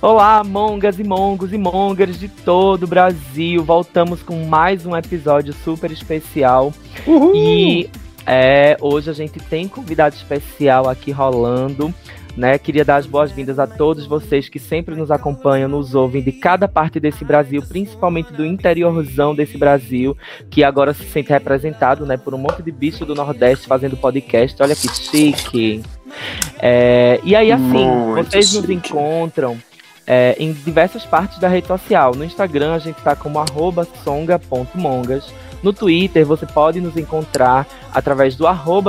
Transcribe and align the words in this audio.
Olá, 0.00 0.44
mongas 0.44 1.00
e 1.00 1.04
mongos 1.04 1.52
e 1.52 1.58
mongers 1.58 2.20
de 2.20 2.28
todo 2.28 2.84
o 2.84 2.86
Brasil. 2.86 3.64
Voltamos 3.64 4.22
com 4.22 4.44
mais 4.44 4.86
um 4.86 4.96
episódio 4.96 5.52
super 5.52 5.90
especial. 5.90 6.72
E 7.34 7.90
é, 8.24 8.76
hoje 8.80 9.10
a 9.10 9.12
gente 9.12 9.40
tem 9.40 9.66
convidado 9.66 10.14
especial 10.14 10.88
aqui 10.88 11.10
rolando. 11.10 11.92
Né? 12.36 12.56
Queria 12.58 12.84
dar 12.84 12.98
as 12.98 13.06
boas-vindas 13.06 13.58
a 13.58 13.66
todos 13.66 14.06
vocês 14.06 14.48
que 14.48 14.60
sempre 14.60 14.94
nos 14.94 15.10
acompanham, 15.10 15.68
nos 15.68 15.96
ouvem 15.96 16.22
de 16.22 16.30
cada 16.30 16.68
parte 16.68 17.00
desse 17.00 17.24
Brasil, 17.24 17.60
principalmente 17.68 18.32
do 18.32 18.46
interiorzão 18.46 19.34
desse 19.34 19.58
Brasil, 19.58 20.16
que 20.48 20.62
agora 20.62 20.94
se 20.94 21.02
sente 21.02 21.30
representado 21.30 22.06
né, 22.06 22.16
por 22.16 22.32
um 22.34 22.38
monte 22.38 22.62
de 22.62 22.70
bicho 22.70 23.04
do 23.04 23.16
Nordeste 23.16 23.66
fazendo 23.66 23.96
podcast. 23.96 24.62
Olha 24.62 24.76
que 24.76 24.88
chique! 24.88 25.82
É, 26.60 27.18
e 27.24 27.34
aí, 27.34 27.50
assim, 27.50 27.84
Muito 27.84 28.30
vocês 28.30 28.54
nos 28.54 28.64
chique. 28.64 28.74
encontram 28.74 29.58
é, 30.08 30.34
em 30.38 30.52
diversas 30.52 31.04
partes 31.04 31.38
da 31.38 31.48
rede 31.48 31.66
social. 31.66 32.14
No 32.14 32.24
Instagram 32.24 32.74
a 32.74 32.78
gente 32.78 32.96
está 32.96 33.14
como 33.14 33.38
songa.mongas. 34.02 35.30
No 35.62 35.72
Twitter 35.72 36.24
você 36.24 36.46
pode 36.46 36.80
nos 36.80 36.96
encontrar 36.96 37.66
através 37.92 38.36
do 38.36 38.44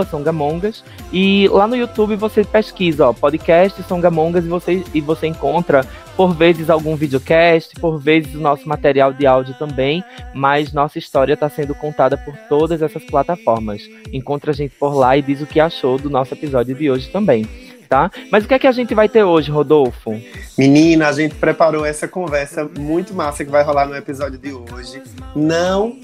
songamongas. 0.10 0.84
E 1.12 1.48
lá 1.50 1.68
no 1.68 1.76
YouTube 1.76 2.16
você 2.16 2.44
pesquisa, 2.44 3.10
ó, 3.10 3.14
podcast 3.14 3.82
Songamongas 3.84 4.46
e 4.46 4.48
você, 4.48 4.84
e 4.94 5.02
você 5.02 5.28
encontra 5.28 5.86
por 6.16 6.34
vezes 6.34 6.70
algum 6.70 6.96
videocast, 6.96 7.74
por 7.80 7.98
vezes 7.98 8.36
o 8.36 8.40
nosso 8.40 8.68
material 8.68 9.12
de 9.12 9.26
áudio 9.26 9.56
também, 9.58 10.04
mas 10.34 10.74
nossa 10.74 11.00
história 11.00 11.34
está 11.34 11.50
sendo 11.50 11.74
contada 11.74 12.18
por 12.18 12.36
todas 12.48 12.82
essas 12.82 13.04
plataformas. 13.06 13.82
Encontra 14.14 14.52
a 14.52 14.54
gente 14.54 14.76
por 14.78 14.94
lá 14.94 15.18
e 15.18 15.22
diz 15.22 15.42
o 15.42 15.48
que 15.48 15.60
achou 15.60 15.98
do 15.98 16.10
nosso 16.10 16.34
episódio 16.34 16.76
de 16.76 16.90
hoje 16.92 17.10
também. 17.10 17.48
Tá? 17.90 18.12
Mas 18.32 18.46
o 18.46 18.48
que 18.48 18.54
é 18.54 18.60
que 18.60 18.68
a 18.68 18.72
gente 18.72 18.94
vai 18.94 19.10
ter 19.10 19.24
hoje, 19.24 19.50
Rodolfo? 19.50 20.12
Menina, 20.56 21.08
a 21.08 21.12
gente 21.12 21.34
preparou 21.34 21.84
essa 21.84 22.08
conversa 22.08 22.70
muito 22.78 23.16
massa 23.16 23.44
que 23.44 23.50
vai 23.50 23.64
rolar 23.64 23.88
no 23.88 23.96
episódio 23.96 24.38
de 24.38 24.54
hoje. 24.54 25.02
Não 25.36 25.98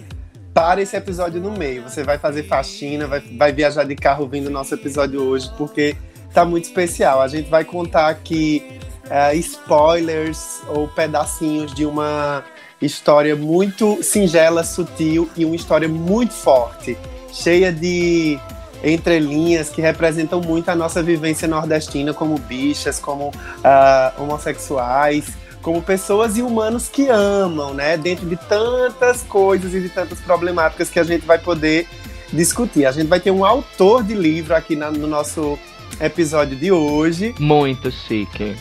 para 0.51 0.81
esse 0.81 0.95
episódio 0.95 1.39
no 1.39 1.51
meio. 1.51 1.83
Você 1.83 2.01
vai 2.01 2.17
fazer 2.17 2.43
faxina, 2.43 3.05
vai, 3.05 3.19
vai 3.19 3.51
viajar 3.51 3.83
de 3.83 3.95
carro 3.95 4.23
ouvindo 4.23 4.47
o 4.47 4.49
nosso 4.49 4.73
episódio 4.73 5.21
hoje, 5.21 5.51
porque 5.57 5.95
tá 6.33 6.43
muito 6.43 6.63
especial. 6.63 7.21
A 7.21 7.27
gente 7.27 7.49
vai 7.49 7.63
contar 7.63 8.07
aqui 8.07 8.63
eh, 9.09 9.35
spoilers 9.35 10.61
ou 10.69 10.87
pedacinhos 10.87 11.73
de 11.73 11.85
uma 11.85 12.43
história 12.81 13.35
muito 13.35 14.01
singela, 14.01 14.63
sutil 14.63 15.29
e 15.35 15.45
uma 15.45 15.55
história 15.55 15.87
muito 15.87 16.33
forte, 16.33 16.97
cheia 17.31 17.71
de 17.71 18.39
entrelinhas 18.85 19.69
que 19.69 19.81
representam 19.81 20.39
muito 20.39 20.69
a 20.69 20.75
nossa 20.75 21.01
vivência 21.01 21.47
nordestina 21.47 22.13
como 22.13 22.37
bichas, 22.37 22.99
como 22.99 23.31
ah, 23.63 24.13
homossexuais, 24.17 25.25
como 25.61 25.81
pessoas 25.81 26.37
e 26.37 26.41
humanos 26.43 26.87
que 26.87 27.07
amam, 27.09 27.73
né? 27.73 27.97
Dentro 27.97 28.27
de 28.27 28.35
tantas 28.35 29.23
coisas 29.23 29.73
e 29.73 29.79
de 29.81 29.89
tantas 29.89 30.19
problemáticas 30.19 30.89
que 30.89 30.99
a 30.99 31.03
gente 31.03 31.25
vai 31.25 31.39
poder 31.39 31.87
discutir. 32.31 32.85
A 32.85 32.91
gente 32.91 33.07
vai 33.07 33.19
ter 33.19 33.31
um 33.31 33.43
autor 33.43 34.03
de 34.03 34.13
livro 34.13 34.55
aqui 34.55 34.75
na- 34.75 34.91
no 34.91 35.07
nosso 35.07 35.57
episódio 35.99 36.55
de 36.57 36.71
hoje. 36.71 37.33
Muito 37.39 37.89
chique. 37.91 38.55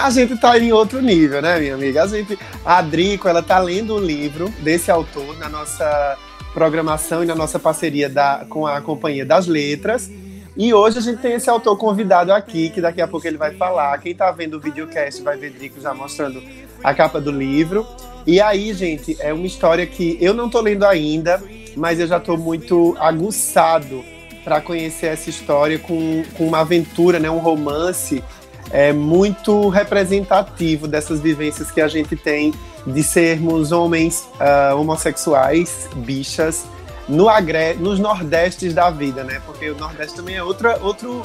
A 0.00 0.10
gente 0.10 0.36
tá 0.36 0.58
em 0.58 0.72
outro 0.72 1.00
nível, 1.00 1.40
né, 1.42 1.58
minha 1.58 1.74
amiga? 1.74 2.02
A 2.04 2.06
gente, 2.06 2.38
a 2.64 2.82
Drico, 2.82 3.28
ela 3.28 3.42
tá 3.42 3.58
lendo 3.58 3.96
um 3.96 3.98
livro 4.00 4.48
desse 4.60 4.90
autor 4.90 5.36
na 5.38 5.48
nossa 5.48 6.16
programação 6.56 7.22
e 7.22 7.26
na 7.26 7.34
nossa 7.34 7.58
parceria 7.58 8.08
da, 8.08 8.46
com 8.48 8.66
a 8.66 8.80
Companhia 8.80 9.26
das 9.26 9.46
Letras. 9.46 10.10
E 10.56 10.72
hoje 10.72 10.96
a 10.96 11.02
gente 11.02 11.20
tem 11.20 11.34
esse 11.34 11.50
autor 11.50 11.76
convidado 11.76 12.32
aqui, 12.32 12.70
que 12.70 12.80
daqui 12.80 13.02
a 13.02 13.06
pouco 13.06 13.26
ele 13.26 13.36
vai 13.36 13.52
falar. 13.52 13.98
Quem 13.98 14.14
tá 14.14 14.30
vendo 14.30 14.56
o 14.56 14.60
videocast 14.60 15.22
vai 15.22 15.36
ver 15.36 15.50
Drico 15.50 15.78
já 15.82 15.92
mostrando 15.92 16.42
a 16.82 16.94
capa 16.94 17.20
do 17.20 17.30
livro. 17.30 17.86
E 18.26 18.40
aí, 18.40 18.72
gente, 18.72 19.18
é 19.20 19.34
uma 19.34 19.46
história 19.46 19.86
que 19.86 20.16
eu 20.18 20.32
não 20.32 20.48
tô 20.48 20.62
lendo 20.62 20.86
ainda, 20.86 21.42
mas 21.76 22.00
eu 22.00 22.06
já 22.06 22.18
tô 22.18 22.38
muito 22.38 22.96
aguçado 22.98 24.02
para 24.42 24.58
conhecer 24.58 25.08
essa 25.08 25.28
história 25.28 25.78
com, 25.78 26.24
com 26.38 26.48
uma 26.48 26.60
aventura, 26.60 27.18
né, 27.18 27.30
um 27.30 27.38
romance 27.38 28.24
é 28.70 28.92
muito 28.92 29.68
representativo 29.68 30.88
dessas 30.88 31.20
vivências 31.20 31.70
que 31.70 31.80
a 31.80 31.88
gente 31.88 32.16
tem 32.16 32.52
de 32.86 33.02
sermos 33.02 33.72
homens 33.72 34.28
ah, 34.38 34.74
homossexuais, 34.74 35.88
bichas, 35.96 36.66
no 37.08 37.28
agre 37.28 37.74
nos 37.74 37.98
nordestes 37.98 38.72
da 38.74 38.90
vida, 38.90 39.22
né? 39.24 39.40
Porque 39.46 39.70
o 39.70 39.76
Nordeste 39.76 40.16
também 40.16 40.36
é 40.36 40.42
outra, 40.42 40.78
outro 40.82 41.22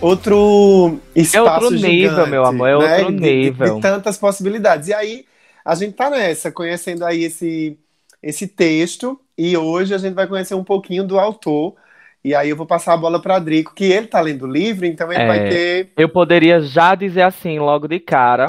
outro 0.00 0.98
espaço 1.14 1.64
outro 1.64 1.78
nível, 1.78 2.10
gigante, 2.10 2.30
meu 2.30 2.44
amor, 2.44 2.68
é 2.68 2.78
né? 2.78 2.98
outro 2.98 3.12
De- 3.12 3.20
de- 3.20 3.34
nível. 3.36 3.74
De, 3.76 3.80
tantas 3.80 4.16
possibilidades. 4.18 4.88
E 4.88 4.94
aí 4.94 5.24
a 5.64 5.74
gente 5.74 5.92
tá 5.94 6.08
nessa, 6.10 6.50
conhecendo 6.50 7.04
aí 7.04 7.24
esse 7.24 7.78
esse 8.22 8.46
texto 8.46 9.18
e 9.36 9.56
hoje 9.56 9.94
a 9.94 9.98
gente 9.98 10.12
vai 10.14 10.26
conhecer 10.26 10.54
um 10.54 10.64
pouquinho 10.64 11.04
do 11.04 11.18
autor. 11.18 11.74
E 12.22 12.34
aí 12.34 12.50
eu 12.50 12.56
vou 12.56 12.66
passar 12.66 12.92
a 12.92 12.96
bola 12.98 13.20
para 13.20 13.38
Drico, 13.38 13.74
que 13.74 13.84
ele 13.84 14.06
tá 14.06 14.20
lendo 14.20 14.44
o 14.44 14.50
livro, 14.50 14.84
então 14.84 15.10
ele 15.10 15.22
É. 15.22 15.26
vai 15.26 15.48
ter 15.48 15.88
Eu 15.96 16.06
poderia 16.10 16.60
já 16.60 16.94
dizer 16.94 17.22
assim, 17.22 17.58
logo 17.58 17.88
de 17.88 17.98
cara, 17.98 18.44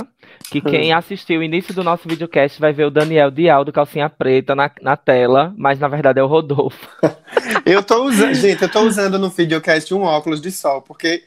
que 0.52 0.60
quem 0.60 0.92
assistiu 0.92 1.40
o 1.40 1.44
início 1.44 1.74
do 1.74 1.82
nosso 1.82 2.10
videocast 2.10 2.60
vai 2.60 2.74
ver 2.74 2.84
o 2.84 2.92
Daniel 2.92 3.32
Dial 3.32 3.64
do 3.64 3.72
Calcinha 3.72 4.10
Preta 4.10 4.54
na, 4.54 4.70
na 4.82 4.98
tela, 4.98 5.54
mas 5.58 5.80
na 5.80 5.88
verdade 5.88 6.20
é 6.20 6.24
o 6.24 6.28
Rodolfo. 6.28 6.90
Eu 7.66 7.82
tô 7.82 8.04
usando, 8.04 8.34
gente, 8.34 8.62
eu 8.62 8.70
tô 8.70 8.82
usando 8.82 9.18
no 9.20 9.30
videocast 9.30 9.94
um 9.94 10.02
óculos 10.02 10.42
de 10.42 10.52
sol, 10.52 10.82
porque 10.82 11.24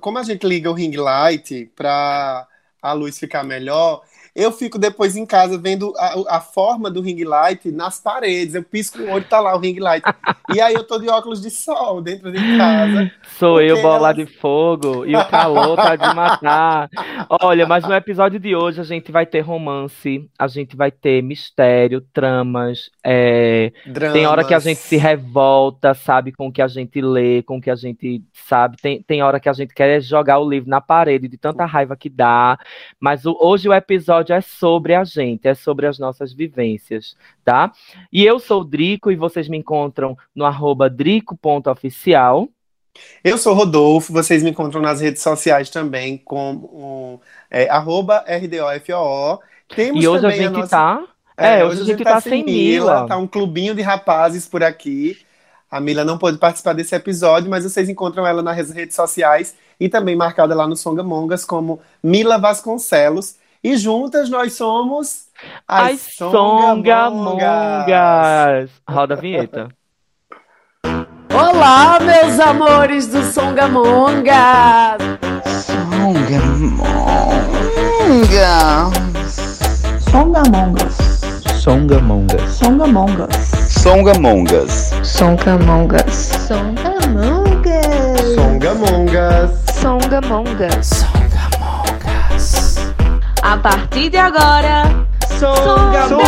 como 0.00 0.18
a 0.18 0.22
gente 0.22 0.46
liga 0.46 0.70
o 0.70 0.74
ring 0.74 0.96
light 0.96 1.70
pra 1.76 2.46
a 2.82 2.92
luz 2.92 3.18
ficar 3.18 3.44
melhor, 3.44 4.02
eu 4.34 4.50
fico 4.52 4.78
depois 4.78 5.16
em 5.16 5.24
casa 5.24 5.56
vendo 5.58 5.92
a, 5.96 6.36
a 6.36 6.40
forma 6.40 6.90
do 6.90 7.00
ring 7.00 7.22
light 7.24 7.70
nas 7.70 8.00
paredes. 8.00 8.54
Eu 8.54 8.62
pisco 8.62 8.98
o 9.02 9.10
olho, 9.10 9.24
tá 9.24 9.38
lá 9.40 9.54
o 9.56 9.58
ring 9.60 9.78
light. 9.78 10.02
E 10.54 10.60
aí 10.60 10.74
eu 10.74 10.84
tô 10.84 10.98
de 10.98 11.08
óculos 11.08 11.40
de 11.40 11.50
sol 11.50 12.00
dentro 12.02 12.32
de 12.32 12.38
casa. 12.58 13.10
Sou 13.38 13.60
eu, 13.60 13.80
bola 13.80 14.10
elas- 14.10 14.16
de 14.16 14.26
fogo, 14.26 15.04
e 15.06 15.14
o 15.16 15.24
calor 15.26 15.76
tá 15.76 15.96
de 15.96 16.14
matar. 16.14 16.88
Olha, 17.42 17.66
mas 17.66 17.84
no 17.84 17.94
episódio 17.94 18.38
de 18.40 18.54
hoje 18.56 18.80
a 18.80 18.84
gente 18.84 19.10
vai 19.12 19.24
ter 19.26 19.40
romance, 19.40 20.28
a 20.38 20.46
gente 20.48 20.76
vai 20.76 20.90
ter 20.90 21.22
mistério, 21.22 22.00
tramas, 22.12 22.90
é, 23.04 23.72
Tem 24.12 24.26
hora 24.26 24.44
que 24.44 24.54
a 24.54 24.58
gente 24.58 24.78
se 24.78 24.96
revolta, 24.96 25.94
sabe, 25.94 26.32
com 26.32 26.48
o 26.48 26.52
que 26.52 26.62
a 26.62 26.68
gente 26.68 27.00
lê, 27.00 27.42
com 27.42 27.58
o 27.58 27.60
que 27.60 27.70
a 27.70 27.74
gente 27.76 28.22
sabe. 28.32 28.76
Tem, 28.80 29.02
tem 29.02 29.22
hora 29.22 29.38
que 29.40 29.48
a 29.48 29.52
gente 29.52 29.74
quer 29.74 30.00
jogar 30.00 30.38
o 30.38 30.48
livro 30.48 30.68
na 30.68 30.80
parede 30.80 31.28
de 31.28 31.36
tanta 31.36 31.64
raiva 31.64 31.96
que 31.96 32.08
dá. 32.08 32.58
Mas 33.00 33.24
o- 33.26 33.36
hoje 33.40 33.68
o 33.68 33.74
episódio 33.74 34.23
é 34.32 34.40
sobre 34.40 34.94
a 34.94 35.04
gente, 35.04 35.46
é 35.46 35.54
sobre 35.54 35.86
as 35.86 35.98
nossas 35.98 36.32
vivências, 36.32 37.16
tá? 37.44 37.72
E 38.12 38.24
eu 38.24 38.38
sou 38.38 38.62
o 38.62 38.64
Drico 38.64 39.10
e 39.10 39.16
vocês 39.16 39.48
me 39.48 39.58
encontram 39.58 40.16
no 40.34 40.44
arroba 40.44 40.88
drico.oficial. 40.88 42.48
Eu 43.24 43.36
sou 43.36 43.54
Rodolfo, 43.54 44.12
vocês 44.12 44.42
me 44.42 44.50
encontram 44.50 44.80
nas 44.80 45.00
redes 45.00 45.22
sociais 45.22 45.68
também, 45.68 46.16
com 46.18 47.18
é, 47.50 47.68
arroba 47.68 48.24
RDOFOO. 48.26 49.40
Temos 49.74 50.02
E 50.04 50.06
hoje 50.06 50.26
a 50.26 50.30
gente 50.30 50.52
nossa- 50.52 50.68
tá. 50.68 51.04
É, 51.36 51.64
hoje 51.64 51.82
a 51.82 51.84
gente 51.84 52.04
tá 52.04 52.20
sem 52.20 52.44
Mila. 52.44 53.06
Tá 53.08 53.16
um 53.16 53.26
clubinho 53.26 53.74
de 53.74 53.82
rapazes 53.82 54.46
por 54.46 54.62
aqui. 54.62 55.18
A 55.68 55.80
Mila 55.80 56.04
não 56.04 56.16
pôde 56.16 56.38
participar 56.38 56.72
desse 56.72 56.94
episódio, 56.94 57.50
mas 57.50 57.64
vocês 57.64 57.88
encontram 57.88 58.24
ela 58.24 58.42
nas 58.42 58.70
redes 58.70 58.94
sociais 58.94 59.56
e 59.80 59.88
também 59.88 60.14
marcada 60.14 60.54
lá 60.54 60.68
no 60.68 60.76
Songamongas 60.76 61.44
como 61.44 61.80
Mila 62.00 62.38
Vasconcelos. 62.38 63.36
E 63.64 63.76
juntas 63.78 64.28
nós 64.28 64.52
somos 64.52 65.28
As 65.66 65.98
Songamongas. 66.18 67.40
Roda 68.86 69.14
a 69.14 69.16
vinheta. 69.16 69.68
Olá, 71.32 71.98
meus 71.98 72.38
amores 72.38 73.06
do 73.06 73.22
Songamonga! 73.22 74.98
Songamongas. 80.10 80.94
Songamongas. 81.58 82.52
Songamongas. 82.52 82.52
Songamongas. 82.52 83.34
Songamongas. 83.70 84.92
Songamongas. 85.02 86.12
Songamongas. 88.36 89.50
Songamongas. 89.80 91.23
A 93.46 93.58
partir 93.58 94.08
de 94.08 94.16
agora, 94.16 94.84
Songamongas. 95.38 96.24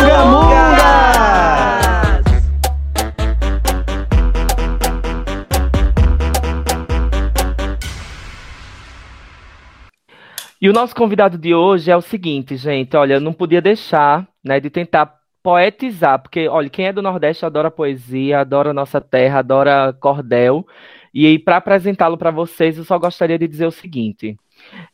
E 10.61 10.69
o 10.69 10.73
nosso 10.73 10.93
convidado 10.93 11.39
de 11.39 11.55
hoje 11.55 11.89
é 11.89 11.97
o 11.97 12.01
seguinte, 12.01 12.55
gente. 12.55 12.95
Olha, 12.95 13.15
eu 13.15 13.19
não 13.19 13.33
podia 13.33 13.63
deixar, 13.63 14.27
né, 14.45 14.59
de 14.59 14.69
tentar 14.69 15.11
poetizar, 15.41 16.21
porque, 16.21 16.47
olha, 16.47 16.69
quem 16.69 16.85
é 16.85 16.93
do 16.93 17.01
Nordeste 17.01 17.43
adora 17.47 17.71
poesia, 17.71 18.41
adora 18.41 18.71
nossa 18.71 19.01
terra, 19.01 19.39
adora 19.39 19.91
cordel. 19.99 20.67
E 21.11 21.39
para 21.39 21.57
apresentá-lo 21.57 22.15
para 22.15 22.29
vocês, 22.29 22.77
eu 22.77 22.83
só 22.83 22.99
gostaria 22.99 23.39
de 23.39 23.47
dizer 23.47 23.65
o 23.65 23.71
seguinte: 23.71 24.37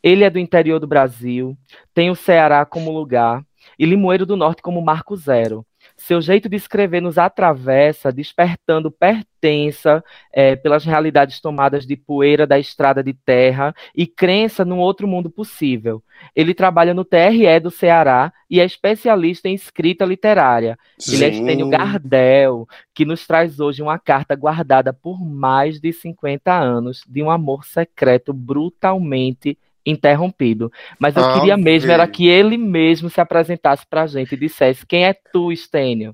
ele 0.02 0.24
é 0.24 0.30
do 0.30 0.40
interior 0.40 0.80
do 0.80 0.88
Brasil, 0.88 1.58
tem 1.94 2.10
o 2.10 2.16
Ceará 2.16 2.66
como 2.66 2.92
lugar 2.92 3.44
e 3.78 3.86
Limoeiro 3.86 4.26
do 4.26 4.36
Norte 4.36 4.62
como 4.62 4.82
marco 4.82 5.16
zero. 5.16 5.66
Seu 5.98 6.22
jeito 6.22 6.48
de 6.50 6.56
escrever 6.56 7.02
nos 7.02 7.18
atravessa, 7.18 8.12
despertando 8.12 8.90
pertença 8.90 10.04
é, 10.32 10.56
pelas 10.56 10.86
realidades 10.86 11.40
tomadas 11.42 11.86
de 11.86 11.96
poeira 11.96 12.48
da 12.48 12.58
estrada 12.58 13.04
de 13.04 13.14
terra 13.14 13.76
e 13.94 14.08
crença 14.08 14.64
num 14.64 14.80
outro 14.80 15.08
mundo 15.08 15.30
possível. 15.30 16.02
Ele 16.36 16.54
trabalha 16.54 16.94
no 16.94 17.04
TRE 17.04 17.60
do 17.62 17.70
Ceará 17.70 18.32
e 18.50 18.60
é 18.60 18.66
especialista 18.66 19.50
em 19.50 19.54
escrita 19.54 20.06
literária. 20.06 20.78
Ele 21.12 21.26
é 21.26 21.30
Estênio 21.30 21.70
Gardel, 21.70 22.68
que 22.94 23.06
nos 23.06 23.28
traz 23.28 23.60
hoje 23.60 23.82
uma 23.82 24.00
carta 24.00 24.36
guardada 24.36 24.94
por 24.94 25.24
mais 25.24 25.80
de 25.80 25.92
50 25.92 26.54
anos 26.54 27.04
de 27.08 27.22
um 27.22 27.30
amor 27.30 27.66
secreto 27.66 28.34
brutalmente 28.34 29.58
interrompido. 29.86 30.72
Mas 31.00 31.16
eu 31.18 31.24
Ah, 31.24 31.34
queria 31.34 31.58
mesmo 31.58 31.92
era 31.92 32.08
que 32.08 32.28
ele 32.28 32.58
mesmo 32.58 33.10
se 33.10 33.20
apresentasse 33.22 33.86
pra 33.90 34.08
gente 34.08 34.34
e 34.34 34.38
dissesse 34.38 34.86
quem 34.86 35.06
é 35.06 35.14
tu, 35.32 35.52
Estênio? 35.52 36.14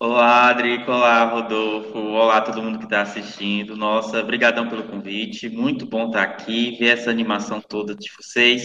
Olá, 0.00 0.52
Drico. 0.52 0.90
Olá, 0.92 1.24
Rodolfo. 1.24 1.98
Olá, 1.98 2.40
todo 2.40 2.62
mundo 2.62 2.78
que 2.78 2.84
está 2.84 3.02
assistindo. 3.02 3.76
Nossa, 3.76 4.22
brigadão 4.22 4.68
pelo 4.68 4.84
convite. 4.84 5.48
Muito 5.48 5.86
bom 5.86 6.06
estar 6.06 6.22
aqui, 6.22 6.76
ver 6.78 6.88
essa 6.98 7.10
animação 7.10 7.60
toda 7.60 7.94
de 7.94 8.08
vocês 8.16 8.64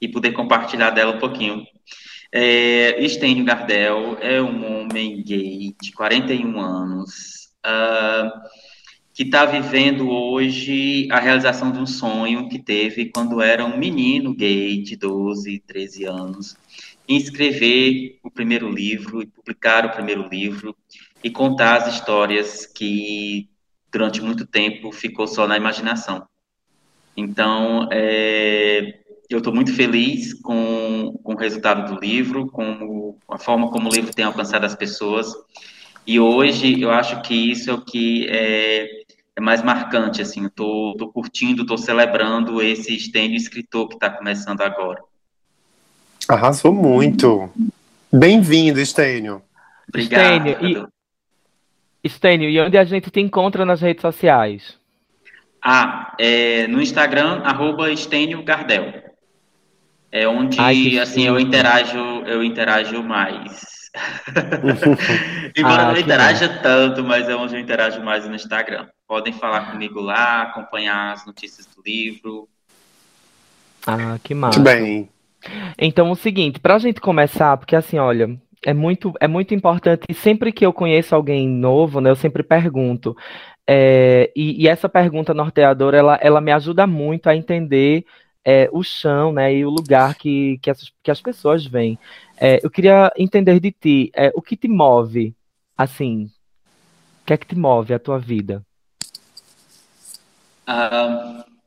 e 0.00 0.08
poder 0.08 0.32
compartilhar 0.32 0.90
dela 0.90 1.14
um 1.14 1.18
pouquinho. 1.20 1.64
É, 2.32 3.00
Estênio 3.04 3.44
Gardel 3.44 4.16
é 4.20 4.40
um 4.42 4.82
homem 4.82 5.22
gay 5.22 5.74
de 5.80 5.92
41 5.92 6.60
anos, 6.60 7.50
ah, 7.64 8.32
que 9.14 9.24
está 9.24 9.44
vivendo 9.44 10.08
hoje 10.08 11.06
a 11.10 11.20
realização 11.20 11.70
de 11.70 11.78
um 11.78 11.86
sonho 11.86 12.48
que 12.48 12.58
teve 12.58 13.10
quando 13.10 13.40
era 13.40 13.64
um 13.64 13.76
menino 13.76 14.34
gay 14.34 14.82
de 14.82 14.96
12, 14.96 15.62
13 15.66 16.04
anos 16.04 16.56
em 17.08 17.16
escrever 17.16 18.18
o 18.22 18.30
primeiro 18.30 18.70
livro 18.70 19.26
publicar 19.26 19.84
o 19.86 19.90
primeiro 19.90 20.28
livro 20.28 20.74
e 21.22 21.30
contar 21.30 21.76
as 21.76 21.94
histórias 21.94 22.66
que 22.66 23.48
durante 23.90 24.22
muito 24.22 24.46
tempo 24.46 24.90
ficou 24.90 25.26
só 25.26 25.46
na 25.46 25.56
imaginação. 25.56 26.26
Então, 27.14 27.88
é, 27.92 29.00
eu 29.28 29.38
estou 29.38 29.54
muito 29.54 29.74
feliz 29.74 30.32
com, 30.32 31.18
com 31.22 31.34
o 31.34 31.36
resultado 31.36 31.94
do 31.94 32.00
livro, 32.00 32.46
com 32.50 33.16
a 33.28 33.38
forma 33.38 33.70
como 33.70 33.90
o 33.90 33.92
livro 33.92 34.14
tem 34.14 34.24
alcançado 34.24 34.64
as 34.64 34.74
pessoas. 34.74 35.30
E 36.06 36.18
hoje 36.18 36.80
eu 36.80 36.90
acho 36.90 37.20
que 37.22 37.34
isso 37.34 37.70
é 37.70 37.74
o 37.74 37.84
que 37.84 38.26
é, 38.28 39.01
é 39.36 39.40
mais 39.40 39.62
marcante. 39.62 40.22
Assim, 40.22 40.46
estou 40.46 40.96
curtindo, 41.12 41.62
estou 41.62 41.78
celebrando 41.78 42.62
esse 42.62 42.94
estênio 42.94 43.36
escritor 43.36 43.88
que 43.88 43.94
está 43.94 44.10
começando 44.10 44.60
agora. 44.60 45.02
Arrasou 46.28 46.72
muito. 46.72 47.50
Bem-vindo, 48.12 48.80
Estênio. 48.80 49.42
Obrigado. 49.88 50.46
Estênio, 50.46 50.88
e-. 52.02 52.06
Estênio, 52.06 52.50
e 52.50 52.60
onde 52.60 52.76
a 52.76 52.84
gente 52.84 53.10
te 53.10 53.20
encontra 53.20 53.64
nas 53.64 53.80
redes 53.80 54.02
sociais? 54.02 54.76
Ah, 55.62 56.14
é, 56.18 56.66
no 56.66 56.82
Instagram, 56.82 57.42
arroba 57.44 57.90
Estênio 57.90 58.42
Gardel. 58.42 59.11
É 60.12 60.28
onde, 60.28 60.60
Ai, 60.60 60.98
assim, 60.98 61.26
eu 61.26 61.40
interajo, 61.40 61.96
eu 62.26 62.44
interajo 62.44 63.02
mais. 63.02 63.90
Embora 65.56 65.82
Ah, 65.84 65.92
não 65.92 65.96
interaja 65.98 66.48
tanto, 66.62 67.02
mas 67.02 67.30
é 67.30 67.34
onde 67.34 67.54
eu 67.56 67.60
interajo 67.60 68.02
mais 68.02 68.28
no 68.28 68.34
Instagram. 68.34 68.88
Podem 69.08 69.32
falar 69.32 69.70
comigo 69.70 70.00
lá, 70.00 70.42
acompanhar 70.42 71.12
as 71.12 71.24
notícias 71.24 71.66
do 71.66 71.82
livro. 71.82 72.46
Ah, 73.86 74.18
que 74.22 74.34
Muito 74.34 74.60
massa. 74.60 74.60
bem. 74.60 75.08
Então, 75.78 76.10
o 76.10 76.14
seguinte, 76.14 76.60
pra 76.60 76.78
gente 76.78 77.00
começar, 77.00 77.56
porque 77.56 77.74
assim, 77.74 77.98
olha, 77.98 78.38
é 78.64 78.74
muito, 78.74 79.12
é 79.18 79.26
muito 79.26 79.54
importante, 79.54 80.04
e 80.08 80.14
sempre 80.14 80.52
que 80.52 80.64
eu 80.64 80.72
conheço 80.74 81.14
alguém 81.14 81.48
novo, 81.48 82.00
né, 82.00 82.10
eu 82.10 82.16
sempre 82.16 82.42
pergunto. 82.42 83.16
É, 83.66 84.30
e, 84.36 84.62
e 84.62 84.68
essa 84.68 84.88
pergunta 84.88 85.34
norteadora, 85.34 85.96
ela, 85.96 86.18
ela 86.22 86.40
me 86.40 86.52
ajuda 86.52 86.86
muito 86.86 87.28
a 87.28 87.34
entender 87.36 88.04
é, 88.44 88.68
o 88.72 88.82
chão, 88.82 89.32
né, 89.32 89.54
e 89.54 89.64
o 89.64 89.70
lugar 89.70 90.14
que, 90.14 90.58
que, 90.58 90.70
essas, 90.70 90.92
que 91.02 91.10
as 91.10 91.20
pessoas 91.20 91.64
vêm. 91.66 91.98
É, 92.36 92.60
eu 92.64 92.70
queria 92.70 93.10
entender 93.16 93.60
de 93.60 93.70
ti, 93.72 94.10
é, 94.14 94.32
o 94.34 94.42
que 94.42 94.56
te 94.56 94.68
move, 94.68 95.34
assim, 95.76 96.30
o 97.22 97.26
que 97.26 97.32
é 97.32 97.36
que 97.36 97.46
te 97.46 97.56
move 97.56 97.94
a 97.94 97.98
tua 97.98 98.18
vida? 98.18 98.64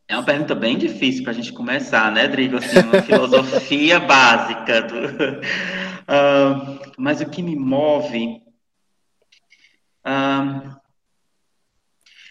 É 0.07 0.15
uma 0.15 0.23
pergunta 0.23 0.53
bem 0.53 0.77
difícil 0.77 1.23
para 1.23 1.31
a 1.31 1.35
gente 1.35 1.51
começar, 1.51 2.11
né, 2.11 2.27
Drigo? 2.27 2.57
Assim, 2.57 2.77
uma 2.77 3.01
filosofia 3.03 3.99
básica. 3.99 4.81
do- 4.83 5.41
mas 6.97 7.21
o 7.21 7.29
que 7.29 7.41
me 7.41 7.55
move. 7.55 8.41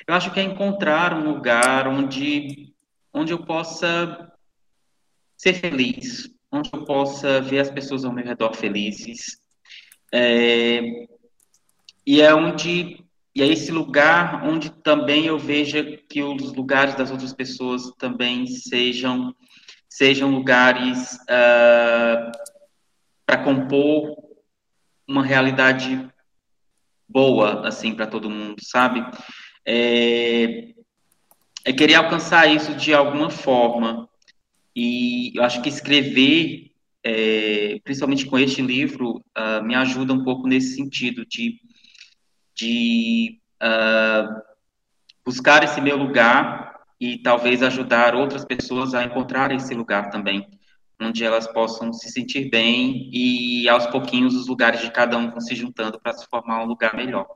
eu 0.06 0.14
acho 0.14 0.30
que 0.32 0.38
é 0.40 0.42
encontrar 0.42 1.14
um 1.14 1.32
lugar 1.32 1.88
onde, 1.88 2.72
onde 3.12 3.32
eu 3.32 3.44
possa 3.44 4.33
ser 5.44 5.54
feliz, 5.54 6.30
onde 6.50 6.70
eu 6.72 6.84
possa 6.86 7.38
ver 7.42 7.60
as 7.60 7.70
pessoas 7.70 8.02
ao 8.02 8.12
meu 8.12 8.24
redor 8.24 8.54
felizes. 8.54 9.38
É, 10.10 11.06
e 12.06 12.22
é 12.22 12.34
onde 12.34 13.04
e 13.36 13.42
é 13.42 13.46
esse 13.46 13.70
lugar 13.72 14.46
onde 14.46 14.70
também 14.70 15.26
eu 15.26 15.38
veja 15.38 15.82
que 16.08 16.22
os 16.22 16.54
lugares 16.54 16.94
das 16.94 17.10
outras 17.10 17.34
pessoas 17.34 17.90
também 17.98 18.46
sejam 18.46 19.34
sejam 19.88 20.30
lugares 20.30 21.18
para 23.26 23.38
compor 23.44 24.16
uma 25.06 25.22
realidade 25.22 26.08
boa 27.06 27.68
assim 27.68 27.94
para 27.94 28.06
todo 28.06 28.30
mundo, 28.30 28.56
sabe? 28.62 29.04
É, 29.66 30.72
é 31.66 31.72
querer 31.72 31.96
alcançar 31.96 32.46
isso 32.46 32.74
de 32.76 32.94
alguma 32.94 33.28
forma 33.28 34.08
e 34.74 35.32
eu 35.36 35.42
acho 35.44 35.62
que 35.62 35.68
escrever, 35.68 36.72
é, 37.02 37.78
principalmente 37.84 38.26
com 38.26 38.38
este 38.38 38.62
livro, 38.62 39.24
ah, 39.34 39.60
me 39.62 39.74
ajuda 39.74 40.12
um 40.12 40.24
pouco 40.24 40.46
nesse 40.48 40.74
sentido 40.74 41.24
de 41.26 41.60
de 42.56 43.40
ah, 43.60 44.28
buscar 45.24 45.64
esse 45.64 45.80
meu 45.80 45.96
lugar 45.96 46.80
e 47.00 47.18
talvez 47.18 47.62
ajudar 47.62 48.14
outras 48.14 48.44
pessoas 48.44 48.94
a 48.94 49.04
encontrar 49.04 49.52
esse 49.52 49.74
lugar 49.74 50.10
também, 50.10 50.46
onde 51.00 51.24
elas 51.24 51.46
possam 51.46 51.92
se 51.92 52.10
sentir 52.10 52.48
bem 52.50 53.10
e 53.12 53.68
aos 53.68 53.86
pouquinhos 53.88 54.34
os 54.34 54.46
lugares 54.46 54.80
de 54.80 54.90
cada 54.90 55.18
um 55.18 55.30
vão 55.30 55.40
se 55.40 55.54
juntando 55.54 56.00
para 56.00 56.12
se 56.12 56.26
formar 56.28 56.62
um 56.62 56.66
lugar 56.66 56.94
melhor. 56.94 57.26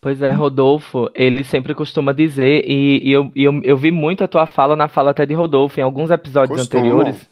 Pois 0.00 0.22
é, 0.22 0.30
Rodolfo, 0.30 1.10
ele 1.14 1.44
sempre 1.44 1.74
costuma 1.74 2.12
dizer, 2.12 2.64
e, 2.66 3.06
e 3.06 3.12
eu, 3.12 3.30
eu, 3.36 3.60
eu 3.62 3.76
vi 3.76 3.90
muito 3.90 4.24
a 4.24 4.28
tua 4.28 4.46
fala 4.46 4.74
na 4.74 4.88
fala 4.88 5.10
até 5.10 5.26
de 5.26 5.34
Rodolfo 5.34 5.78
em 5.78 5.82
alguns 5.82 6.10
episódios 6.10 6.58
anteriores. 6.58 7.28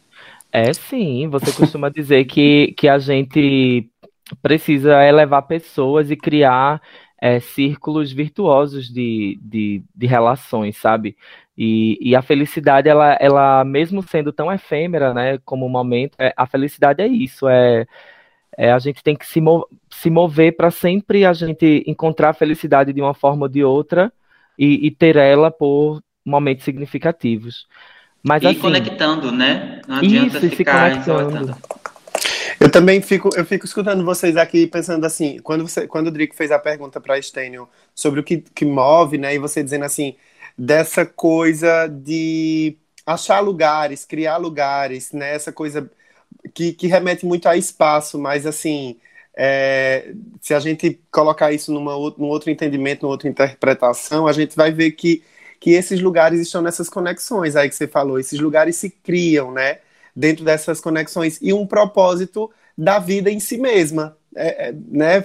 É 0.52 0.72
sim, 0.74 1.28
você 1.28 1.50
costuma 1.52 1.88
dizer 1.88 2.24
que, 2.26 2.74
que 2.76 2.86
a 2.86 2.98
gente 2.98 3.88
precisa 4.42 5.02
elevar 5.02 5.42
pessoas 5.42 6.10
e 6.10 6.16
criar 6.16 6.82
é, 7.20 7.40
círculos 7.40 8.12
virtuosos 8.12 8.88
de, 8.88 9.38
de, 9.42 9.82
de 9.94 10.06
relações, 10.06 10.76
sabe? 10.76 11.16
E, 11.56 11.98
e 12.00 12.14
a 12.14 12.22
felicidade, 12.22 12.88
ela, 12.88 13.16
ela, 13.20 13.64
mesmo 13.64 14.02
sendo 14.02 14.32
tão 14.32 14.52
efêmera, 14.52 15.12
né, 15.12 15.38
como 15.44 15.66
o 15.66 15.70
momento, 15.70 16.14
é, 16.18 16.32
a 16.36 16.46
felicidade 16.46 17.02
é 17.02 17.06
isso, 17.06 17.48
é, 17.48 17.86
é 18.58 18.72
a 18.72 18.78
gente 18.80 19.04
tem 19.04 19.14
que 19.14 19.24
se, 19.24 19.40
mo 19.40 19.64
se 19.88 20.10
mover 20.10 20.56
para 20.56 20.68
sempre 20.72 21.24
a 21.24 21.32
gente 21.32 21.84
encontrar 21.86 22.30
a 22.30 22.34
felicidade 22.34 22.92
de 22.92 23.00
uma 23.00 23.14
forma 23.14 23.44
ou 23.44 23.48
de 23.48 23.62
outra 23.62 24.12
e, 24.58 24.84
e 24.84 24.90
ter 24.90 25.14
ela 25.14 25.48
por 25.48 26.02
momentos 26.26 26.64
significativos. 26.64 27.68
Mas 28.20 28.42
e 28.42 28.48
assim, 28.48 28.58
conectando, 28.58 29.30
né? 29.30 29.80
Não 29.86 29.98
adianta 29.98 30.38
isso, 30.38 30.46
e 30.46 30.50
se 30.50 30.56
ficar 30.56 30.90
conectando. 30.90 31.30
isolando. 31.30 31.56
Eu 32.58 32.68
também 32.68 33.00
fico, 33.00 33.30
eu 33.36 33.44
fico 33.44 33.64
escutando 33.64 34.04
vocês 34.04 34.36
aqui 34.36 34.66
pensando 34.66 35.04
assim, 35.04 35.38
quando 35.38 35.68
você, 35.68 35.86
quando 35.86 36.08
o 36.08 36.10
Drico 36.10 36.34
fez 36.34 36.50
a 36.50 36.58
pergunta 36.58 37.00
para 37.00 37.16
Estênio 37.16 37.68
sobre 37.94 38.18
o 38.18 38.24
que, 38.24 38.38
que 38.38 38.64
move, 38.64 39.16
né, 39.16 39.36
e 39.36 39.38
você 39.38 39.62
dizendo 39.62 39.84
assim, 39.84 40.16
dessa 40.58 41.06
coisa 41.06 41.86
de 41.86 42.76
achar 43.06 43.38
lugares, 43.38 44.04
criar 44.04 44.36
lugares, 44.38 45.12
né? 45.12 45.32
Essa 45.32 45.52
coisa 45.52 45.88
que, 46.54 46.72
que 46.72 46.86
remete 46.86 47.26
muito 47.26 47.48
a 47.48 47.56
espaço, 47.56 48.18
mas 48.18 48.46
assim, 48.46 48.96
é, 49.36 50.12
se 50.40 50.52
a 50.52 50.60
gente 50.60 51.00
colocar 51.10 51.52
isso 51.52 51.72
numa, 51.72 51.92
num 51.92 52.26
outro 52.26 52.50
entendimento, 52.50 53.02
numa 53.02 53.12
outra 53.12 53.28
interpretação, 53.28 54.26
a 54.26 54.32
gente 54.32 54.56
vai 54.56 54.72
ver 54.72 54.92
que, 54.92 55.22
que 55.60 55.70
esses 55.70 56.00
lugares 56.00 56.40
estão 56.40 56.60
nessas 56.60 56.88
conexões 56.88 57.54
aí 57.56 57.68
que 57.68 57.74
você 57.76 57.86
falou, 57.86 58.18
esses 58.18 58.40
lugares 58.40 58.76
se 58.76 58.90
criam, 58.90 59.52
né? 59.52 59.78
Dentro 60.14 60.44
dessas 60.44 60.80
conexões 60.80 61.38
e 61.40 61.52
um 61.52 61.66
propósito 61.66 62.50
da 62.76 62.98
vida 62.98 63.30
em 63.30 63.38
si 63.38 63.56
mesma, 63.58 64.16
é, 64.34 64.68
é, 64.68 64.72
né? 64.72 65.24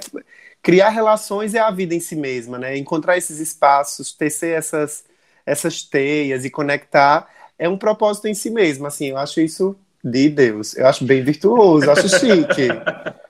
Criar 0.62 0.90
relações 0.90 1.56
é 1.56 1.60
a 1.60 1.72
vida 1.72 1.96
em 1.96 2.00
si 2.00 2.16
mesma, 2.16 2.58
né? 2.60 2.78
Encontrar 2.78 3.18
esses 3.18 3.40
espaços, 3.40 4.14
tecer 4.14 4.56
essas, 4.58 5.04
essas 5.46 5.82
teias 5.84 6.46
e 6.46 6.50
conectar 6.50 7.28
é 7.58 7.68
um 7.68 7.78
propósito 7.78 8.28
em 8.28 8.34
si 8.34 8.50
mesmo, 8.50 8.88
assim, 8.88 9.10
eu 9.10 9.18
acho 9.18 9.40
isso 9.42 9.76
de 10.04 10.30
Deus. 10.30 10.76
Eu 10.76 10.88
acho 10.88 11.06
bem 11.06 11.24
virtuoso, 11.24 11.90
acho 11.90 12.10
chique. 12.10 12.68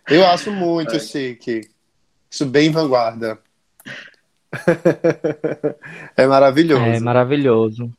Eu 0.10 0.26
acho 0.26 0.52
muito 0.52 0.96
é. 0.96 1.00
chique. 1.00 1.70
Acho 2.32 2.46
bem 2.46 2.72
vanguarda. 2.72 3.38
é 6.18 6.26
maravilhoso. 6.26 6.84
É 6.84 7.00
maravilhoso. 7.00 7.92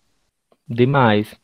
Demais. 0.67 1.35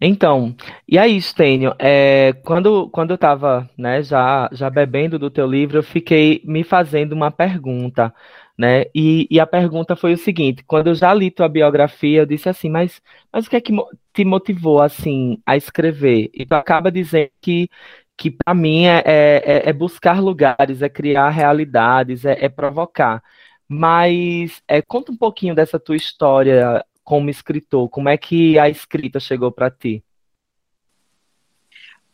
Então, 0.00 0.54
e 0.88 0.98
aí, 0.98 1.20
Stênio, 1.20 1.74
é, 1.78 2.32
quando, 2.44 2.88
quando 2.90 3.10
eu 3.10 3.14
estava 3.14 3.68
né, 3.76 4.02
já, 4.02 4.48
já 4.52 4.68
bebendo 4.68 5.18
do 5.18 5.30
teu 5.30 5.46
livro, 5.46 5.78
eu 5.78 5.82
fiquei 5.82 6.42
me 6.44 6.64
fazendo 6.64 7.12
uma 7.12 7.30
pergunta 7.30 8.12
né? 8.56 8.84
E, 8.94 9.26
e, 9.30 9.40
a 9.40 9.46
pergunta 9.46 9.96
foi 9.96 10.12
o 10.12 10.18
seguinte: 10.18 10.64
quando 10.64 10.88
eu 10.88 10.94
já 10.94 11.12
li 11.12 11.30
tua 11.30 11.48
biografia, 11.48 12.20
eu 12.20 12.26
disse 12.26 12.48
assim, 12.48 12.70
mas, 12.70 13.02
mas 13.32 13.46
o 13.46 13.50
que 13.50 13.56
é 13.56 13.60
que 13.60 13.72
te 14.12 14.24
motivou 14.24 14.80
assim 14.80 15.38
a 15.44 15.56
escrever? 15.56 16.30
E 16.32 16.46
tu 16.46 16.54
acaba 16.54 16.90
dizendo 16.90 17.30
que, 17.40 17.68
que 18.16 18.30
para 18.30 18.54
mim 18.54 18.86
é, 18.86 19.02
é, 19.04 19.68
é, 19.70 19.72
buscar 19.72 20.20
lugares, 20.20 20.82
é 20.82 20.88
criar 20.88 21.30
realidades, 21.30 22.24
é, 22.24 22.44
é 22.44 22.48
provocar. 22.48 23.22
Mas 23.68 24.62
é, 24.68 24.80
conta 24.82 25.10
um 25.10 25.16
pouquinho 25.16 25.54
dessa 25.54 25.80
tua 25.80 25.96
história 25.96 26.84
como 27.02 27.30
escritor, 27.30 27.88
como 27.88 28.08
é 28.08 28.16
que 28.16 28.58
a 28.58 28.68
escrita 28.68 29.20
chegou 29.20 29.52
para 29.52 29.70
ti? 29.70 30.02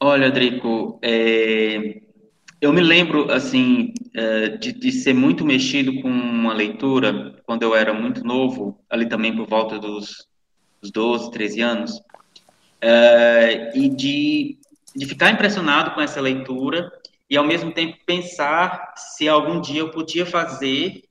Olha, 0.02 0.30
Drico, 0.30 0.99
é, 1.02 2.00
eu 2.61 2.73
me 2.73 2.81
lembro, 2.83 3.33
assim, 3.33 3.95
é, 4.14 4.49
de, 4.50 4.73
de, 4.73 4.93
ser 4.93 5.14
muito 5.14 5.45
mexido 5.45 6.00
com 6.02 6.09
uma 6.09 6.52
leitura 6.52 7.40
quando 7.47 7.62
eu 7.62 7.75
era 7.75 7.95
muito 7.95 8.23
novo, 8.23 8.79
ali 8.90 9.09
também 9.09 9.35
por 9.35 9.47
volta 9.47 9.79
dos, 9.79 10.29
dos 10.81 10.90
12, 10.90 11.31
13 11.31 11.61
anos, 11.62 12.02
é, 12.81 13.73
e 13.75 13.88
de, 13.88 14.59
de 14.95 15.07
ficar 15.07 15.31
impressionado 15.31 15.93
com 15.93 16.00
essa 16.02 16.21
leitura 16.21 16.93
e, 17.31 17.37
ao 17.37 17.45
mesmo 17.45 17.73
tempo, 17.73 17.97
pensar 18.05 18.93
se 18.97 19.26
algum 19.26 19.61
dia 19.61 19.81
eu 19.81 19.90
podia 19.90 20.26
fazer 20.26 21.05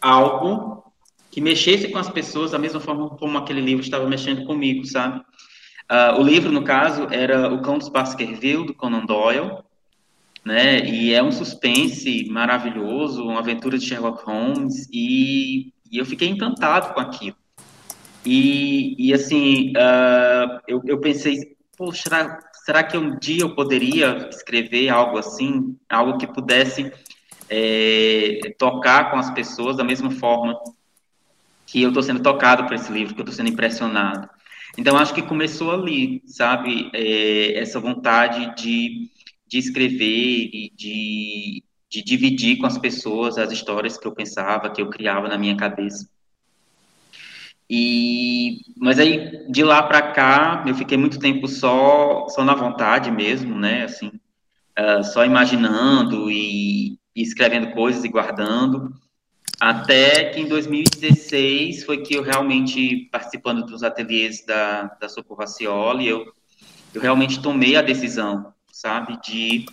algo 0.00 0.84
que 1.30 1.40
mexesse 1.40 1.88
com 1.88 1.98
as 1.98 2.08
pessoas 2.08 2.52
da 2.52 2.58
mesma 2.58 2.80
forma 2.80 3.10
como 3.10 3.38
aquele 3.38 3.60
livro 3.60 3.82
estava 3.82 4.08
mexendo 4.08 4.44
comigo, 4.44 4.84
sabe? 4.84 5.20
Uh, 5.90 6.20
o 6.20 6.22
livro, 6.22 6.52
no 6.52 6.62
caso, 6.62 7.08
era 7.10 7.52
O 7.52 7.62
Cão 7.62 7.78
dos 7.78 7.88
Baskerville, 7.88 8.66
do 8.66 8.74
Conan 8.74 9.04
Doyle, 9.04 9.58
né? 10.44 10.84
E 10.86 11.12
é 11.12 11.22
um 11.22 11.32
suspense 11.32 12.26
maravilhoso, 12.30 13.24
uma 13.24 13.40
aventura 13.40 13.78
de 13.78 13.86
Sherlock 13.86 14.24
Holmes, 14.24 14.88
e, 14.92 15.72
e 15.90 15.98
eu 15.98 16.06
fiquei 16.06 16.28
encantado 16.28 16.94
com 16.94 17.00
aquilo. 17.00 17.36
E, 18.24 18.94
e 18.98 19.14
assim, 19.14 19.70
uh, 19.70 20.60
eu, 20.68 20.82
eu 20.84 21.00
pensei, 21.00 21.56
poxa, 21.76 22.02
será, 22.02 22.38
será 22.64 22.82
que 22.82 22.96
um 22.96 23.18
dia 23.18 23.42
eu 23.42 23.54
poderia 23.54 24.28
escrever 24.30 24.88
algo 24.88 25.18
assim, 25.18 25.76
algo 25.88 26.18
que 26.18 26.26
pudesse 26.26 26.92
é, 27.48 28.54
tocar 28.58 29.10
com 29.10 29.16
as 29.16 29.30
pessoas 29.30 29.76
da 29.76 29.84
mesma 29.84 30.10
forma 30.10 30.58
que 31.66 31.82
eu 31.82 31.88
estou 31.88 32.02
sendo 32.02 32.22
tocado 32.22 32.64
por 32.64 32.74
esse 32.74 32.92
livro, 32.92 33.14
que 33.14 33.20
eu 33.20 33.24
estou 33.24 33.34
sendo 33.34 33.48
impressionado. 33.48 34.28
Então, 34.76 34.96
acho 34.96 35.14
que 35.14 35.22
começou 35.22 35.72
ali, 35.72 36.22
sabe, 36.26 36.90
é, 36.94 37.58
essa 37.58 37.80
vontade 37.80 38.54
de 38.56 39.10
de 39.50 39.58
escrever 39.58 40.48
e 40.52 40.72
de, 40.76 41.64
de 41.90 42.02
dividir 42.04 42.58
com 42.58 42.66
as 42.66 42.78
pessoas 42.78 43.36
as 43.36 43.50
histórias 43.50 43.98
que 43.98 44.06
eu 44.06 44.12
pensava, 44.12 44.70
que 44.70 44.80
eu 44.80 44.88
criava 44.88 45.26
na 45.26 45.36
minha 45.36 45.56
cabeça. 45.56 46.08
E, 47.68 48.60
mas 48.76 49.00
aí 49.00 49.50
de 49.50 49.64
lá 49.64 49.82
para 49.82 50.12
cá 50.12 50.64
eu 50.66 50.74
fiquei 50.74 50.96
muito 50.96 51.18
tempo 51.18 51.48
só 51.48 52.28
só 52.28 52.44
na 52.44 52.54
vontade 52.54 53.10
mesmo, 53.10 53.56
né? 53.58 53.84
Assim, 53.84 54.12
uh, 54.78 55.02
só 55.02 55.24
imaginando 55.24 56.30
e, 56.30 56.92
e, 57.14 57.22
escrevendo 57.22 57.72
coisas 57.72 58.04
e 58.04 58.08
guardando, 58.08 58.94
até 59.60 60.26
que 60.30 60.40
em 60.40 60.48
2016 60.48 61.84
foi 61.84 62.02
que 62.02 62.14
eu 62.14 62.22
realmente 62.22 63.08
participando 63.10 63.66
dos 63.66 63.82
ateliês 63.82 64.44
da 64.46 64.84
da 65.00 65.08
Socorro 65.08 65.40
Racioli, 65.40 66.06
eu 66.06 66.24
eu 66.94 67.00
realmente 67.00 67.40
tomei 67.40 67.76
a 67.76 67.82
decisão 67.82 68.52
sabe? 68.80 69.18
De, 69.22 69.66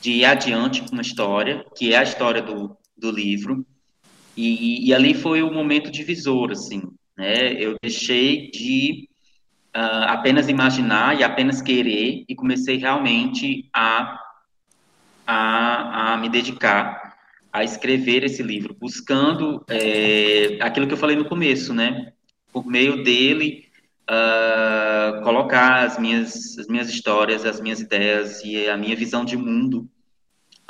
de 0.00 0.12
ir 0.12 0.24
adiante 0.24 0.82
com 0.82 0.92
uma 0.92 1.02
história, 1.02 1.64
que 1.76 1.92
é 1.92 1.98
a 1.98 2.02
história 2.02 2.40
do, 2.40 2.76
do 2.96 3.10
livro. 3.10 3.66
E, 4.36 4.88
e 4.88 4.94
ali 4.94 5.14
foi 5.14 5.42
o 5.42 5.52
momento 5.52 5.90
divisor, 5.90 6.52
assim, 6.52 6.82
né? 7.16 7.52
Eu 7.52 7.76
deixei 7.82 8.50
de 8.50 9.08
uh, 9.76 10.04
apenas 10.06 10.48
imaginar 10.48 11.18
e 11.18 11.24
apenas 11.24 11.60
querer 11.60 12.24
e 12.26 12.34
comecei 12.34 12.76
realmente 12.76 13.68
a, 13.74 14.18
a, 15.26 16.14
a 16.14 16.16
me 16.16 16.28
dedicar 16.28 17.16
a 17.52 17.64
escrever 17.64 18.24
esse 18.24 18.42
livro, 18.42 18.76
buscando 18.78 19.64
é, 19.68 20.58
aquilo 20.60 20.86
que 20.86 20.92
eu 20.92 20.98
falei 20.98 21.16
no 21.16 21.28
começo, 21.28 21.74
né? 21.74 22.12
Por 22.52 22.64
meio 22.66 23.02
dele, 23.02 23.67
uh, 24.08 25.22
colocar 25.22 25.84
as 25.84 25.98
minhas, 25.98 26.58
as 26.58 26.66
minhas 26.66 26.88
histórias, 26.88 27.44
as 27.44 27.60
minhas 27.60 27.80
ideias 27.80 28.42
e 28.44 28.68
a 28.68 28.76
minha 28.76 28.96
visão 28.96 29.24
de 29.24 29.36
mundo 29.36 29.88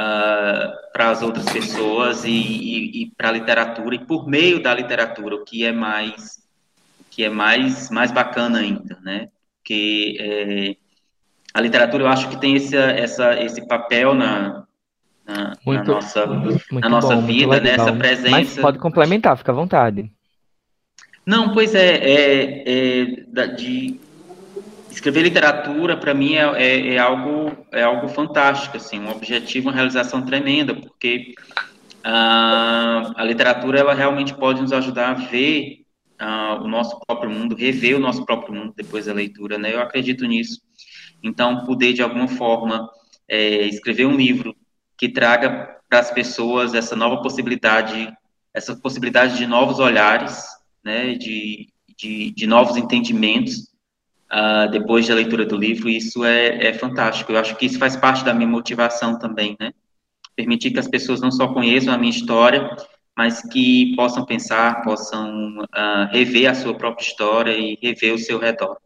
uh, 0.01 0.93
para 0.93 1.11
as 1.11 1.23
outras 1.23 1.47
pessoas 1.47 2.25
e, 2.25 2.31
e, 2.31 3.03
e 3.03 3.11
para 3.17 3.29
a 3.29 3.33
literatura 3.33 3.95
e 3.95 4.05
por 4.05 4.27
meio 4.27 4.63
da 4.63 4.75
literatura, 4.75 5.37
o 5.37 5.45
que 5.45 5.65
é 5.65 5.73
mais 5.73 6.47
que 7.11 7.25
é 7.25 7.31
mais 7.31 7.91
mais 7.91 8.13
bacana 8.13 8.59
ainda, 8.59 8.99
né? 9.03 9.29
Que 9.65 10.17
é, 10.21 10.77
a 11.53 11.61
literatura 11.61 12.05
eu 12.05 12.09
acho 12.09 12.29
que 12.29 12.37
tem 12.37 12.55
esse, 12.55 12.77
essa, 12.77 13.35
esse 13.43 13.67
papel 13.67 14.15
na, 14.15 14.65
na, 15.27 15.53
muito, 15.67 15.89
na 15.89 15.95
nossa, 15.95 16.27
muito 16.27 16.81
na 16.81 16.89
nossa 16.89 17.17
bom, 17.17 17.27
vida, 17.27 17.61
nessa 17.61 17.91
né? 17.91 17.99
presença. 17.99 18.31
Mas 18.31 18.59
pode 18.59 18.79
complementar, 18.79 19.37
fica 19.37 19.53
à 19.53 19.55
vontade. 19.55 20.11
Não, 21.29 21.53
pois 21.53 21.75
é, 21.75 21.97
é, 21.97 23.05
é 23.07 23.47
de 23.49 24.01
escrever 24.91 25.21
literatura 25.21 25.95
para 25.95 26.15
mim 26.15 26.37
é, 26.37 26.45
é, 26.57 26.95
é, 26.95 26.99
algo 26.99 27.67
é 27.71 27.83
algo 27.83 28.09
fantástico, 28.09 28.79
assim, 28.79 28.99
um 28.99 29.11
objetivo, 29.11 29.69
uma 29.69 29.75
realização 29.75 30.25
tremenda, 30.25 30.75
porque 30.75 31.35
a, 32.03 33.13
a 33.15 33.23
literatura 33.25 33.79
ela 33.79 33.93
realmente 33.93 34.35
pode 34.35 34.63
nos 34.63 34.73
ajudar 34.73 35.11
a 35.11 35.15
ver 35.29 35.85
uh, 36.19 36.63
o 36.63 36.67
nosso 36.67 36.99
próprio 37.07 37.31
mundo, 37.31 37.55
rever 37.55 37.95
o 37.95 38.01
nosso 38.01 38.25
próprio 38.25 38.55
mundo 38.55 38.73
depois 38.75 39.05
da 39.05 39.13
leitura, 39.13 39.59
né? 39.59 39.75
Eu 39.75 39.83
acredito 39.83 40.25
nisso. 40.25 40.63
Então, 41.23 41.67
poder 41.67 41.93
de 41.93 42.03
alguma 42.03 42.27
forma 42.27 42.89
é, 43.29 43.67
escrever 43.67 44.07
um 44.07 44.17
livro 44.17 44.57
que 44.97 45.11
traga 45.11 45.77
para 45.91 45.99
as 45.99 46.11
pessoas 46.11 46.73
essa 46.73 46.97
nova 46.97 47.21
possibilidade, 47.21 48.11
essa 48.55 48.75
possibilidade 48.75 49.37
de 49.37 49.47
novos 49.47 49.79
olhares 49.79 50.57
né, 50.85 51.15
de, 51.15 51.69
de, 51.97 52.31
de 52.31 52.47
novos 52.47 52.77
entendimentos 52.77 53.69
uh, 54.33 54.71
depois 54.71 55.07
da 55.09 55.15
leitura 55.15 55.45
do 55.45 55.57
livro, 55.57 55.89
e 55.89 55.97
isso 55.97 56.25
é, 56.25 56.69
é 56.69 56.75
fantástico. 56.75 57.33
Eu 57.33 57.39
acho 57.39 57.57
que 57.57 57.67
isso 57.67 57.79
faz 57.79 57.97
parte 57.97 58.25
da 58.25 58.35
minha 58.35 58.49
motivação 58.49 59.19
também, 59.19 59.57
né? 59.59 59.73
Permitir 60.37 60.71
que 60.71 60.79
as 60.79 60.89
pessoas 60.89 61.21
não 61.21 61.33
só 61.33 61.49
conheçam 61.49 61.93
a 61.93 61.99
minha 61.99 62.11
história, 62.11 62.71
mas 63.17 63.43
que 63.43 63.97
possam 63.97 64.25
pensar, 64.25 64.83
possam 64.83 65.59
uh, 65.63 66.07
rever 66.13 66.49
a 66.49 66.55
sua 66.55 66.75
própria 66.75 67.05
história 67.05 67.51
e 67.51 67.77
rever 67.83 68.15
o 68.15 68.19
seu 68.19 68.39
redor. 68.39 68.77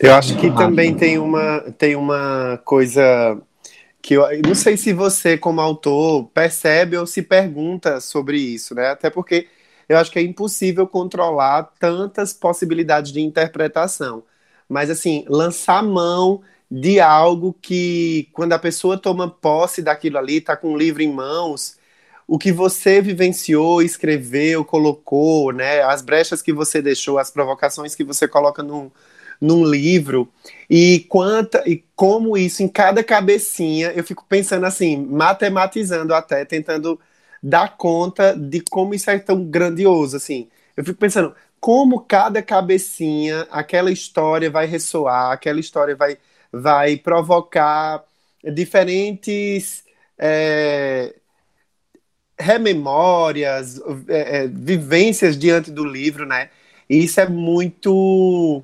Eu 0.00 0.14
acho 0.14 0.36
que 0.36 0.50
também 0.50 0.94
tem 0.94 1.18
uma, 1.18 1.60
tem 1.72 1.96
uma 1.96 2.60
coisa 2.64 3.40
que 4.02 4.14
eu 4.14 4.26
não 4.46 4.54
sei 4.54 4.76
se 4.76 4.92
você, 4.92 5.36
como 5.36 5.60
autor, 5.60 6.28
percebe 6.34 6.96
ou 6.96 7.06
se 7.06 7.22
pergunta 7.22 8.00
sobre 8.00 8.38
isso, 8.38 8.74
né? 8.74 8.88
Até 8.90 9.10
porque 9.10 9.48
eu 9.88 9.96
acho 9.98 10.10
que 10.10 10.18
é 10.18 10.22
impossível 10.22 10.86
controlar 10.86 11.64
tantas 11.78 12.32
possibilidades 12.32 13.12
de 13.12 13.20
interpretação. 13.20 14.22
Mas, 14.68 14.90
assim, 14.90 15.24
lançar 15.28 15.82
mão 15.82 16.42
de 16.70 17.00
algo 17.00 17.54
que, 17.60 18.28
quando 18.32 18.52
a 18.52 18.58
pessoa 18.58 18.98
toma 18.98 19.30
posse 19.30 19.80
daquilo 19.82 20.18
ali, 20.18 20.36
está 20.38 20.56
com 20.56 20.72
o 20.74 20.76
livro 20.76 21.02
em 21.02 21.10
mãos, 21.10 21.78
o 22.26 22.38
que 22.38 22.52
você 22.52 23.00
vivenciou, 23.00 23.80
escreveu, 23.82 24.64
colocou, 24.64 25.52
né? 25.52 25.82
As 25.82 26.02
brechas 26.02 26.42
que 26.42 26.52
você 26.52 26.82
deixou, 26.82 27.18
as 27.18 27.30
provocações 27.30 27.94
que 27.94 28.04
você 28.04 28.28
coloca 28.28 28.62
num, 28.62 28.90
num 29.40 29.64
livro 29.64 30.28
e 30.68 31.00
quanta 31.08 31.62
e 31.66 31.84
como 31.94 32.36
isso 32.36 32.62
em 32.62 32.68
cada 32.68 33.02
cabecinha, 33.04 33.92
eu 33.92 34.04
fico 34.04 34.24
pensando 34.28 34.66
assim, 34.66 34.96
matematizando 34.96 36.14
até, 36.14 36.44
tentando 36.44 36.98
dar 37.42 37.76
conta 37.76 38.34
de 38.36 38.60
como 38.60 38.94
isso 38.94 39.10
é 39.10 39.18
tão 39.18 39.44
grandioso, 39.44 40.16
assim. 40.16 40.48
Eu 40.76 40.84
fico 40.84 40.98
pensando 40.98 41.34
como 41.60 42.00
cada 42.00 42.42
cabecinha, 42.42 43.46
aquela 43.50 43.90
história 43.90 44.50
vai 44.50 44.66
ressoar, 44.66 45.32
aquela 45.32 45.60
história 45.60 45.96
vai 45.96 46.18
vai 46.52 46.96
provocar 46.96 48.02
diferentes 48.42 49.84
é, 50.18 51.14
rememórias, 52.38 53.80
é, 54.08 54.44
é, 54.44 54.46
vivências 54.48 55.38
diante 55.38 55.70
do 55.70 55.84
livro, 55.84 56.24
né? 56.26 56.50
E 56.88 57.04
isso 57.04 57.20
é 57.20 57.28
muito 57.28 58.62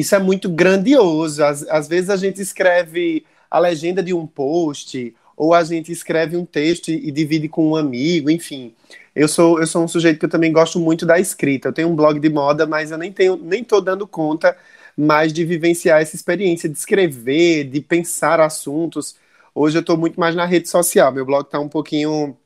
isso 0.00 0.14
é 0.14 0.18
muito 0.18 0.48
grandioso. 0.48 1.44
Às, 1.44 1.62
às 1.68 1.88
vezes 1.88 2.10
a 2.10 2.16
gente 2.16 2.40
escreve 2.40 3.24
a 3.50 3.58
legenda 3.58 4.02
de 4.02 4.14
um 4.14 4.26
post, 4.26 5.14
ou 5.36 5.54
a 5.54 5.64
gente 5.64 5.90
escreve 5.90 6.36
um 6.36 6.44
texto 6.44 6.90
e, 6.90 7.10
divide 7.10 7.48
com 7.48 7.70
um 7.70 7.76
amigo, 7.76 8.30
enfim. 8.30 8.74
Eu 9.14 9.26
sou, 9.26 9.58
eu 9.60 9.66
sou 9.66 9.82
um 9.82 9.88
sujeito 9.88 10.18
que 10.18 10.24
eu 10.26 10.30
também 10.30 10.52
gosto 10.52 10.78
muito 10.78 11.06
da 11.06 11.18
escrita. 11.18 11.68
Eu 11.68 11.72
tenho 11.72 11.88
um 11.88 11.96
blog 11.96 12.20
de 12.20 12.28
moda, 12.28 12.66
mas 12.66 12.90
eu 12.90 12.98
nem 12.98 13.12
tenho, 13.12 13.36
nem 13.36 13.64
tô 13.64 13.80
dando 13.80 14.06
conta 14.06 14.56
mais 14.96 15.32
de 15.32 15.44
vivenciar 15.44 16.00
essa 16.02 16.14
experiência 16.14 16.68
de 16.68 16.76
escrever, 16.76 17.64
de 17.64 17.80
pensar 17.80 18.40
assuntos. 18.40 19.16
Hoje 19.54 19.78
eu 19.78 19.80
estou 19.80 19.96
muito 19.96 20.20
mais 20.20 20.34
na 20.34 20.44
rede 20.44 20.68
social. 20.68 21.12
Meu 21.12 21.24
blog 21.24 21.44
está 21.46 21.58
um 21.58 21.68
pouquinho 21.68 22.36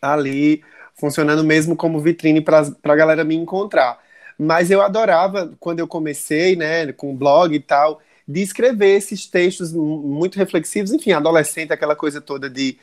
ali, 0.00 0.62
funcionando 0.94 1.44
mesmo 1.44 1.76
como 1.76 2.00
vitrine 2.00 2.40
para 2.40 2.60
a 2.84 2.96
galera 2.96 3.24
me 3.24 3.34
encontrar. 3.34 3.98
Mas 4.42 4.70
eu 4.70 4.80
adorava, 4.80 5.52
quando 5.60 5.80
eu 5.80 5.86
comecei, 5.86 6.56
né, 6.56 6.90
com 6.94 7.12
o 7.12 7.14
blog 7.14 7.54
e 7.54 7.60
tal, 7.60 8.00
de 8.26 8.40
escrever 8.40 8.96
esses 8.96 9.26
textos 9.26 9.70
muito 9.70 10.38
reflexivos, 10.38 10.92
enfim, 10.92 11.12
adolescente, 11.12 11.74
aquela 11.74 11.94
coisa 11.94 12.22
toda 12.22 12.48
de. 12.48 12.78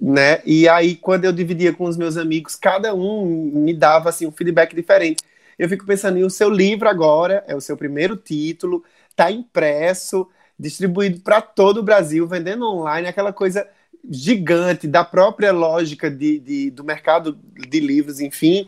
Né? 0.00 0.42
E 0.44 0.68
aí, 0.68 0.96
quando 0.96 1.24
eu 1.24 1.32
dividia 1.32 1.72
com 1.72 1.84
os 1.84 1.96
meus 1.96 2.16
amigos, 2.16 2.56
cada 2.56 2.92
um 2.92 3.24
me 3.24 3.72
dava 3.72 4.08
assim, 4.08 4.26
um 4.26 4.32
feedback 4.32 4.74
diferente. 4.74 5.22
Eu 5.56 5.68
fico 5.68 5.86
pensando, 5.86 6.18
e 6.18 6.24
o 6.24 6.30
seu 6.30 6.50
livro 6.50 6.88
agora 6.88 7.44
é 7.46 7.54
o 7.54 7.60
seu 7.60 7.76
primeiro 7.76 8.16
título, 8.16 8.82
está 9.08 9.30
impresso, 9.30 10.28
distribuído 10.58 11.20
para 11.20 11.40
todo 11.40 11.78
o 11.78 11.82
Brasil, 11.84 12.26
vendendo 12.26 12.66
online, 12.66 13.06
aquela 13.06 13.32
coisa 13.32 13.64
gigante 14.10 14.88
da 14.88 15.04
própria 15.04 15.52
lógica 15.52 16.10
de, 16.10 16.40
de, 16.40 16.70
do 16.70 16.82
mercado 16.82 17.38
de 17.54 17.78
livros, 17.78 18.18
enfim. 18.18 18.66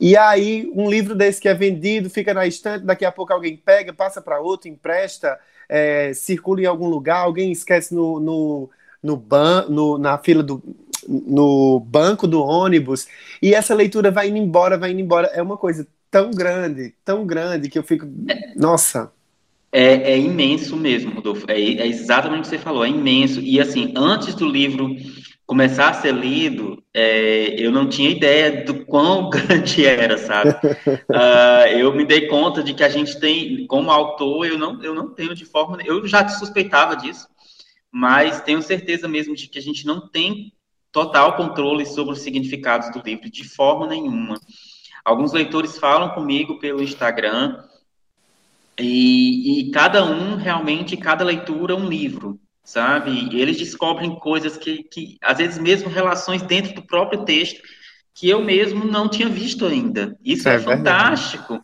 E 0.00 0.16
aí, 0.16 0.70
um 0.74 0.90
livro 0.90 1.14
desse 1.14 1.40
que 1.40 1.48
é 1.48 1.54
vendido, 1.54 2.10
fica 2.10 2.34
na 2.34 2.46
estante, 2.46 2.84
daqui 2.84 3.04
a 3.04 3.12
pouco 3.12 3.32
alguém 3.32 3.56
pega, 3.56 3.92
passa 3.92 4.20
para 4.20 4.40
outro, 4.40 4.68
empresta, 4.68 5.38
é, 5.68 6.12
circula 6.12 6.62
em 6.62 6.66
algum 6.66 6.88
lugar, 6.88 7.18
alguém 7.18 7.52
esquece 7.52 7.94
no, 7.94 8.18
no, 8.18 8.70
no, 9.02 9.16
ban 9.16 9.66
no 9.68 9.96
na 9.98 10.18
fila 10.18 10.42
do 10.42 10.62
no 11.06 11.80
banco 11.80 12.26
do 12.26 12.42
ônibus, 12.42 13.06
e 13.42 13.54
essa 13.54 13.74
leitura 13.74 14.10
vai 14.10 14.28
indo 14.28 14.38
embora, 14.38 14.78
vai 14.78 14.90
indo 14.90 15.00
embora. 15.00 15.28
É 15.28 15.42
uma 15.42 15.56
coisa 15.56 15.86
tão 16.10 16.30
grande, 16.30 16.94
tão 17.04 17.26
grande, 17.26 17.68
que 17.68 17.78
eu 17.78 17.82
fico. 17.82 18.06
Nossa! 18.56 19.12
É, 19.72 20.12
é 20.12 20.18
imenso 20.18 20.76
mesmo, 20.76 21.12
Rodolfo. 21.12 21.44
É, 21.48 21.60
é 21.60 21.86
exatamente 21.86 22.38
o 22.38 22.42
que 22.42 22.48
você 22.48 22.58
falou, 22.58 22.84
é 22.84 22.88
imenso. 22.88 23.40
E 23.40 23.60
assim, 23.60 23.92
antes 23.96 24.34
do 24.34 24.48
livro 24.48 24.96
começar 25.46 25.90
a 25.90 25.94
ser 25.94 26.14
lido, 26.14 26.82
é, 26.92 27.54
eu 27.60 27.70
não 27.70 27.88
tinha 27.88 28.10
ideia 28.10 28.64
do 28.64 28.84
quão 28.84 29.28
grande 29.30 29.84
era, 29.84 30.16
sabe? 30.16 30.50
Uh, 30.50 31.68
eu 31.78 31.94
me 31.94 32.04
dei 32.04 32.26
conta 32.26 32.62
de 32.62 32.72
que 32.72 32.82
a 32.82 32.88
gente 32.88 33.18
tem, 33.20 33.66
como 33.66 33.90
autor, 33.90 34.46
eu 34.46 34.58
não, 34.58 34.82
eu 34.82 34.94
não 34.94 35.10
tenho 35.14 35.34
de 35.34 35.44
forma, 35.44 35.78
eu 35.84 36.06
já 36.06 36.26
suspeitava 36.28 36.96
disso, 36.96 37.28
mas 37.90 38.40
tenho 38.40 38.62
certeza 38.62 39.06
mesmo 39.06 39.34
de 39.34 39.48
que 39.48 39.58
a 39.58 39.62
gente 39.62 39.86
não 39.86 40.08
tem 40.08 40.52
total 40.90 41.36
controle 41.36 41.84
sobre 41.84 42.12
os 42.14 42.20
significados 42.20 42.90
do 42.90 43.02
livro, 43.04 43.30
de 43.30 43.44
forma 43.44 43.86
nenhuma. 43.86 44.38
Alguns 45.04 45.32
leitores 45.32 45.76
falam 45.76 46.10
comigo 46.10 46.58
pelo 46.58 46.82
Instagram, 46.82 47.62
e, 48.78 49.60
e 49.60 49.70
cada 49.70 50.04
um, 50.04 50.36
realmente, 50.36 50.96
cada 50.96 51.24
leitura 51.24 51.76
um 51.76 51.88
livro 51.88 52.40
sabe? 52.64 53.28
E 53.30 53.40
eles 53.40 53.58
descobrem 53.58 54.18
coisas 54.18 54.56
que, 54.56 54.82
que, 54.82 55.18
às 55.20 55.38
vezes, 55.38 55.58
mesmo 55.58 55.90
relações 55.90 56.42
dentro 56.42 56.74
do 56.74 56.82
próprio 56.82 57.24
texto, 57.24 57.60
que 58.14 58.28
eu 58.28 58.42
mesmo 58.42 58.84
não 58.84 59.08
tinha 59.08 59.28
visto 59.28 59.66
ainda. 59.66 60.16
Isso 60.24 60.48
é, 60.48 60.54
é 60.54 60.58
fantástico. 60.58 61.62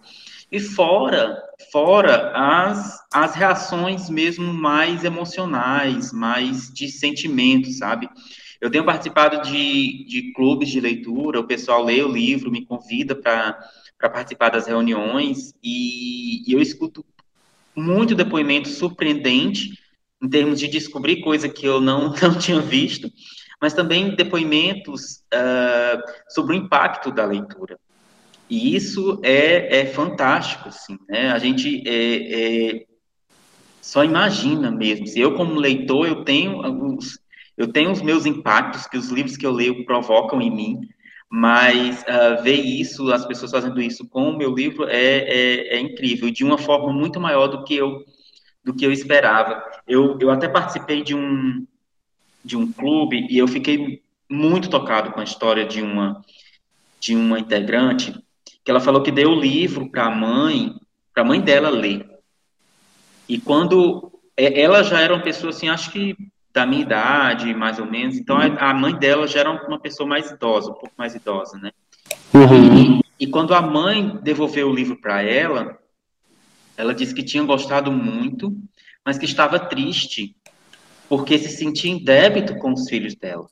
E 0.52 0.58
fora, 0.58 1.40
fora 1.72 2.32
as, 2.34 2.98
as 3.12 3.34
reações 3.34 4.10
mesmo 4.10 4.52
mais 4.52 5.04
emocionais, 5.04 6.12
mais 6.12 6.72
de 6.72 6.88
sentimentos, 6.88 7.78
sabe? 7.78 8.08
Eu 8.60 8.70
tenho 8.70 8.84
participado 8.84 9.48
de, 9.48 10.04
de 10.06 10.32
clubes 10.32 10.68
de 10.68 10.80
leitura, 10.80 11.40
o 11.40 11.46
pessoal 11.46 11.82
lê 11.82 12.02
o 12.02 12.12
livro, 12.12 12.50
me 12.50 12.66
convida 12.66 13.14
para 13.14 13.56
participar 14.00 14.50
das 14.50 14.66
reuniões, 14.66 15.54
e, 15.62 16.42
e 16.46 16.52
eu 16.52 16.60
escuto 16.60 17.04
muito 17.74 18.14
depoimento 18.14 18.68
surpreendente 18.68 19.79
em 20.22 20.28
termos 20.28 20.60
de 20.60 20.68
descobrir 20.68 21.20
coisa 21.20 21.48
que 21.48 21.66
eu 21.66 21.80
não, 21.80 22.12
não 22.20 22.38
tinha 22.38 22.60
visto, 22.60 23.10
mas 23.60 23.72
também 23.72 24.14
depoimentos 24.14 25.22
uh, 25.34 26.00
sobre 26.28 26.54
o 26.54 26.58
impacto 26.58 27.10
da 27.10 27.24
leitura. 27.24 27.78
E 28.48 28.74
isso 28.74 29.20
é, 29.22 29.80
é 29.80 29.86
fantástico, 29.86 30.68
assim, 30.68 30.98
né? 31.08 31.30
A 31.30 31.38
gente 31.38 31.84
é, 31.86 32.72
é, 32.72 32.84
só 33.80 34.02
imagina 34.02 34.72
mesmo. 34.72 35.06
Eu, 35.14 35.34
como 35.34 35.54
leitor, 35.54 36.08
eu 36.08 36.24
tenho 36.24 36.60
os, 36.96 37.20
eu 37.56 37.68
tenho 37.68 37.92
os 37.92 38.02
meus 38.02 38.26
impactos 38.26 38.88
que 38.88 38.98
os 38.98 39.08
livros 39.08 39.36
que 39.36 39.46
eu 39.46 39.52
leio 39.52 39.84
provocam 39.84 40.40
em 40.42 40.50
mim, 40.50 40.80
mas 41.30 42.02
uh, 42.02 42.42
ver 42.42 42.56
isso, 42.56 43.12
as 43.12 43.24
pessoas 43.24 43.52
fazendo 43.52 43.80
isso 43.80 44.08
com 44.08 44.30
o 44.30 44.36
meu 44.36 44.52
livro 44.52 44.88
é, 44.88 45.18
é, 45.18 45.76
é 45.76 45.80
incrível, 45.80 46.28
de 46.28 46.42
uma 46.42 46.58
forma 46.58 46.92
muito 46.92 47.20
maior 47.20 47.46
do 47.46 47.62
que 47.62 47.76
eu 47.76 48.04
do 48.64 48.74
que 48.74 48.84
eu 48.84 48.92
esperava. 48.92 49.62
Eu, 49.86 50.18
eu 50.20 50.30
até 50.30 50.48
participei 50.48 51.02
de 51.02 51.14
um, 51.14 51.66
de 52.44 52.56
um 52.56 52.70
clube 52.70 53.26
e 53.30 53.38
eu 53.38 53.48
fiquei 53.48 54.02
muito 54.28 54.70
tocado 54.70 55.12
com 55.12 55.20
a 55.20 55.24
história 55.24 55.64
de 55.64 55.82
uma, 55.82 56.22
de 57.00 57.16
uma 57.16 57.38
integrante, 57.38 58.12
que 58.64 58.70
ela 58.70 58.80
falou 58.80 59.02
que 59.02 59.10
deu 59.10 59.30
o 59.30 59.40
livro 59.40 59.90
para 59.90 60.06
a 60.06 60.10
mãe, 60.10 60.74
para 61.12 61.22
a 61.22 61.26
mãe 61.26 61.40
dela 61.40 61.68
ler. 61.68 62.08
E 63.28 63.38
quando 63.38 64.12
é, 64.36 64.60
ela 64.60 64.82
já 64.82 65.00
era 65.00 65.14
uma 65.14 65.22
pessoa 65.22 65.50
assim, 65.50 65.68
acho 65.68 65.90
que 65.90 66.16
da 66.52 66.66
minha 66.66 66.82
idade, 66.82 67.54
mais 67.54 67.78
ou 67.78 67.86
menos, 67.86 68.16
então 68.16 68.36
a 68.36 68.74
mãe 68.74 68.94
dela 68.96 69.26
já 69.26 69.40
era 69.40 69.50
uma 69.50 69.78
pessoa 69.78 70.08
mais 70.08 70.30
idosa, 70.30 70.70
um 70.70 70.74
pouco 70.74 70.92
mais 70.98 71.14
idosa, 71.14 71.56
né? 71.58 71.70
Uhum. 72.34 72.98
E, 72.98 73.00
e 73.20 73.26
quando 73.28 73.54
a 73.54 73.62
mãe 73.62 74.18
devolveu 74.22 74.68
o 74.68 74.74
livro 74.74 74.96
para 75.00 75.22
ela, 75.22 75.78
ela 76.80 76.94
disse 76.94 77.14
que 77.14 77.22
tinha 77.22 77.42
gostado 77.42 77.92
muito, 77.92 78.56
mas 79.04 79.18
que 79.18 79.24
estava 79.24 79.58
triste 79.58 80.34
porque 81.10 81.36
se 81.38 81.48
sentia 81.48 81.90
em 81.90 82.02
débito 82.02 82.54
com 82.56 82.72
os 82.72 82.88
filhos 82.88 83.16
dela. 83.16 83.48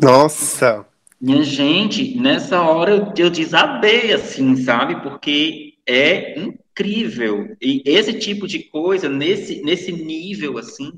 Nossa! 0.00 0.86
Minha 1.20 1.42
gente, 1.42 2.16
nessa 2.16 2.62
hora 2.62 3.12
eu, 3.18 3.28
desabei, 3.28 4.12
assim, 4.12 4.56
sabe? 4.56 5.02
Porque 5.02 5.74
é 5.84 6.40
incrível. 6.40 7.56
E 7.60 7.82
esse 7.84 8.14
tipo 8.14 8.46
de 8.46 8.60
coisa, 8.60 9.08
nesse, 9.08 9.60
nesse 9.62 9.90
nível, 9.90 10.56
assim, 10.56 10.92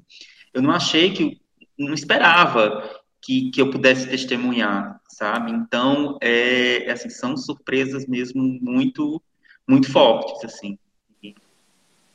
eu 0.53 0.61
não 0.61 0.71
achei 0.71 1.11
que, 1.11 1.41
não 1.79 1.95
esperava 1.95 2.89
que, 3.23 3.51
que 3.51 3.61
eu 3.61 3.71
pudesse 3.71 4.07
testemunhar, 4.07 5.01
sabe? 5.09 5.51
Então, 5.51 6.19
é, 6.21 6.91
assim, 6.93 7.09
são 7.09 7.37
surpresas 7.37 8.07
mesmo 8.07 8.43
muito, 8.61 9.21
muito 9.67 9.91
fortes, 9.91 10.45
assim. 10.45 10.79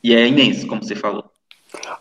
E 0.08 0.16
é 0.16 0.26
imenso, 0.26 0.66
como 0.68 0.82
você 0.82 0.96
falou. 0.96 1.26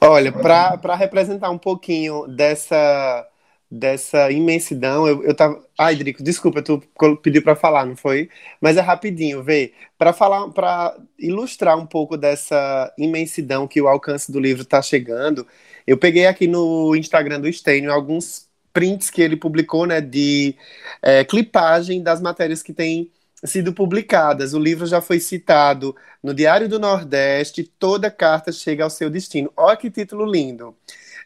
Olha, 0.01 0.31
para 0.31 0.95
representar 0.95 1.51
um 1.51 1.59
pouquinho 1.59 2.29
dessa 2.29 3.27
dessa 3.69 4.31
imensidão, 4.31 5.09
eu, 5.09 5.25
eu 5.25 5.35
tava. 5.35 5.61
Ai, 5.77 5.97
Drico, 5.97 6.23
desculpa, 6.23 6.63
tu 6.63 6.81
pediu 7.21 7.43
para 7.43 7.57
falar, 7.57 7.85
não 7.85 7.97
foi? 7.97 8.31
Mas 8.61 8.77
é 8.77 8.81
rapidinho, 8.81 9.43
vê. 9.43 9.73
Para 9.99 10.13
falar, 10.13 10.49
para 10.51 10.97
ilustrar 11.19 11.77
um 11.77 11.85
pouco 11.85 12.17
dessa 12.17 12.95
imensidão 12.97 13.67
que 13.67 13.83
o 13.83 13.89
alcance 13.89 14.31
do 14.31 14.39
livro 14.39 14.63
está 14.63 14.81
chegando, 14.81 15.45
eu 15.85 15.99
peguei 15.99 16.29
aqui 16.29 16.47
no 16.47 16.95
Instagram 16.95 17.41
do 17.41 17.53
Stênio 17.53 17.93
alguns 17.93 18.47
prints 18.73 19.11
que 19.11 19.21
ele 19.21 19.37
publicou, 19.37 19.85
né, 19.85 20.01
de 20.01 20.55
é, 21.03 21.25
clipagem 21.25 22.05
das 22.05 22.21
matérias 22.21 22.63
que 22.63 22.73
tem 22.73 23.11
sido 23.45 23.73
publicadas. 23.73 24.55
O 24.55 24.59
livro 24.59 24.87
já 24.87 25.01
foi 25.01 25.21
citado 25.21 25.95
no 26.23 26.35
Diário 26.35 26.69
do 26.69 26.79
Nordeste, 26.79 27.65
toda 27.79 28.11
carta 28.11 28.53
chega 28.53 28.85
ao 28.85 28.91
seu 28.91 29.11
destino. 29.11 29.53
Olha 29.57 29.77
que 29.77 29.91
título 29.91 30.25
lindo. 30.25 30.77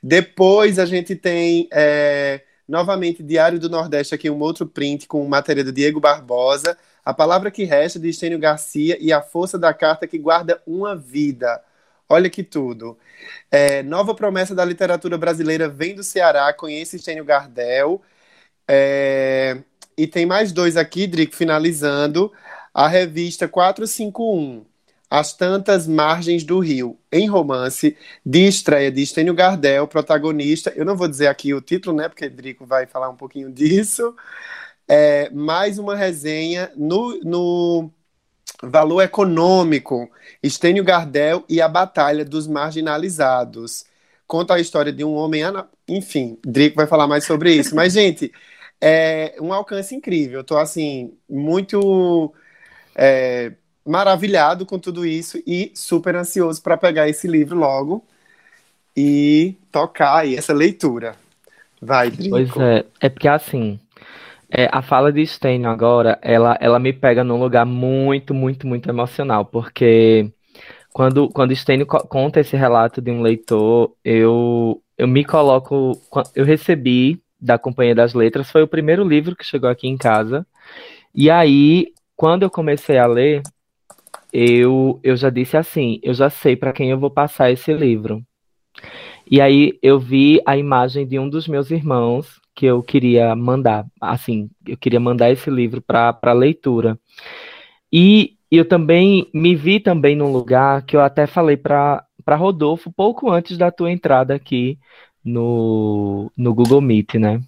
Depois 0.03 0.79
a 0.79 0.87
gente 0.87 1.15
tem 1.17 1.69
é, 1.73 2.43
Novamente, 2.71 3.21
Diário 3.21 3.59
do 3.59 3.69
Nordeste, 3.69 4.15
aqui 4.15 4.31
um 4.31 4.39
outro 4.39 4.65
print 4.65 5.09
com 5.09 5.27
matéria 5.27 5.65
do 5.65 5.73
Diego 5.73 5.99
Barbosa. 5.99 6.79
A 7.05 7.13
palavra 7.13 7.51
que 7.51 7.65
resta, 7.65 7.99
de 7.99 8.09
Estênio 8.11 8.39
Garcia, 8.39 8.97
e 9.01 9.13
a 9.13 9.21
força 9.21 9.59
da 9.59 9.75
carta 9.75 10.07
que 10.07 10.17
guarda 10.17 10.63
uma 10.65 10.95
vida. 10.95 11.61
Olha 12.09 12.31
que 12.31 12.45
tudo. 12.45 12.97
É, 13.51 13.83
nova 13.83 14.15
promessa 14.15 14.55
da 14.55 14.65
literatura 14.65 15.19
brasileira 15.19 15.69
vem 15.69 15.97
do 15.97 16.05
Ceará, 16.05 16.53
conhece 16.53 16.95
Estênio 16.95 17.25
Gardel. 17.25 18.01
É, 18.69 19.59
e 19.97 20.07
tem 20.07 20.27
mais 20.27 20.53
dois 20.53 20.77
aqui, 20.77 21.07
Drico, 21.07 21.37
finalizando. 21.37 22.33
A 22.73 22.87
revista 22.89 23.49
451, 23.49 24.65
As 25.11 25.33
Tantas 25.37 25.87
Margens 25.89 26.45
do 26.45 26.61
Rio, 26.61 26.97
em 27.11 27.29
romance, 27.29 27.97
de 28.25 28.47
estreia 28.47 28.93
de 28.93 29.03
Estênio 29.03 29.35
Gardel, 29.35 29.89
protagonista. 29.89 30.73
Eu 30.77 30.85
não 30.85 30.97
vou 30.97 31.09
dizer 31.09 31.27
aqui 31.27 31.53
o 31.53 31.61
título, 31.61 31.97
né? 31.97 32.09
Porque 32.09 32.29
Drico 32.29 32.65
vai 32.65 32.87
falar 32.87 33.11
um 33.11 33.17
pouquinho 33.17 33.51
disso. 33.53 34.15
É, 34.89 35.31
mais 35.31 35.79
uma 35.79 35.97
resenha 35.97 36.71
no, 36.77 37.19
no 37.25 37.91
valor 38.63 39.03
econômico, 39.03 40.11
Estênio 40.43 40.85
Gardel 40.85 41.45
e 41.49 41.61
a 41.61 41.69
Batalha 41.69 42.25
dos 42.25 42.47
Marginalizados. 42.47 43.85
Conta 44.27 44.55
a 44.55 44.61
história 44.61 44.93
de 44.93 45.05
um 45.05 45.15
homem. 45.15 45.43
Enfim, 45.89 46.39
Drico 46.45 46.77
vai 46.77 46.87
falar 46.87 47.09
mais 47.09 47.25
sobre 47.25 47.53
isso. 47.53 47.75
Mas, 47.75 47.93
gente, 47.93 48.33
é 48.81 49.37
um 49.41 49.53
alcance 49.53 49.95
incrível. 49.95 50.41
Estou, 50.41 50.59
assim, 50.59 51.13
muito 51.29 52.33
é, 52.95 53.53
maravilhado 53.87 54.65
com 54.65 54.79
tudo 54.79 55.05
isso 55.05 55.43
e 55.47 55.73
super 55.75 56.17
ansioso 56.17 56.63
para 56.63 56.77
pegar 56.77 57.09
esse 57.09 57.27
livro 57.27 57.59
logo 57.59 58.05
e 58.97 59.57
tocar 59.71 60.19
aí 60.19 60.37
essa 60.37 60.53
leitura. 60.53 61.15
Vai, 61.81 62.11
Drico. 62.11 62.31
Pois 62.31 62.57
é, 62.57 62.85
é 63.01 63.09
porque 63.09 63.29
assim, 63.29 63.81
é, 64.51 64.69
a 64.71 64.83
fala 64.83 65.13
de 65.13 65.25
Stênio 65.27 65.71
agora, 65.71 66.19
ela, 66.23 66.59
ela 66.61 66.79
me 66.79 66.93
pega 66.93 67.25
num 67.25 67.39
lugar 67.39 67.65
muito, 67.65 68.35
muito, 68.35 68.67
muito 68.67 68.89
emocional, 68.89 69.47
porque 69.47 70.31
quando, 70.93 71.29
quando 71.31 71.55
co 71.87 72.07
conta 72.07 72.41
esse 72.41 72.57
relato 72.57 73.01
de 73.01 73.11
um 73.11 73.23
leitor, 73.23 73.95
eu, 74.05 74.83
eu 74.99 75.09
me 75.09 75.25
coloco, 75.25 75.93
eu 76.35 76.45
recebi 76.45 77.23
da 77.41 77.59
Companhia 77.59 77.95
das 77.95 78.15
Letras, 78.15 78.51
foi 78.51 78.63
o 78.63 78.69
primeiro 78.69 79.07
livro 79.07 79.35
que 79.35 79.45
chegou 79.45 79.71
aqui 79.71 79.89
em 79.89 79.97
casa, 79.97 80.47
e 81.15 81.31
aí 81.31 81.93
quando 82.21 82.43
eu 82.43 82.51
comecei 82.51 82.99
a 82.99 83.07
ler, 83.07 83.43
eu, 84.31 85.01
eu 85.03 85.17
já 85.17 85.31
disse 85.31 85.57
assim, 85.57 85.99
eu 86.03 86.13
já 86.13 86.29
sei 86.29 86.55
para 86.55 86.71
quem 86.71 86.91
eu 86.91 86.99
vou 86.99 87.11
passar 87.11 87.51
esse 87.51 87.73
livro. 87.73 88.23
E 89.31 89.41
aí 89.41 89.79
eu 89.83 89.99
vi 89.99 90.41
a 90.45 90.55
imagem 90.57 91.07
de 91.07 91.19
um 91.19 91.31
dos 91.31 91.49
meus 91.49 91.71
irmãos 91.71 92.39
que 92.55 92.67
eu 92.67 92.83
queria 92.83 93.35
mandar, 93.35 93.87
assim, 93.99 94.51
eu 94.69 94.77
queria 94.77 95.01
mandar 95.01 95.31
esse 95.31 95.49
livro 95.49 95.81
para 95.81 96.33
leitura. 96.35 96.99
E 97.91 98.37
eu 98.51 98.67
também 98.67 99.27
me 99.33 99.55
vi 99.55 99.81
também 99.81 100.15
num 100.15 100.31
lugar 100.31 100.83
que 100.83 100.95
eu 100.97 101.01
até 101.01 101.27
falei 101.27 101.57
para 101.57 102.05
Rodolfo 102.33 102.93
pouco 102.93 103.31
antes 103.31 103.57
da 103.57 103.71
tua 103.71 103.91
entrada 103.91 104.35
aqui 104.35 104.79
no, 105.25 106.31
no 106.37 106.55
Google 106.55 106.81
Meet, 106.81 107.15
né? 107.15 107.41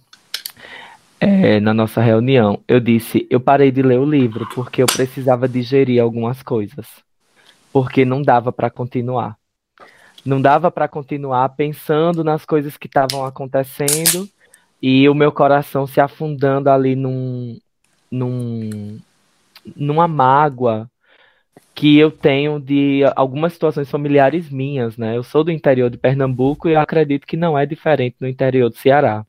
é, 1.25 1.57
na 1.61 1.73
nossa 1.73 2.01
reunião, 2.01 2.59
eu 2.67 2.81
disse, 2.81 3.25
eu 3.29 3.39
parei 3.39 3.71
de 3.71 3.81
ler 3.81 3.97
o 3.97 4.05
livro 4.05 4.45
porque 4.53 4.83
eu 4.83 4.85
precisava 4.85 5.47
digerir 5.47 6.03
algumas 6.03 6.43
coisas, 6.43 6.85
porque 7.71 8.03
não 8.03 8.21
dava 8.21 8.51
para 8.51 8.69
continuar. 8.69 9.37
Não 10.25 10.41
dava 10.41 10.69
para 10.69 10.85
continuar 10.85 11.47
pensando 11.55 12.25
nas 12.25 12.43
coisas 12.43 12.75
que 12.75 12.87
estavam 12.87 13.23
acontecendo 13.25 14.27
e 14.81 15.07
o 15.07 15.15
meu 15.15 15.31
coração 15.31 15.87
se 15.87 16.01
afundando 16.01 16.69
ali 16.69 16.93
num, 16.93 17.57
num, 18.11 18.99
numa 19.77 20.09
mágoa 20.09 20.89
que 21.75 21.97
eu 21.97 22.11
tenho 22.11 22.59
de 22.59 23.01
algumas 23.15 23.53
situações 23.53 23.89
familiares 23.89 24.49
minhas, 24.49 24.97
né? 24.97 25.17
Eu 25.17 25.23
sou 25.23 25.43
do 25.43 25.51
interior 25.51 25.89
de 25.89 25.97
Pernambuco 25.97 26.69
e 26.69 26.75
acredito 26.75 27.25
que 27.25 27.37
não 27.37 27.57
é 27.57 27.65
diferente 27.65 28.15
no 28.19 28.27
interior 28.27 28.69
do 28.69 28.77
Ceará. 28.77 29.25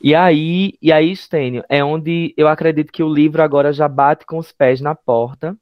E 0.00 0.14
aí, 0.14 0.74
e 0.82 0.92
aí, 0.92 1.14
Stênio, 1.14 1.64
é 1.68 1.82
onde 1.82 2.34
eu 2.36 2.48
acredito 2.48 2.92
que 2.92 3.02
o 3.02 3.12
livro 3.12 3.42
agora 3.42 3.72
já 3.72 3.88
bate 3.88 4.26
com 4.26 4.36
os 4.36 4.52
pés 4.52 4.80
na 4.80 4.94
porta 4.94 5.56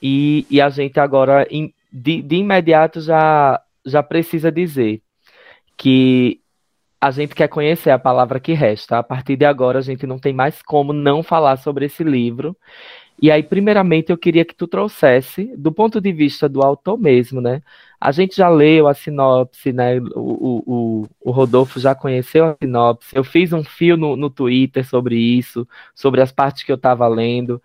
e, 0.00 0.46
e 0.48 0.60
a 0.60 0.68
gente 0.68 0.98
agora, 1.00 1.46
de, 1.92 2.22
de 2.22 2.36
imediato, 2.36 3.00
já, 3.00 3.60
já 3.84 4.02
precisa 4.02 4.50
dizer 4.50 5.02
que 5.76 6.40
a 7.00 7.10
gente 7.10 7.34
quer 7.34 7.48
conhecer 7.48 7.90
a 7.90 7.98
palavra 7.98 8.40
que 8.40 8.52
resta. 8.52 8.98
A 8.98 9.02
partir 9.02 9.36
de 9.36 9.44
agora, 9.44 9.78
a 9.78 9.82
gente 9.82 10.06
não 10.06 10.18
tem 10.18 10.32
mais 10.32 10.62
como 10.62 10.92
não 10.92 11.22
falar 11.22 11.56
sobre 11.56 11.86
esse 11.86 12.02
livro. 12.04 12.56
E 13.20 13.30
aí, 13.32 13.42
primeiramente, 13.42 14.10
eu 14.10 14.18
queria 14.18 14.44
que 14.44 14.54
tu 14.54 14.68
trouxesse, 14.68 15.52
do 15.56 15.72
ponto 15.72 16.00
de 16.00 16.12
vista 16.12 16.48
do 16.48 16.62
autor 16.62 16.96
mesmo, 16.96 17.40
né? 17.40 17.62
A 18.00 18.12
gente 18.12 18.36
já 18.36 18.48
leu 18.48 18.86
a 18.86 18.94
sinopse, 18.94 19.72
né? 19.72 19.98
O, 20.14 20.62
o, 20.64 21.08
o 21.20 21.30
Rodolfo 21.32 21.80
já 21.80 21.96
conheceu 21.96 22.44
a 22.46 22.56
sinopse. 22.62 23.16
Eu 23.16 23.24
fiz 23.24 23.52
um 23.52 23.64
fio 23.64 23.96
no, 23.96 24.14
no 24.14 24.30
Twitter 24.30 24.86
sobre 24.86 25.16
isso, 25.16 25.66
sobre 25.94 26.20
as 26.20 26.30
partes 26.30 26.62
que 26.62 26.70
eu 26.70 26.76
estava 26.76 27.08
lendo. 27.08 27.60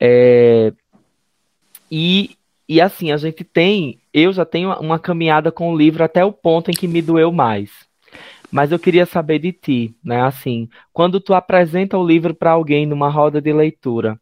É... 0.00 0.72
E, 1.90 2.36
e 2.68 2.80
assim, 2.80 3.12
a 3.12 3.16
gente 3.16 3.44
tem. 3.44 4.00
Eu 4.12 4.32
já 4.32 4.44
tenho 4.44 4.72
uma 4.80 4.98
caminhada 4.98 5.52
com 5.52 5.72
o 5.72 5.76
livro 5.76 6.02
até 6.02 6.24
o 6.24 6.32
ponto 6.32 6.70
em 6.72 6.74
que 6.74 6.88
me 6.88 7.00
doeu 7.00 7.30
mais. 7.32 7.70
Mas 8.50 8.72
eu 8.72 8.78
queria 8.78 9.06
saber 9.06 9.38
de 9.38 9.52
ti, 9.52 9.94
né? 10.02 10.22
Assim, 10.22 10.68
quando 10.92 11.20
tu 11.20 11.34
apresenta 11.34 11.96
o 11.98 12.06
livro 12.06 12.34
para 12.34 12.52
alguém 12.52 12.86
numa 12.86 13.08
roda 13.10 13.40
de 13.40 13.52
leitura, 13.52 14.18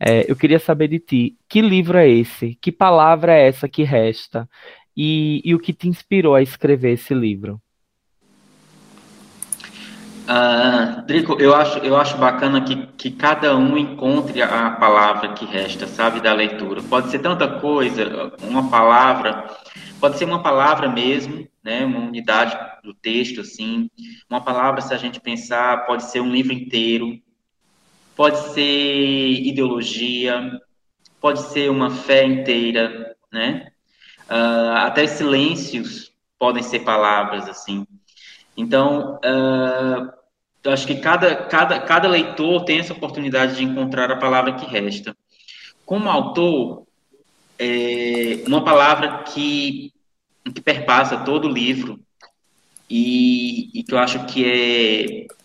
é, 0.00 0.30
eu 0.30 0.34
queria 0.34 0.58
saber 0.58 0.88
de 0.88 0.98
ti, 0.98 1.36
que 1.48 1.60
livro 1.60 1.98
é 1.98 2.08
esse? 2.08 2.56
Que 2.60 2.72
palavra 2.72 3.34
é 3.34 3.46
essa 3.46 3.68
que 3.68 3.82
resta? 3.82 4.48
e, 4.96 5.40
e 5.44 5.54
o 5.54 5.58
que 5.58 5.72
te 5.72 5.88
inspirou 5.88 6.34
a 6.34 6.42
escrever 6.42 6.92
esse 6.92 7.14
livro? 7.14 7.60
Uh, 10.28 11.02
Drico, 11.06 11.40
eu 11.40 11.54
acho, 11.54 11.78
eu 11.78 11.96
acho 11.96 12.16
bacana 12.18 12.60
que, 12.60 12.86
que 12.96 13.10
cada 13.10 13.56
um 13.56 13.76
encontre 13.76 14.42
a 14.42 14.70
palavra 14.72 15.32
que 15.32 15.44
resta, 15.44 15.86
sabe, 15.86 16.20
da 16.20 16.32
leitura. 16.32 16.82
Pode 16.82 17.10
ser 17.10 17.18
tanta 17.18 17.48
coisa, 17.60 18.32
uma 18.42 18.70
palavra, 18.70 19.50
pode 19.98 20.18
ser 20.18 20.24
uma 20.24 20.42
palavra 20.42 20.88
mesmo, 20.88 21.48
né, 21.64 21.84
uma 21.84 22.00
unidade 22.00 22.56
do 22.84 22.94
texto, 22.94 23.40
assim. 23.40 23.90
Uma 24.28 24.40
palavra, 24.40 24.80
se 24.80 24.94
a 24.94 24.98
gente 24.98 25.18
pensar, 25.18 25.84
pode 25.86 26.04
ser 26.04 26.20
um 26.20 26.30
livro 26.30 26.52
inteiro, 26.52 27.18
pode 28.20 28.52
ser 28.52 29.46
ideologia, 29.46 30.60
pode 31.22 31.40
ser 31.40 31.70
uma 31.70 31.88
fé 31.88 32.22
inteira, 32.22 33.16
né? 33.32 33.72
Uh, 34.28 34.76
até 34.76 35.06
silêncios 35.06 36.12
podem 36.38 36.62
ser 36.62 36.80
palavras, 36.80 37.48
assim. 37.48 37.86
Então, 38.54 39.18
uh, 39.24 40.12
eu 40.62 40.70
acho 40.70 40.86
que 40.86 40.96
cada, 40.96 41.34
cada, 41.34 41.80
cada 41.80 42.08
leitor 42.08 42.62
tem 42.66 42.80
essa 42.80 42.92
oportunidade 42.92 43.56
de 43.56 43.64
encontrar 43.64 44.10
a 44.10 44.18
palavra 44.18 44.52
que 44.52 44.66
resta. 44.66 45.16
Como 45.86 46.10
autor, 46.10 46.86
é 47.58 48.42
uma 48.46 48.62
palavra 48.62 49.22
que, 49.22 49.94
que 50.44 50.60
perpassa 50.60 51.16
todo 51.16 51.48
o 51.48 51.50
livro 51.50 51.98
e, 52.90 53.70
e 53.72 53.82
que 53.82 53.94
eu 53.94 53.98
acho 53.98 54.26
que 54.26 54.44
é, 54.44 55.39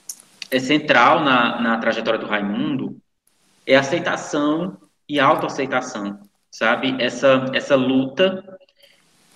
é 0.52 0.60
central 0.60 1.22
na, 1.22 1.62
na 1.62 1.78
trajetória 1.78 2.20
do 2.20 2.28
Raimundo 2.28 2.98
é 3.66 3.76
aceitação 3.76 4.78
e 5.08 5.20
autoaceitação, 5.20 6.20
sabe? 6.52 6.96
Essa, 7.00 7.46
essa 7.54 7.76
luta 7.76 8.44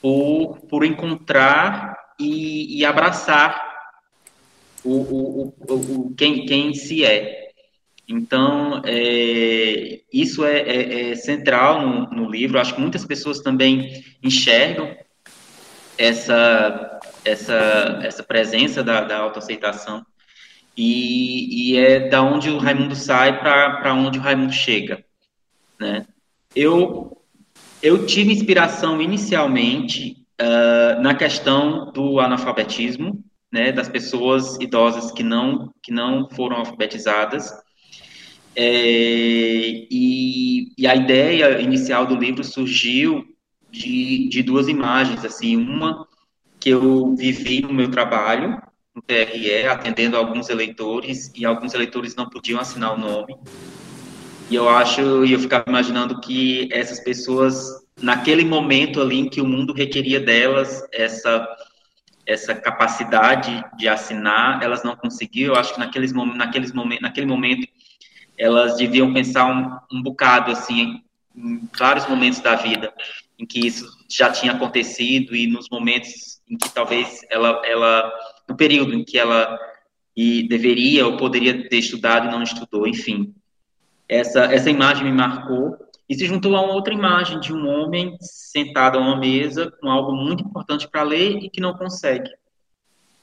por, 0.02 0.60
por 0.70 0.86
encontrar 0.86 1.98
e, 2.20 2.80
e 2.80 2.86
abraçar 2.86 3.70
o, 4.84 4.92
o, 4.92 5.56
o, 5.68 5.74
o, 5.74 6.16
quem, 6.16 6.46
quem 6.46 6.74
se 6.74 7.04
é. 7.04 7.50
Então, 8.08 8.82
é, 8.86 10.02
isso 10.12 10.44
é, 10.44 10.60
é, 10.60 11.12
é 11.12 11.16
central 11.16 11.82
no, 11.82 12.10
no, 12.10 12.30
livro. 12.30 12.60
Acho 12.60 12.74
que 12.74 12.82
muitas 12.82 13.06
pessoas 13.06 13.40
também 13.40 14.04
enxergam 14.24 14.96
essa, 15.98 17.00
essa, 17.24 18.00
essa 18.04 18.24
presença 18.24 18.84
da, 18.84 19.02
da 19.02 19.18
autoaceitação. 19.18 20.04
E, 20.76 21.74
e 21.74 21.78
é 21.78 22.08
da 22.08 22.22
onde 22.22 22.50
o 22.50 22.58
Raimundo 22.58 22.96
sai 22.96 23.40
para 23.40 23.94
onde 23.94 24.18
o 24.18 24.22
Raimundo 24.22 24.54
chega. 24.54 25.04
Né? 25.80 26.06
Eu 26.56 27.18
eu 27.82 28.06
tive 28.06 28.34
inspiração 28.34 29.02
inicialmente 29.02 30.18
uh, 30.42 31.02
na 31.02 31.16
questão 31.16 31.92
do 31.92 32.20
analfabetismo, 32.20 33.24
né, 33.52 33.72
das 33.72 33.88
pessoas 33.88 34.58
idosas 34.60 35.12
que 35.12 35.24
não 35.24 35.74
que 35.82 35.92
não 35.92 36.30
foram 36.30 36.58
alfabetizadas. 36.58 37.52
É, 38.56 39.88
e, 39.90 40.74
e, 40.78 40.88
a 40.88 40.96
ideia 40.96 41.62
inicial 41.62 42.06
do 42.06 42.16
livro 42.16 42.44
surgiu 42.44 43.24
de, 43.72 44.28
de 44.28 44.44
duas 44.44 44.68
imagens, 44.68 45.24
assim, 45.24 45.56
uma 45.56 46.06
que 46.60 46.70
eu 46.70 47.16
vivi 47.16 47.62
no 47.62 47.74
meu 47.74 47.90
trabalho, 47.90 48.62
no 49.00 49.02
TRE, 49.02 49.68
atendendo 49.68 50.18
alguns 50.18 50.50
eleitores, 50.50 51.32
e 51.36 51.46
alguns 51.46 51.74
eleitores 51.74 52.16
não 52.16 52.30
podiam 52.30 52.60
assinar 52.60 52.94
o 52.94 52.98
nome. 52.98 53.36
E 54.50 54.56
eu 54.56 54.68
acho, 54.68 55.26
e 55.26 55.32
eu 55.32 55.40
ficava 55.40 55.66
imaginando 55.68 56.20
que 56.20 56.68
essas 56.72 57.00
pessoas, 57.00 57.86
naquele 58.02 58.44
momento 58.44 59.02
ali 59.02 59.20
em 59.20 59.30
que 59.30 59.40
o 59.40 59.46
mundo 59.46 59.74
requeria 59.74 60.20
delas 60.20 60.84
essa 60.92 61.48
essa 62.28 62.54
capacidade 62.54 63.66
de 63.76 63.88
assinar, 63.88 64.62
elas 64.62 64.84
não 64.84 64.96
conseguiam. 64.96 65.56
Eu 65.56 65.60
acho 65.60 65.74
que 65.74 65.80
naqueles, 65.80 66.14
naqueles 66.14 66.72
momentos, 66.72 67.02
naquele 67.02 67.26
momento 67.26 67.68
elas 68.38 68.78
deviam 68.78 69.12
pensar 69.12 69.48
um, 69.48 69.98
um 69.98 70.04
bocado 70.04 70.52
assim 70.52 71.02
em 71.36 71.68
vários 71.76 72.08
momentos 72.08 72.40
da 72.40 72.54
vida 72.56 72.94
em 73.40 73.46
que 73.46 73.66
isso 73.66 73.90
já 74.08 74.30
tinha 74.30 74.52
acontecido 74.52 75.36
e 75.36 75.48
nos 75.48 75.70
momentos 75.70 76.42
em 76.48 76.58
que 76.58 76.70
talvez 76.70 77.22
ela, 77.32 77.62
ela 77.66 78.12
no 78.50 78.58
período 78.58 78.94
em 78.94 79.04
que 79.04 79.18
ela 79.18 79.58
e 80.16 80.48
deveria 80.50 81.06
ou 81.06 81.16
poderia 81.16 81.70
ter 81.70 81.78
estudado 81.78 82.28
e 82.28 82.32
não 82.32 82.44
estudou, 82.44 82.88
enfim. 82.88 83.34
Essa, 84.08 84.46
essa 84.46 84.70
imagem 84.70 85.06
me 85.06 85.12
marcou 85.12 85.78
e 86.10 86.16
se 86.16 86.26
juntou 86.26 86.56
a 86.56 86.62
uma 86.62 86.74
outra 86.74 86.94
imagem 86.94 87.40
de 87.40 87.54
um 87.54 87.68
homem 87.68 88.18
sentado 88.20 88.98
a 88.98 89.02
uma 89.02 89.16
mesa 89.16 89.72
com 89.80 89.90
algo 89.90 90.12
muito 90.12 90.44
importante 90.44 90.90
para 90.90 91.04
ler 91.04 91.38
e 91.38 91.50
que 91.50 91.62
não 91.62 91.74
consegue. 91.74 92.30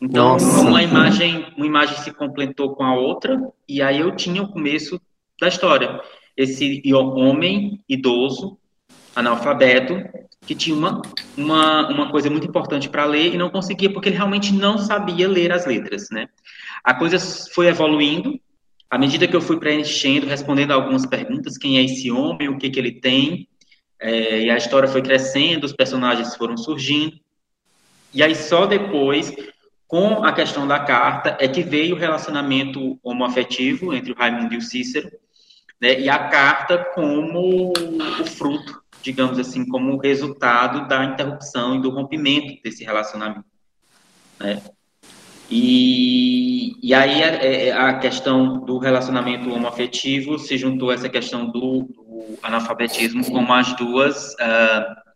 Então, 0.01 0.35
Nossa. 0.35 0.61
uma 0.61 0.83
imagem, 0.83 1.53
uma 1.57 1.67
imagem 1.67 1.97
se 1.99 2.13
completou 2.13 2.75
com 2.75 2.85
a 2.85 2.95
outra 2.95 3.41
e 3.69 3.83
aí 3.83 3.99
eu 3.99 4.15
tinha 4.15 4.43
o 4.43 4.49
começo 4.49 5.01
da 5.41 5.49
história. 5.49 6.01
Esse 6.37 6.83
homem 6.93 7.83
idoso, 7.89 8.59
analfabeto, 9.15 9.95
que 10.47 10.55
tinha 10.55 10.77
uma, 10.77 11.03
uma, 11.37 11.89
uma 11.89 12.11
coisa 12.11 12.31
muito 12.31 12.47
importante 12.47 12.89
para 12.89 13.05
ler 13.05 13.35
e 13.35 13.37
não 13.37 13.51
conseguia 13.51 13.93
porque 13.93 14.09
ele 14.09 14.17
realmente 14.17 14.53
não 14.53 14.79
sabia 14.79 15.29
ler 15.29 15.53
as 15.53 15.67
letras, 15.67 16.09
né? 16.11 16.29
A 16.85 16.95
coisa 16.95 17.19
foi 17.53 17.67
evoluindo. 17.67 18.41
À 18.89 18.97
medida 18.97 19.27
que 19.27 19.35
eu 19.35 19.41
fui 19.41 19.59
preenchendo, 19.59 20.27
respondendo 20.27 20.71
algumas 20.71 21.05
perguntas, 21.05 21.59
quem 21.59 21.79
é 21.79 21.83
esse 21.83 22.11
homem, 22.13 22.49
o 22.49 22.57
que, 22.57 22.71
que 22.71 22.79
ele 22.79 22.93
tem, 22.93 23.49
é, 24.01 24.43
e 24.43 24.51
a 24.51 24.57
história 24.57 24.89
foi 24.89 25.03
crescendo, 25.03 25.65
os 25.65 25.73
personagens 25.73 26.37
foram 26.37 26.57
surgindo, 26.57 27.19
e 28.15 28.23
aí 28.23 28.35
só 28.35 28.65
depois, 28.67 29.35
com 29.89 30.25
a 30.25 30.33
questão 30.33 30.67
da 30.67 30.79
carta, 30.79 31.37
é 31.41 31.49
que 31.49 31.63
veio 31.63 31.97
o 31.97 31.99
relacionamento 31.99 32.99
homoafetivo 33.03 33.93
entre 33.93 34.13
o 34.13 34.15
Raimundo 34.15 34.55
e 34.55 34.59
o 34.59 34.63
Cícero, 34.63 35.11
né, 35.81 36.01
e 36.01 36.09
a 36.09 36.29
carta 36.29 36.79
como 36.95 37.73
o 37.73 38.25
fruto, 38.25 38.81
digamos 39.07 39.39
assim, 39.39 39.65
como 39.65 39.99
resultado 39.99 40.89
da 40.89 41.05
interrupção 41.05 41.77
e 41.77 41.81
do 41.81 41.91
rompimento 41.91 42.61
desse 42.61 42.83
relacionamento. 42.83 43.45
Né? 44.41 44.61
E, 45.49 46.75
e 46.83 46.93
aí 46.93 47.23
a, 47.23 47.27
é, 47.27 47.69
é, 47.69 47.73
a, 47.73 47.99
questão 47.99 48.59
do 48.65 48.79
relacionamento 48.79 49.49
homoafetivo 49.49 50.41
se 50.41 50.59
juntou 50.59 50.91
a 50.91 50.95
essa 50.95 51.09
questão 51.09 51.47
do, 51.47 51.83
do 51.83 52.39
analfabetismo 52.43 53.25
como 53.31 53.53
as 53.53 53.73
duas 53.77 54.33
uh, 54.35 55.07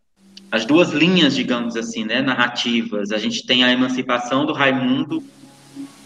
as 0.53 0.64
duas 0.64 0.90
linhas, 0.90 1.35
digamos 1.35 1.76
assim, 1.76 2.05
né, 2.05 2.20
narrativas. 2.20 3.12
A 3.12 3.18
gente 3.18 3.46
tem 3.46 3.62
a 3.62 3.72
emancipação 3.72 4.44
do 4.44 4.53
Raimundo 4.53 5.22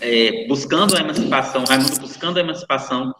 é, 0.01 0.47
buscando 0.47 0.97
a 0.97 1.01
emancipação, 1.01 1.65
Raimundo 1.65 1.99
buscando 2.01 2.39
a 2.39 2.41
emancipação 2.41 3.15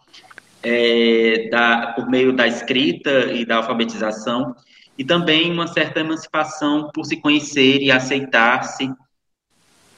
é, 0.65 1.47
da, 1.49 1.93
por 1.95 2.09
meio 2.09 2.33
da 2.33 2.47
escrita 2.47 3.31
e 3.31 3.45
da 3.45 3.57
alfabetização, 3.57 4.55
e 4.97 5.03
também 5.03 5.51
uma 5.51 5.67
certa 5.67 5.99
emancipação 5.99 6.89
por 6.91 7.05
se 7.05 7.17
conhecer 7.17 7.81
e 7.81 7.91
aceitar-se 7.91 8.89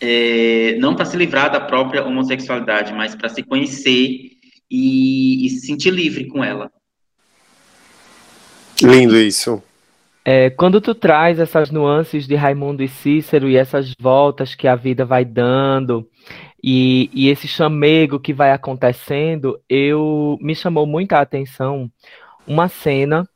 é, 0.01 0.75
não 0.79 0.93
para 0.93 1.05
se 1.05 1.15
livrar 1.15 1.51
da 1.51 1.61
própria 1.61 2.05
homossexualidade, 2.05 2.93
mas 2.93 3.15
para 3.15 3.29
se 3.29 3.41
conhecer 3.41 4.31
e, 4.69 5.45
e, 5.45 5.49
se 5.49 5.67
sentir 5.67 5.91
livre 5.91 6.27
com 6.27 6.43
ela. 6.43 6.69
Lindo 8.83 9.17
isso. 9.17 9.63
É, 10.23 10.49
quando 10.49 10.81
tu 10.81 10.93
traz 10.93 11.39
essas 11.39 11.71
nuances 11.71 12.27
de 12.27 12.35
Raimundo 12.35 12.83
e 12.83 12.87
Cícero 12.87 13.49
e 13.49 13.55
essas 13.55 13.93
voltas 13.97 14.53
que 14.53 14.67
a 14.67 14.75
vida 14.75 15.05
vai 15.05 15.23
dando 15.23 16.05
e, 16.63 17.09
e 17.13 17.29
esse 17.29 17.47
chamego 17.47 18.19
que 18.19 18.33
vai 18.33 18.51
acontecendo, 18.51 19.59
eu 19.69 20.37
me 20.41 20.55
chamou 20.55 20.85
muita 20.85 21.19
atenção 21.19 21.91
uma 22.47 22.67
cena, 22.67 23.27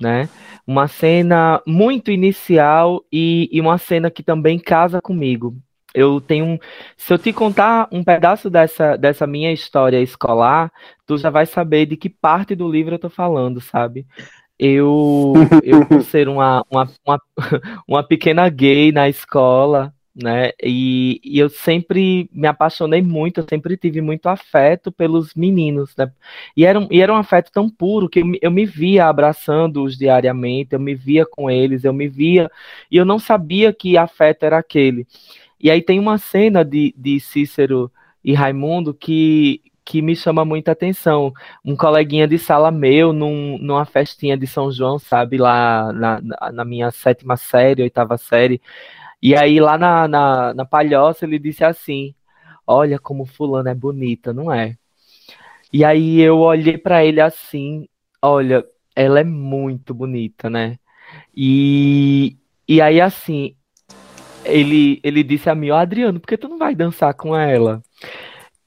né? 0.00 0.28
Uma 0.66 0.88
cena 0.88 1.60
muito 1.66 2.10
inicial 2.10 3.04
e, 3.12 3.48
e 3.52 3.60
uma 3.60 3.78
cena 3.78 4.10
que 4.10 4.22
também 4.22 4.58
casa 4.58 5.00
comigo, 5.00 5.56
eu 5.94 6.20
tenho 6.20 6.44
um, 6.44 6.58
se 6.96 7.12
eu 7.12 7.18
te 7.18 7.32
contar 7.32 7.88
um 7.90 8.04
pedaço 8.04 8.48
dessa, 8.48 8.96
dessa 8.96 9.26
minha 9.26 9.52
história 9.52 10.00
escolar, 10.00 10.72
tu 11.06 11.18
já 11.18 11.30
vai 11.30 11.46
saber 11.46 11.86
de 11.86 11.96
que 11.96 12.08
parte 12.08 12.54
do 12.54 12.70
livro 12.70 12.94
eu 12.94 12.98
tô 12.98 13.10
falando, 13.10 13.60
sabe? 13.60 14.06
Eu, 14.58 15.32
eu 15.62 15.84
por 15.86 16.02
ser 16.02 16.28
uma, 16.28 16.64
uma, 16.70 16.88
uma, 17.04 17.20
uma 17.88 18.02
pequena 18.06 18.48
gay 18.48 18.92
na 18.92 19.08
escola, 19.08 19.92
né? 20.22 20.52
E, 20.62 21.20
e, 21.24 21.38
eu 21.38 21.48
sempre 21.48 22.28
me 22.32 22.46
apaixonei 22.46 23.02
muito, 23.02 23.40
eu 23.40 23.46
sempre 23.48 23.76
tive 23.76 24.00
muito 24.00 24.28
afeto 24.28 24.92
pelos 24.92 25.34
meninos, 25.34 25.94
né? 25.96 26.12
E 26.56 26.64
era 26.64 26.78
um, 26.78 26.88
e 26.90 27.00
era 27.00 27.12
um 27.12 27.16
afeto 27.16 27.50
tão 27.52 27.68
puro 27.68 28.08
que 28.08 28.20
eu, 28.20 28.32
eu 28.42 28.50
me 28.50 28.66
via 28.66 29.06
abraçando-os 29.06 29.96
diariamente, 29.96 30.74
eu 30.74 30.80
me 30.80 30.94
via 30.94 31.24
com 31.26 31.50
eles, 31.50 31.84
eu 31.84 31.92
me 31.92 32.08
via, 32.08 32.50
e 32.90 32.96
eu 32.96 33.04
não 33.04 33.18
sabia 33.18 33.72
que 33.72 33.96
afeto 33.96 34.44
era 34.44 34.58
aquele. 34.58 35.06
E 35.60 35.70
aí 35.70 35.82
tem 35.82 35.98
uma 35.98 36.18
cena 36.18 36.64
de, 36.64 36.94
de 36.96 37.20
Cícero 37.20 37.90
e 38.24 38.32
Raimundo 38.34 38.94
que, 38.94 39.60
que 39.84 40.00
me 40.00 40.14
chama 40.16 40.44
muita 40.44 40.72
atenção. 40.72 41.32
Um 41.64 41.76
coleguinha 41.76 42.26
de 42.28 42.38
sala 42.38 42.70
meu, 42.70 43.12
num, 43.12 43.58
numa 43.58 43.84
festinha 43.84 44.36
de 44.36 44.46
São 44.46 44.70
João, 44.70 44.98
sabe, 44.98 45.36
lá 45.36 45.92
na, 45.92 46.20
na 46.52 46.64
minha 46.64 46.90
sétima 46.90 47.36
série, 47.36 47.82
oitava 47.82 48.16
série. 48.16 48.60
E 49.22 49.36
aí 49.36 49.60
lá 49.60 49.76
na, 49.78 50.08
na, 50.08 50.54
na 50.54 50.64
palhoça 50.64 51.24
ele 51.24 51.38
disse 51.38 51.64
assim: 51.64 52.14
Olha 52.66 52.98
como 52.98 53.26
fulana 53.26 53.70
é 53.70 53.74
bonita, 53.74 54.32
não 54.32 54.52
é? 54.52 54.76
E 55.72 55.84
aí 55.84 56.20
eu 56.20 56.38
olhei 56.38 56.78
para 56.78 57.04
ele 57.04 57.20
assim: 57.20 57.88
Olha, 58.22 58.64
ela 58.94 59.20
é 59.20 59.24
muito 59.24 59.94
bonita, 59.94 60.50
né? 60.50 60.78
E, 61.36 62.36
e 62.68 62.80
aí 62.80 63.00
assim, 63.00 63.56
ele, 64.44 65.00
ele 65.02 65.22
disse 65.22 65.48
a 65.50 65.54
mim, 65.54 65.70
ó, 65.70 65.76
oh, 65.76 65.78
Adriano, 65.78 66.20
por 66.20 66.26
que 66.28 66.36
tu 66.36 66.48
não 66.48 66.58
vai 66.58 66.74
dançar 66.74 67.14
com 67.14 67.36
ela? 67.36 67.82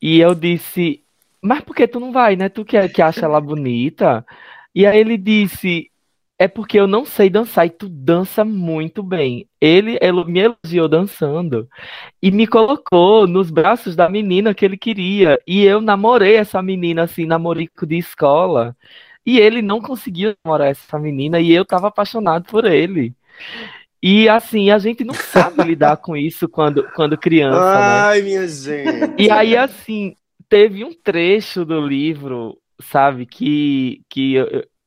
E 0.02 0.20
eu 0.20 0.36
disse, 0.36 1.04
mas 1.42 1.62
por 1.62 1.76
que 1.76 1.88
tu 1.88 2.00
não 2.00 2.12
vai, 2.12 2.36
né? 2.36 2.50
Tu 2.50 2.66
que, 2.66 2.90
que 2.90 3.02
acha 3.02 3.26
ela 3.26 3.42
bonita? 3.42 4.26
E 4.76 4.86
aí 4.86 5.00
ele 5.00 5.18
disse, 5.18 5.92
é 6.38 6.48
porque 6.48 6.80
eu 6.80 6.88
não 6.88 7.06
sei 7.06 7.30
dançar 7.30 7.66
e 7.66 7.70
tu 7.70 7.88
dança 7.88 8.44
muito 8.44 9.04
bem. 9.04 9.48
Ele, 9.62 9.98
ele 10.02 10.24
me 10.26 10.40
elogiou 10.40 10.88
dançando 10.90 11.70
e 12.22 12.32
me 12.32 12.48
colocou 12.48 13.28
nos 13.28 13.50
braços 13.50 13.96
da 13.96 14.10
menina 14.10 14.54
que 14.54 14.66
ele 14.66 14.78
queria. 14.78 15.40
E 15.48 15.64
eu 15.64 15.80
namorei 15.80 16.36
essa 16.36 16.62
menina, 16.62 17.04
assim, 17.04 17.26
namorico 17.26 17.86
de 17.86 17.98
escola. 17.98 18.76
E 19.26 19.40
ele 19.40 19.62
não 19.62 19.80
conseguia 19.80 20.36
namorar 20.44 20.70
essa 20.70 21.00
menina 21.00 21.40
e 21.40 21.52
eu 21.52 21.64
tava 21.64 21.88
apaixonado 21.88 22.46
por 22.46 22.66
ele. 22.66 23.14
E 24.02 24.28
assim, 24.28 24.70
a 24.70 24.78
gente 24.80 25.06
não 25.06 25.14
sabe 25.14 25.64
lidar 25.64 25.96
com 25.98 26.18
isso 26.18 26.50
quando, 26.50 26.84
quando 26.94 27.18
criança. 27.18 27.58
Né? 27.58 27.86
Ai, 27.86 28.18
né? 28.20 28.26
minha 28.26 28.48
gente. 28.48 29.14
E 29.18 29.32
aí, 29.32 29.56
assim, 29.56 30.14
teve 30.50 30.84
um 30.84 30.94
trecho 30.94 31.64
do 31.64 31.80
livro, 31.80 32.58
sabe, 32.82 33.26
que, 33.26 34.02
que 34.10 34.36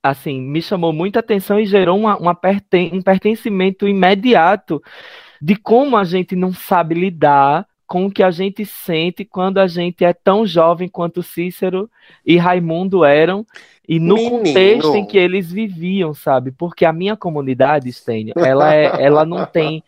assim, 0.08 0.40
me 0.40 0.60
chamou 0.62 0.92
muita 0.92 1.20
atenção 1.20 1.58
e 1.58 1.66
gerou 1.66 1.98
uma, 1.98 2.16
uma 2.16 2.34
perten 2.34 2.90
um 2.92 3.02
pertencimento 3.02 3.86
imediato 3.88 4.82
de 5.40 5.56
como 5.56 5.96
a 5.96 6.04
gente 6.04 6.34
não 6.34 6.52
sabe 6.52 6.94
lidar 6.94 7.66
com 7.86 8.06
o 8.06 8.10
que 8.10 8.22
a 8.22 8.30
gente 8.30 8.66
sente 8.66 9.24
quando 9.24 9.58
a 9.58 9.66
gente 9.66 10.04
é 10.04 10.12
tão 10.12 10.44
jovem 10.46 10.88
quanto 10.88 11.22
Cícero 11.22 11.88
e 12.24 12.36
Raimundo 12.36 13.04
eram 13.04 13.46
e 13.88 14.00
no 14.00 14.16
Menino. 14.16 14.38
contexto 14.38 14.96
em 14.96 15.06
que 15.06 15.16
eles 15.16 15.50
viviam, 15.50 16.12
sabe? 16.12 16.50
Porque 16.50 16.84
a 16.84 16.92
minha 16.92 17.16
comunidade, 17.16 17.92
Stênio, 17.92 18.34
ela, 18.36 18.74
é, 18.74 19.02
ela 19.02 19.24
não 19.24 19.46
tem. 19.46 19.82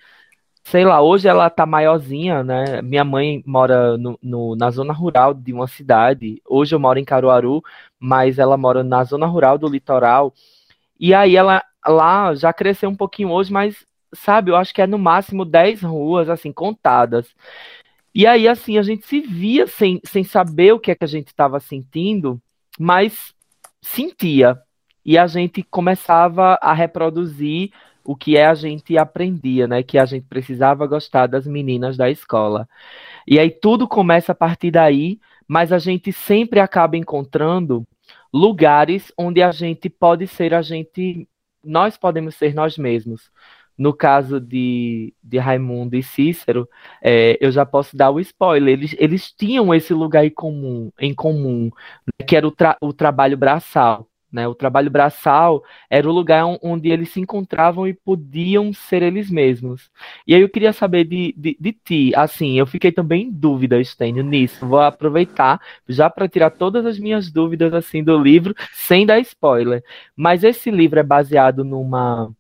Sei 0.63 0.85
lá, 0.85 1.01
hoje 1.01 1.27
ela 1.27 1.49
tá 1.49 1.65
maiorzinha, 1.65 2.45
né? 2.45 2.83
Minha 2.83 3.03
mãe 3.03 3.43
mora 3.47 3.97
no, 3.97 4.19
no, 4.23 4.55
na 4.55 4.71
zona 4.71 4.93
rural 4.93 5.33
de 5.33 5.53
uma 5.53 5.67
cidade. 5.67 6.41
Hoje 6.47 6.75
eu 6.75 6.79
moro 6.79 6.99
em 6.99 7.05
Caruaru, 7.05 7.63
mas 7.99 8.39
ela 8.39 8.57
mora 8.57 8.83
na 8.83 9.03
zona 9.05 9.27
rural 9.27 9.59
do 9.59 9.69
litoral. 9.69 10.33
E 10.99 11.15
aí 11.15 11.37
ela 11.37 11.63
lá 11.87 12.35
já 12.35 12.53
cresceu 12.53 12.91
um 12.91 12.97
pouquinho 12.97 13.31
hoje, 13.31 13.53
mas 13.53 13.87
sabe, 14.15 14.51
eu 14.51 14.57
acho 14.57 14.75
que 14.75 14.83
é 14.83 14.87
no 14.87 14.99
máximo 14.99 15.45
10 15.45 15.83
ruas, 15.83 16.29
assim, 16.29 16.53
contadas. 16.53 17.35
E 18.15 18.27
aí, 18.27 18.49
assim, 18.49 18.79
a 18.79 18.83
gente 18.83 19.07
se 19.07 19.21
via 19.21 19.67
sem, 19.67 20.01
sem 20.05 20.25
saber 20.25 20.73
o 20.73 20.81
que 20.81 20.91
é 20.91 20.95
que 20.95 21.05
a 21.05 21.09
gente 21.09 21.29
estava 21.29 21.61
sentindo, 21.61 22.41
mas 22.79 23.35
sentia. 23.81 24.61
E 25.05 25.17
a 25.17 25.27
gente 25.27 25.63
começava 25.63 26.59
a 26.61 26.73
reproduzir 26.73 27.71
o 28.05 28.17
que 28.17 28.37
é 28.37 28.47
a 28.47 28.55
gente 28.55 28.97
aprendia, 28.97 29.67
né? 29.69 29.83
Que 29.83 29.99
a 29.99 30.05
gente 30.07 30.27
precisava 30.27 30.87
gostar 30.87 31.27
das 31.27 31.47
meninas 31.47 31.97
da 31.97 32.11
escola. 32.11 32.69
E 33.27 33.39
aí 33.39 33.51
tudo 33.51 33.87
começa 33.87 34.33
a 34.33 34.35
partir 34.35 34.71
daí, 34.71 35.21
mas 35.49 35.73
a 35.73 35.79
gente 35.79 36.13
sempre 36.13 36.61
acaba 36.61 36.97
encontrando 36.97 37.87
lugares 38.33 39.11
onde 39.17 39.43
a 39.43 39.51
gente 39.51 39.89
pode 39.89 40.27
ser 40.27 40.53
a 40.53 40.61
gente, 40.61 41.27
nós 41.65 41.97
podemos 41.97 42.35
ser 42.35 42.55
nós 42.55 42.77
mesmos. 42.77 43.31
No 43.77 43.95
caso 43.95 44.41
de, 44.41 45.15
de 45.23 45.39
Raimundo 45.39 45.97
e 45.97 46.03
Cícero, 46.03 46.69
é, 47.01 47.39
eu 47.41 47.51
já 47.53 47.65
posso 47.65 47.97
dar 47.97 48.11
o 48.11 48.19
spoiler. 48.19 48.75
Eles, 48.75 48.95
eles 48.99 49.33
tinham 49.33 49.73
esse 49.73 49.95
lugar 49.95 50.25
em 50.25 50.31
comum, 50.31 50.91
em 50.99 51.15
comum 51.15 51.71
né, 52.07 52.27
que 52.27 52.37
era 52.37 52.47
o, 52.47 52.51
tra 52.51 52.77
o 52.81 52.93
trabalho 52.93 53.37
braçal. 53.37 54.09
Né? 54.31 54.47
O 54.47 54.55
trabalho 54.55 54.91
braçal 54.91 55.65
era 55.89 56.09
o 56.09 56.13
lugar 56.13 56.45
onde 56.63 56.91
eles 56.91 57.11
se 57.11 57.21
encontravam 57.21 57.87
e 57.89 57.95
podiam 57.95 58.73
ser 58.73 59.03
eles 59.03 59.31
mesmos. 59.31 59.91
E 60.27 60.35
aí 60.35 60.43
eu 60.43 60.49
queria 60.49 60.73
saber 60.73 61.05
de, 61.05 61.35
de, 61.37 61.57
de 61.59 61.73
ti, 61.73 62.13
assim, 62.15 62.59
eu 62.59 62.67
fiquei 62.67 62.93
também 62.93 63.25
em 63.25 63.31
dúvida, 63.31 63.83
Stênio, 63.83 64.23
nisso. 64.23 64.67
Vou 64.67 64.81
aproveitar 64.81 65.61
já 65.89 66.11
para 66.11 66.29
tirar 66.29 66.51
todas 66.51 66.85
as 66.85 66.99
minhas 66.99 67.31
dúvidas 67.31 67.73
assim 67.73 68.05
do 68.05 68.19
livro, 68.19 68.55
sem 68.73 69.07
dar 69.07 69.19
spoiler. 69.21 69.83
Mas 70.15 70.45
esse 70.45 70.71
livro 70.71 70.99
é 71.01 71.03
baseado 71.03 71.65
numa 71.65 72.31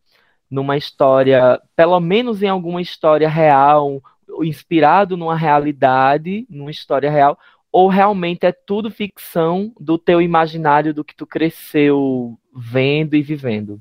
numa 0.50 0.78
história, 0.78 1.60
pelo 1.76 2.00
menos 2.00 2.42
em 2.42 2.48
alguma 2.48 2.80
história 2.80 3.28
real, 3.28 4.02
inspirado 4.42 5.16
numa 5.16 5.36
realidade, 5.36 6.46
numa 6.48 6.70
história 6.70 7.10
real, 7.10 7.38
ou 7.78 7.86
realmente 7.86 8.44
é 8.44 8.50
tudo 8.50 8.90
ficção 8.90 9.72
do 9.78 9.96
teu 9.96 10.20
imaginário 10.20 10.92
do 10.92 11.04
que 11.04 11.14
tu 11.14 11.24
cresceu 11.24 12.36
vendo 12.52 13.14
e 13.14 13.22
vivendo? 13.22 13.80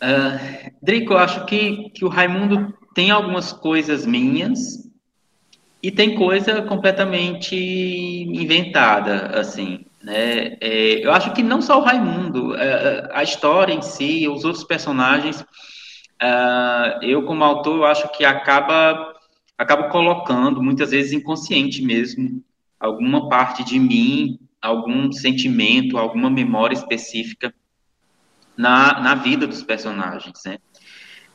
Uh, 0.00 0.72
Drico, 0.80 1.12
eu 1.12 1.18
acho 1.18 1.44
que, 1.44 1.90
que 1.90 2.02
o 2.02 2.08
Raimundo 2.08 2.72
tem 2.94 3.10
algumas 3.10 3.52
coisas 3.52 4.06
minhas 4.06 4.90
e 5.82 5.90
tem 5.90 6.14
coisa 6.14 6.62
completamente 6.62 7.54
inventada, 7.54 9.38
assim, 9.38 9.84
né? 10.02 10.56
É, 10.62 11.04
eu 11.04 11.12
acho 11.12 11.34
que 11.34 11.42
não 11.42 11.60
só 11.60 11.78
o 11.78 11.84
Raimundo, 11.84 12.54
a, 12.54 12.64
é, 12.64 12.68
é, 12.68 13.08
a 13.12 13.22
história 13.22 13.74
em 13.74 13.82
si, 13.82 14.26
os 14.26 14.46
outros 14.46 14.64
personagens, 14.64 15.42
uh, 15.42 17.02
eu 17.02 17.22
como 17.24 17.44
autor, 17.44 17.76
eu 17.76 17.84
acho 17.84 18.08
que 18.16 18.24
acaba 18.24 19.14
acabo 19.56 19.88
colocando, 19.88 20.62
muitas 20.62 20.90
vezes 20.90 21.12
inconsciente 21.12 21.82
mesmo, 21.82 22.42
alguma 22.78 23.28
parte 23.28 23.64
de 23.64 23.78
mim, 23.78 24.38
algum 24.60 25.10
sentimento, 25.12 25.96
alguma 25.96 26.28
memória 26.28 26.74
específica 26.74 27.54
na, 28.56 29.00
na 29.00 29.14
vida 29.14 29.46
dos 29.46 29.62
personagens, 29.62 30.42
né? 30.44 30.58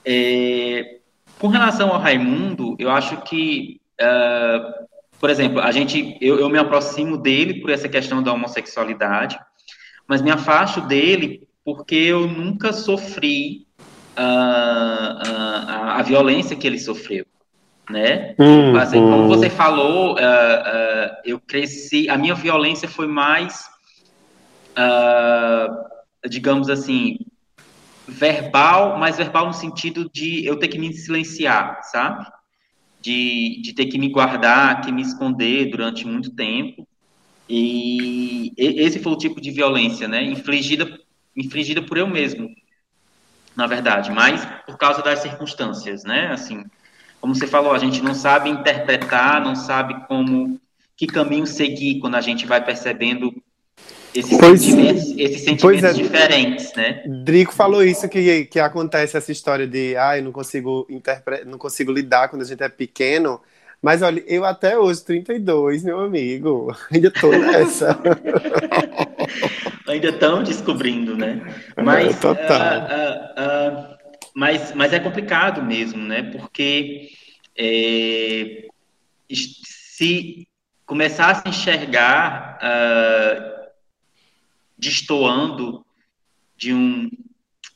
É, 0.03 0.99
com 1.39 1.47
relação 1.47 1.89
ao 1.89 1.99
Raimundo, 1.99 2.75
eu 2.77 2.89
acho 2.91 3.21
que, 3.21 3.79
uh, 3.99 4.87
por 5.19 5.29
exemplo, 5.29 5.59
a 5.59 5.71
gente, 5.71 6.17
eu, 6.21 6.39
eu 6.39 6.49
me 6.49 6.57
aproximo 6.57 7.17
dele 7.17 7.61
por 7.61 7.69
essa 7.69 7.87
questão 7.89 8.21
da 8.21 8.33
homossexualidade, 8.33 9.39
mas 10.07 10.21
me 10.21 10.31
afasto 10.31 10.81
dele 10.81 11.47
porque 11.63 11.95
eu 11.95 12.27
nunca 12.27 12.73
sofri 12.73 13.67
uh, 14.17 14.21
uh, 14.21 15.69
a, 15.69 15.99
a 15.99 16.01
violência 16.01 16.55
que 16.55 16.65
ele 16.65 16.79
sofreu 16.79 17.25
né? 17.91 18.35
Hum, 18.39 18.73
como 18.91 19.27
você 19.27 19.49
falou, 19.49 20.13
uh, 20.13 20.17
uh, 20.17 21.15
eu 21.25 21.39
cresci, 21.39 22.09
a 22.09 22.17
minha 22.17 22.33
violência 22.33 22.87
foi 22.87 23.07
mais, 23.07 23.65
uh, 24.71 26.27
digamos 26.27 26.69
assim, 26.69 27.17
verbal, 28.07 28.97
mas 28.97 29.17
verbal 29.17 29.47
no 29.47 29.53
sentido 29.53 30.09
de 30.11 30.45
eu 30.45 30.57
ter 30.57 30.67
que 30.67 30.79
me 30.79 30.93
silenciar, 30.93 31.79
sabe? 31.83 32.25
De, 32.99 33.61
de 33.61 33.73
ter 33.73 33.85
que 33.87 33.97
me 33.97 34.09
guardar, 34.09 34.81
que 34.81 34.91
me 34.91 35.01
esconder 35.01 35.69
durante 35.69 36.05
muito 36.05 36.31
tempo. 36.31 36.87
E 37.49 38.53
esse 38.57 38.99
foi 38.99 39.11
o 39.11 39.17
tipo 39.17 39.41
de 39.41 39.51
violência, 39.51 40.07
né? 40.07 40.23
Infligida, 40.23 40.99
infligida 41.35 41.81
por 41.81 41.97
eu 41.97 42.07
mesmo, 42.07 42.47
na 43.55 43.67
verdade, 43.67 44.11
mas 44.11 44.45
por 44.65 44.77
causa 44.77 45.01
das 45.01 45.19
circunstâncias, 45.19 46.03
né? 46.03 46.27
Assim, 46.27 46.63
como 47.21 47.35
você 47.35 47.47
falou, 47.47 47.71
a 47.71 47.77
gente 47.77 48.01
não 48.01 48.15
sabe 48.15 48.49
interpretar, 48.49 49.41
não 49.41 49.55
sabe 49.55 49.95
como 50.07 50.59
que 50.97 51.07
caminho 51.07 51.45
seguir 51.45 51.99
quando 51.99 52.15
a 52.15 52.21
gente 52.21 52.45
vai 52.45 52.63
percebendo 52.63 53.33
esses 54.13 54.37
pois, 54.37 54.61
sentimentos, 54.61 55.13
esses 55.17 55.41
sentimentos 55.41 55.83
é, 55.83 55.93
diferentes, 55.93 56.73
né? 56.75 57.03
Drico 57.23 57.53
falou 57.53 57.83
isso 57.83 58.09
que, 58.09 58.45
que 58.45 58.59
acontece 58.59 59.15
essa 59.15 59.31
história 59.31 59.65
de 59.65 59.95
ah, 59.95 60.17
eu 60.17 60.23
não 60.23 60.31
consigo 60.31 60.85
não 61.45 61.57
consigo 61.57 61.91
lidar 61.91 62.27
quando 62.27 62.41
a 62.41 62.45
gente 62.45 62.61
é 62.61 62.69
pequeno. 62.69 63.39
Mas 63.81 64.03
olha, 64.03 64.23
eu 64.27 64.45
até 64.45 64.77
hoje, 64.77 65.03
32, 65.03 65.83
meu 65.83 66.01
amigo, 66.01 66.75
ainda 66.91 67.09
tô 67.09 67.31
nessa. 67.31 67.97
ainda 69.87 70.09
estão 70.09 70.43
descobrindo, 70.43 71.17
né? 71.17 71.41
Mas, 71.83 72.15
é, 72.15 72.19
total. 72.19 72.81
Uh, 72.81 73.39
uh, 73.39 73.93
uh, 73.93 74.00
mas, 74.35 74.73
mas 74.73 74.93
é 74.93 74.99
complicado 74.99 75.63
mesmo, 75.63 76.01
né? 76.03 76.23
Porque 76.23 77.09
é, 77.57 78.67
se 79.33 80.47
começar 80.85 81.31
a 81.31 81.35
se 81.35 81.47
enxergar 81.47 82.59
uh, 82.61 83.71
destoando 84.77 85.85
de 86.57 86.73
um, 86.73 87.09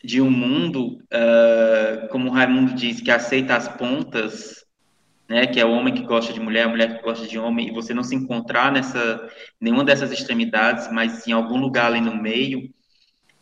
de 0.04 0.22
um 0.22 0.30
mundo, 0.30 0.98
uh, 1.14 2.08
como 2.10 2.30
Raimundo 2.30 2.74
diz, 2.74 3.00
que 3.00 3.12
aceita 3.12 3.56
as 3.56 3.68
pontas, 3.68 4.66
né, 5.30 5.48
que 5.48 5.60
é 5.60 5.66
o 5.66 5.72
homem 5.72 5.94
que 5.94 6.04
gosta 6.04 6.34
de 6.34 6.40
mulher, 6.40 6.66
a 6.66 6.70
mulher 6.70 6.98
que 6.98 7.04
gosta 7.04 7.26
de 7.26 7.40
homem, 7.40 7.68
e 7.68 7.72
você 7.72 7.94
não 7.94 8.04
se 8.04 8.16
encontrar 8.16 8.72
nessa 8.72 9.28
nenhuma 9.60 9.84
dessas 9.84 10.12
extremidades, 10.12 10.92
mas 10.92 11.28
em 11.28 11.32
algum 11.32 11.58
lugar 11.58 11.88
ali 11.88 12.02
no 12.02 12.16
meio, 12.16 12.70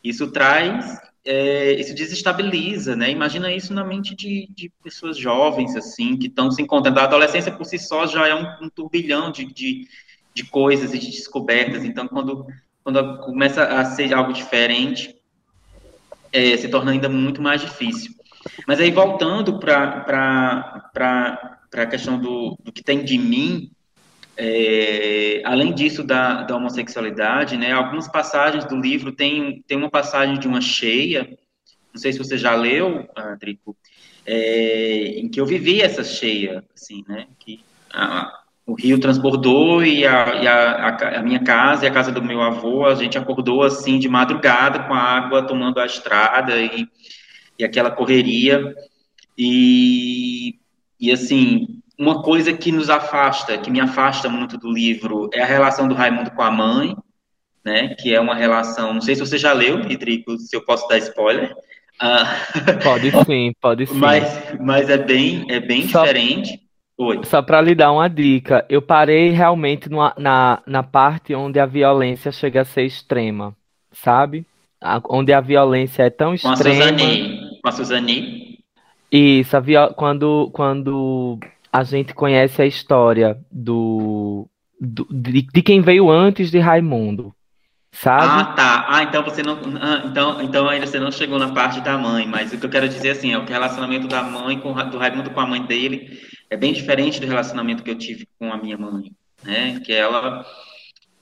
isso 0.03 0.31
traz 0.31 0.99
é, 1.25 1.73
isso 1.73 1.93
desestabiliza, 1.95 2.95
né? 2.95 3.09
Imagina 3.09 3.53
isso 3.53 3.73
na 3.73 3.83
mente 3.83 4.13
de, 4.13 4.47
de 4.53 4.69
pessoas 4.83 5.17
jovens, 5.17 5.75
assim, 5.75 6.17
que 6.17 6.27
estão 6.27 6.51
se 6.51 6.61
encontrando. 6.61 6.99
A 6.99 7.03
adolescência 7.03 7.51
por 7.51 7.65
si 7.65 7.79
só 7.79 8.05
já 8.05 8.27
é 8.27 8.35
um, 8.35 8.65
um 8.65 8.69
turbilhão 8.69 9.31
de, 9.31 9.45
de, 9.45 9.87
de, 10.33 10.43
coisas 10.45 10.93
e 10.93 10.99
de 10.99 11.11
descobertas. 11.11 11.83
Então, 11.85 12.07
quando, 12.07 12.45
quando 12.83 13.19
começa 13.19 13.63
a 13.63 13.85
ser 13.85 14.13
algo 14.13 14.33
diferente, 14.33 15.15
é, 16.31 16.57
se 16.57 16.67
torna 16.67 16.91
ainda 16.91 17.07
muito 17.07 17.41
mais 17.41 17.61
difícil. 17.61 18.13
Mas 18.67 18.81
aí, 18.81 18.91
voltando 18.91 19.59
para 19.59 20.89
a 21.73 21.85
questão 21.85 22.19
do, 22.19 22.57
do 22.61 22.71
que 22.73 22.83
tem 22.83 23.01
de 23.01 23.17
mim, 23.17 23.71
é, 24.35 25.41
além 25.45 25.73
disso 25.73 26.03
da, 26.03 26.43
da 26.43 26.55
homossexualidade, 26.55 27.57
né, 27.57 27.71
algumas 27.71 28.07
passagens 28.07 28.65
do 28.65 28.75
livro 28.75 29.11
tem, 29.11 29.63
tem 29.67 29.77
uma 29.77 29.89
passagem 29.89 30.39
de 30.39 30.47
uma 30.47 30.61
cheia, 30.61 31.37
não 31.93 32.01
sei 32.01 32.11
se 32.11 32.19
você 32.19 32.37
já 32.37 32.55
leu, 32.55 33.07
Drico, 33.39 33.75
é, 34.25 35.19
em 35.19 35.29
que 35.29 35.39
eu 35.39 35.45
vivi 35.45 35.81
essa 35.81 36.03
cheia, 36.03 36.63
assim, 36.75 37.03
né, 37.07 37.27
que 37.39 37.63
a, 37.93 38.43
o 38.65 38.73
rio 38.73 38.99
transbordou 38.99 39.83
e, 39.83 40.05
a, 40.07 40.41
e 40.41 40.47
a, 40.47 41.19
a, 41.19 41.21
minha 41.21 41.43
casa 41.43 41.85
e 41.85 41.87
a 41.87 41.91
casa 41.91 42.11
do 42.11 42.23
meu 42.23 42.41
avô, 42.41 42.85
a 42.85 42.95
gente 42.95 43.17
acordou 43.17 43.61
assim 43.61 43.99
de 43.99 44.07
madrugada 44.07 44.79
com 44.83 44.93
a 44.93 44.99
água 44.99 45.45
tomando 45.45 45.79
a 45.79 45.85
estrada 45.85 46.57
e, 46.57 46.87
e 47.59 47.63
aquela 47.63 47.91
correria. 47.91 48.73
E, 49.37 50.55
e 50.99 51.11
assim 51.11 51.82
uma 52.03 52.21
coisa 52.21 52.51
que 52.53 52.71
nos 52.71 52.89
afasta, 52.89 53.57
que 53.57 53.71
me 53.71 53.79
afasta 53.79 54.27
muito 54.27 54.57
do 54.57 54.71
livro, 54.71 55.29
é 55.33 55.41
a 55.41 55.45
relação 55.45 55.87
do 55.87 55.95
Raimundo 55.95 56.31
com 56.31 56.41
a 56.41 56.51
mãe, 56.51 56.95
né? 57.63 57.95
Que 57.95 58.13
é 58.13 58.19
uma 58.19 58.35
relação. 58.35 58.93
Não 58.93 59.01
sei 59.01 59.15
se 59.15 59.21
você 59.21 59.37
já 59.37 59.53
leu, 59.53 59.81
Pitrico, 59.81 60.37
se 60.37 60.55
eu 60.55 60.61
posso 60.65 60.87
dar 60.87 60.97
spoiler. 60.97 61.55
Uh... 62.01 62.83
Pode 62.83 63.11
sim, 63.25 63.53
pode 63.61 63.85
sim. 63.85 63.95
Mas, 63.95 64.59
mas 64.59 64.89
é 64.89 64.97
bem, 64.97 65.45
é 65.47 65.59
bem 65.59 65.87
só, 65.87 66.01
diferente. 66.01 66.59
Oi. 66.97 67.21
Só 67.23 67.41
para 67.41 67.61
lhe 67.61 67.73
dar 67.73 67.91
uma 67.91 68.09
dica, 68.09 68.65
eu 68.67 68.81
parei 68.81 69.29
realmente 69.29 69.89
numa, 69.89 70.13
na, 70.17 70.61
na 70.65 70.83
parte 70.83 71.33
onde 71.33 71.59
a 71.59 71.65
violência 71.65 72.31
chega 72.31 72.61
a 72.61 72.65
ser 72.65 72.83
extrema, 72.83 73.55
sabe? 73.91 74.45
A, 74.81 75.01
onde 75.09 75.31
a 75.31 75.39
violência 75.39 76.03
é 76.03 76.09
tão 76.09 76.33
extrema. 76.33 76.55
Com 76.55 76.61
a 76.61 76.97
Suzane. 76.97 77.59
Com 77.61 77.69
a 77.69 77.71
Suzane. 77.71 78.59
Isso, 79.11 79.55
a 79.55 79.93
quando, 79.93 80.49
quando 80.51 81.39
a 81.73 81.83
gente 81.83 82.13
conhece 82.13 82.61
a 82.61 82.67
história 82.67 83.35
do, 83.51 84.47
do 84.79 85.07
de, 85.09 85.41
de, 85.41 85.61
quem 85.63 85.81
veio 85.81 86.07
antes 86.07 86.51
de 86.51 86.59
Raimundo, 86.59 87.33
sabe? 87.91 88.25
Ah, 88.27 88.53
tá. 88.53 88.85
Ah, 88.87 89.01
então 89.01 89.23
você 89.23 89.41
não, 89.41 89.57
ah, 89.81 90.03
então, 90.05 90.41
então 90.43 90.69
ainda 90.69 90.85
você 90.85 90.99
não 90.99 91.11
chegou 91.11 91.39
na 91.39 91.51
parte 91.51 91.81
da 91.81 91.97
mãe, 91.97 92.27
mas 92.27 92.53
o 92.53 92.59
que 92.59 92.65
eu 92.67 92.69
quero 92.69 92.87
dizer 92.87 93.09
assim 93.09 93.33
é 93.33 93.37
o 93.39 93.43
que 93.43 93.51
o 93.51 93.53
relacionamento 93.53 94.07
da 94.07 94.21
mãe 94.21 94.59
com 94.59 94.71
do 94.87 94.99
Raimundo 94.99 95.31
com 95.31 95.39
a 95.39 95.47
mãe 95.47 95.63
dele 95.63 96.21
é 96.47 96.55
bem 96.55 96.73
diferente 96.73 97.19
do 97.19 97.25
relacionamento 97.25 97.81
que 97.81 97.89
eu 97.89 97.97
tive 97.97 98.27
com 98.37 98.53
a 98.53 98.57
minha 98.57 98.77
mãe, 98.77 99.11
né? 99.43 99.79
Que 99.79 99.93
ela 99.93 100.45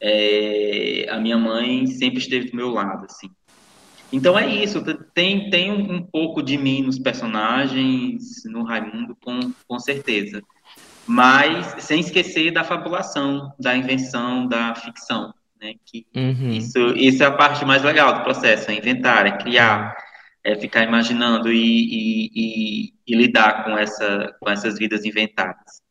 é, 0.01 1.05
a 1.09 1.17
minha 1.17 1.37
mãe 1.37 1.87
sempre 1.87 2.19
esteve 2.19 2.49
do 2.49 2.57
meu 2.57 2.71
lado, 2.71 3.05
assim. 3.05 3.29
Então 4.11 4.37
é 4.37 4.45
isso, 4.45 4.83
tem, 5.13 5.49
tem 5.49 5.71
um, 5.71 6.01
pouco 6.01 6.43
de 6.43 6.57
mim 6.57 6.81
nos 6.81 6.99
personagens, 6.99 8.43
no 8.45 8.63
Raimundo, 8.63 9.15
com, 9.23 9.53
com 9.67 9.79
certeza. 9.79 10.43
mas 11.07 11.75
sem 11.79 12.01
esquecer 12.01 12.51
da 12.51 12.63
fabulação, 12.63 13.53
da 13.57 13.75
invenção, 13.75 14.47
da 14.47 14.75
ficção, 14.75 15.33
né? 15.61 15.75
Que 15.85 16.05
uhum. 16.15 16.51
isso, 16.51 16.79
isso 16.97 17.23
é 17.23 17.25
a 17.25 17.31
parte 17.31 17.63
mais 17.63 17.83
legal 17.83 18.13
do 18.13 18.23
processo, 18.23 18.69
é 18.69 18.75
inventar, 18.75 19.25
é 19.25 19.37
criar, 19.37 19.95
é 20.43 20.55
ficar 20.55 20.83
imaginando 20.83 21.51
e, 21.51 21.57
e, 21.57 22.31
e, 22.35 22.93
e 23.07 23.15
lidar 23.15 23.63
com, 23.63 23.77
essa, 23.77 24.35
com 24.39 24.49
essas 24.49 24.77
vidas 24.77 25.05
inventadas. 25.05 25.81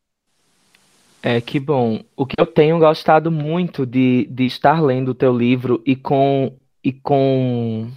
É, 1.23 1.39
que 1.39 1.59
bom. 1.59 2.01
O 2.15 2.25
que 2.25 2.35
eu 2.37 2.47
tenho 2.47 2.79
gostado 2.79 3.31
muito 3.31 3.85
de, 3.85 4.27
de 4.29 4.45
estar 4.45 4.81
lendo 4.81 5.09
o 5.09 5.15
teu 5.15 5.35
livro 5.35 5.81
e 5.85 5.95
com, 5.95 6.57
e 6.83 6.91
com 6.91 7.91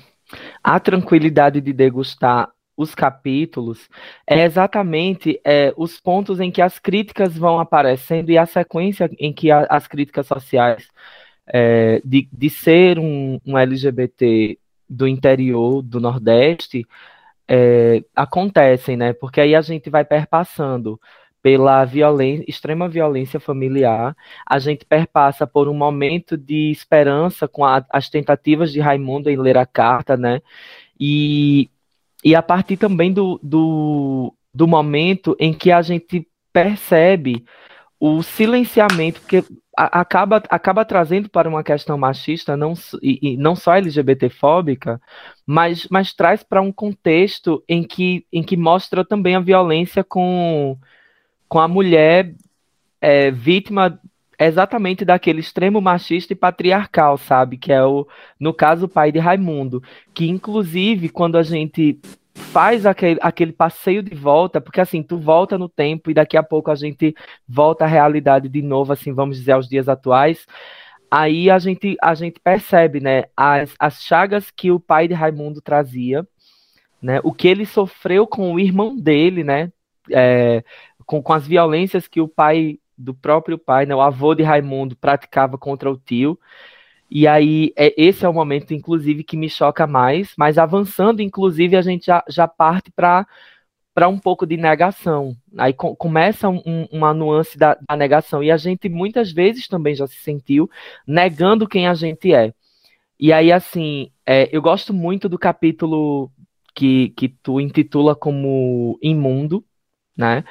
a 0.64 0.80
tranquilidade 0.80 1.60
de 1.60 1.72
degustar 1.74 2.50
os 2.76 2.94
capítulos 2.94 3.88
é 4.26 4.44
exatamente 4.44 5.40
é, 5.44 5.72
os 5.76 6.00
pontos 6.00 6.40
em 6.40 6.50
que 6.50 6.62
as 6.62 6.78
críticas 6.78 7.36
vão 7.36 7.60
aparecendo 7.60 8.30
e 8.30 8.38
a 8.38 8.46
sequência 8.46 9.08
em 9.18 9.32
que 9.32 9.50
a, 9.50 9.66
as 9.70 9.86
críticas 9.86 10.26
sociais 10.26 10.88
é, 11.46 12.00
de, 12.04 12.28
de 12.32 12.50
ser 12.50 12.98
um, 12.98 13.38
um, 13.46 13.58
LGBT 13.58 14.58
do 14.88 15.06
interior 15.06 15.82
do 15.82 16.00
Nordeste 16.00 16.86
é, 17.46 18.02
acontecem, 18.16 18.96
né? 18.96 19.12
Porque 19.12 19.40
aí 19.40 19.54
a 19.54 19.60
gente 19.60 19.90
vai 19.90 20.04
perpassando 20.04 20.98
pela 21.44 21.84
violência, 21.84 22.42
extrema 22.48 22.88
violência 22.88 23.38
familiar, 23.38 24.16
a 24.48 24.58
gente 24.58 24.86
perpassa 24.86 25.46
por 25.46 25.68
um 25.68 25.74
momento 25.74 26.38
de 26.38 26.70
esperança 26.70 27.46
com 27.46 27.66
a, 27.66 27.84
as 27.90 28.08
tentativas 28.08 28.72
de 28.72 28.80
Raimundo 28.80 29.28
em 29.28 29.36
ler 29.36 29.58
a 29.58 29.66
carta, 29.66 30.16
né? 30.16 30.40
E, 30.98 31.68
e 32.24 32.34
a 32.34 32.40
partir 32.40 32.78
também 32.78 33.12
do, 33.12 33.38
do, 33.42 34.32
do 34.54 34.66
momento 34.66 35.36
em 35.38 35.52
que 35.52 35.70
a 35.70 35.82
gente 35.82 36.26
percebe 36.50 37.44
o 38.00 38.22
silenciamento, 38.22 39.20
porque 39.20 39.44
acaba, 39.76 40.42
acaba 40.48 40.82
trazendo 40.82 41.28
para 41.28 41.46
uma 41.46 41.62
questão 41.62 41.98
machista, 41.98 42.56
não, 42.56 42.72
e, 43.02 43.34
e 43.34 43.36
não 43.36 43.54
só 43.54 43.74
LGBTfóbica, 43.74 44.98
mas, 45.46 45.86
mas 45.90 46.14
traz 46.14 46.42
para 46.42 46.62
um 46.62 46.72
contexto 46.72 47.62
em 47.68 47.82
que, 47.82 48.24
em 48.32 48.42
que 48.42 48.56
mostra 48.56 49.04
também 49.04 49.36
a 49.36 49.40
violência 49.40 50.02
com 50.02 50.78
com 51.48 51.58
a 51.58 51.68
mulher 51.68 52.34
é, 53.00 53.30
vítima 53.30 54.00
exatamente 54.38 55.04
daquele 55.04 55.40
extremo 55.40 55.80
machista 55.80 56.32
e 56.32 56.36
patriarcal, 56.36 57.16
sabe? 57.16 57.56
Que 57.56 57.72
é 57.72 57.84
o, 57.84 58.06
no 58.38 58.52
caso, 58.52 58.86
o 58.86 58.88
pai 58.88 59.12
de 59.12 59.18
Raimundo. 59.18 59.82
Que, 60.12 60.28
inclusive, 60.28 61.08
quando 61.08 61.36
a 61.36 61.42
gente 61.42 62.00
faz 62.34 62.84
aquele, 62.84 63.18
aquele 63.22 63.52
passeio 63.52 64.02
de 64.02 64.14
volta, 64.14 64.60
porque 64.60 64.80
assim, 64.80 65.02
tu 65.02 65.16
volta 65.18 65.56
no 65.56 65.68
tempo 65.68 66.10
e 66.10 66.14
daqui 66.14 66.36
a 66.36 66.42
pouco 66.42 66.70
a 66.70 66.74
gente 66.74 67.14
volta 67.48 67.84
à 67.84 67.88
realidade 67.88 68.48
de 68.48 68.60
novo, 68.60 68.92
assim, 68.92 69.12
vamos 69.12 69.38
dizer, 69.38 69.52
aos 69.52 69.68
dias 69.68 69.88
atuais. 69.88 70.46
Aí 71.10 71.48
a 71.48 71.58
gente, 71.60 71.96
a 72.02 72.14
gente 72.14 72.40
percebe, 72.40 72.98
né, 72.98 73.24
as, 73.36 73.74
as 73.78 74.02
chagas 74.02 74.50
que 74.50 74.72
o 74.72 74.80
pai 74.80 75.06
de 75.06 75.14
Raimundo 75.14 75.60
trazia, 75.60 76.26
né, 77.00 77.20
o 77.22 77.32
que 77.32 77.46
ele 77.46 77.64
sofreu 77.64 78.26
com 78.26 78.52
o 78.52 78.58
irmão 78.58 78.96
dele, 78.96 79.44
né, 79.44 79.70
é, 80.10 80.64
com, 81.06 81.22
com 81.22 81.32
as 81.32 81.46
violências 81.46 82.06
que 82.08 82.20
o 82.20 82.28
pai 82.28 82.78
do 82.96 83.12
próprio 83.12 83.58
pai, 83.58 83.86
né, 83.86 83.94
o 83.94 84.00
avô 84.00 84.34
de 84.34 84.42
Raimundo, 84.42 84.96
praticava 84.96 85.58
contra 85.58 85.90
o 85.90 85.96
tio. 85.96 86.38
E 87.10 87.26
aí, 87.26 87.72
é, 87.76 87.94
esse 87.96 88.24
é 88.24 88.28
o 88.28 88.32
momento, 88.32 88.72
inclusive, 88.74 89.24
que 89.24 89.36
me 89.36 89.48
choca 89.48 89.86
mais, 89.86 90.32
mas 90.36 90.58
avançando, 90.58 91.20
inclusive, 91.20 91.76
a 91.76 91.82
gente 91.82 92.06
já, 92.06 92.24
já 92.28 92.48
parte 92.48 92.90
para 92.90 93.26
para 93.94 94.08
um 94.08 94.18
pouco 94.18 94.44
de 94.44 94.56
negação. 94.56 95.36
Aí 95.56 95.72
com, 95.72 95.94
começa 95.94 96.48
um, 96.48 96.88
uma 96.90 97.14
nuance 97.14 97.56
da, 97.56 97.78
da, 97.88 97.96
negação. 97.96 98.42
E 98.42 98.50
a 98.50 98.56
gente 98.56 98.88
muitas 98.88 99.30
vezes 99.30 99.68
também 99.68 99.94
já 99.94 100.06
se 100.06 100.16
sentiu 100.16 100.68
negando 101.06 101.68
quem 101.68 101.86
a 101.86 101.94
gente 101.94 102.34
é. 102.34 102.52
E 103.18 103.32
aí, 103.32 103.52
assim, 103.52 104.10
é, 104.26 104.48
eu 104.54 104.60
gosto 104.60 104.92
muito 104.92 105.28
do 105.28 105.38
capítulo 105.38 106.30
que, 106.74 107.10
que 107.10 107.28
tu 107.28 107.60
intitula 107.60 108.16
como 108.16 108.98
Imundo, 109.00 109.64
né? 110.16 110.44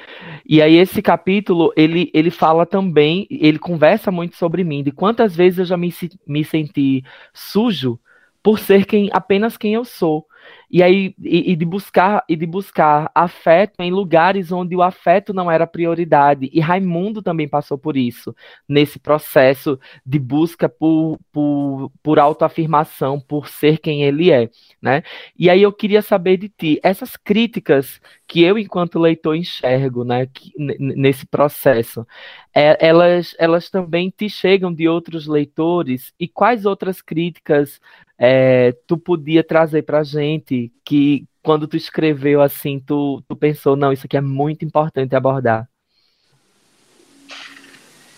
E 0.46 0.60
aí 0.60 0.74
esse 0.76 1.00
capítulo, 1.00 1.72
ele, 1.76 2.10
ele 2.12 2.30
fala 2.30 2.66
também, 2.66 3.26
ele 3.30 3.58
conversa 3.58 4.10
muito 4.10 4.36
sobre 4.36 4.62
mim, 4.64 4.82
de 4.82 4.92
quantas 4.92 5.34
vezes 5.34 5.60
eu 5.60 5.64
já 5.64 5.76
me, 5.76 5.92
me 6.26 6.44
senti 6.44 7.02
sujo 7.32 7.98
por 8.42 8.58
ser 8.58 8.84
quem 8.84 9.08
apenas 9.12 9.56
quem 9.56 9.74
eu 9.74 9.84
sou. 9.84 10.26
E 10.70 10.82
aí 10.82 11.14
e, 11.22 11.52
e, 11.52 11.56
de 11.56 11.64
buscar 11.64 12.24
e 12.28 12.36
de 12.36 12.46
buscar 12.46 13.10
afeto 13.14 13.80
em 13.80 13.90
lugares 13.90 14.50
onde 14.50 14.74
o 14.74 14.82
afeto 14.82 15.32
não 15.32 15.50
era 15.50 15.66
prioridade. 15.66 16.50
E 16.52 16.60
Raimundo 16.60 17.22
também 17.22 17.48
passou 17.48 17.78
por 17.78 17.96
isso, 17.96 18.34
nesse 18.68 18.98
processo 18.98 19.78
de 20.04 20.18
busca 20.18 20.68
por, 20.68 21.18
por, 21.32 21.90
por 22.02 22.18
autoafirmação, 22.18 23.20
por 23.20 23.48
ser 23.48 23.78
quem 23.78 24.02
ele 24.02 24.30
é, 24.30 24.50
né? 24.80 25.02
E 25.38 25.48
aí 25.50 25.62
eu 25.62 25.72
queria 25.72 26.02
saber 26.02 26.36
de 26.36 26.48
ti, 26.48 26.80
essas 26.82 27.16
críticas 27.16 28.00
que 28.26 28.42
eu 28.42 28.58
enquanto 28.58 28.98
leitor 28.98 29.36
enxergo, 29.36 30.04
né, 30.04 30.26
que, 30.26 30.52
nesse 30.58 31.26
processo, 31.26 32.06
é, 32.54 32.76
elas 32.86 33.34
elas 33.38 33.68
também 33.70 34.10
te 34.10 34.28
chegam 34.28 34.72
de 34.72 34.88
outros 34.88 35.26
leitores 35.26 36.12
e 36.18 36.26
quais 36.28 36.64
outras 36.66 37.02
críticas 37.02 37.80
é, 38.18 38.72
tu 38.86 38.96
podia 38.96 39.42
trazer 39.42 39.82
pra 39.82 40.02
gente 40.02 40.33
que 40.40 41.26
quando 41.42 41.68
tu 41.68 41.76
escreveu 41.76 42.40
assim, 42.40 42.80
tu, 42.80 43.22
tu 43.28 43.36
pensou, 43.36 43.76
não, 43.76 43.92
isso 43.92 44.06
aqui 44.06 44.16
é 44.16 44.20
muito 44.20 44.64
importante 44.64 45.14
abordar? 45.14 45.68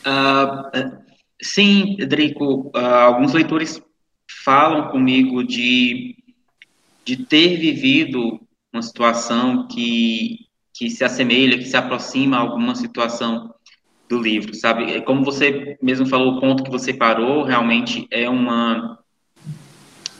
Uh, 0.06 1.02
sim, 1.42 1.96
Drico, 1.96 2.68
uh, 2.68 2.78
alguns 2.78 3.32
leitores 3.32 3.82
falam 4.44 4.88
comigo 4.90 5.42
de, 5.42 6.14
de 7.04 7.16
ter 7.16 7.56
vivido 7.56 8.40
uma 8.72 8.82
situação 8.82 9.66
que, 9.66 10.46
que 10.72 10.88
se 10.88 11.02
assemelha, 11.02 11.58
que 11.58 11.64
se 11.64 11.76
aproxima 11.76 12.36
a 12.36 12.40
alguma 12.40 12.76
situação 12.76 13.52
do 14.08 14.20
livro, 14.22 14.54
sabe? 14.54 15.00
Como 15.02 15.24
você 15.24 15.76
mesmo 15.82 16.06
falou, 16.06 16.34
o 16.34 16.40
ponto 16.40 16.62
que 16.62 16.70
você 16.70 16.94
parou 16.94 17.42
realmente 17.42 18.06
é 18.10 18.28
uma 18.28 18.96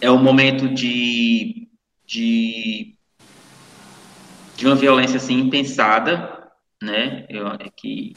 é 0.00 0.10
um 0.10 0.22
momento 0.22 0.68
de, 0.68 1.15
de, 2.06 2.94
de 4.56 4.66
uma 4.66 4.76
violência 4.76 5.16
assim 5.16 5.40
impensada, 5.40 6.48
né? 6.82 7.26
Eu, 7.28 7.48
é 7.48 7.70
que 7.74 8.14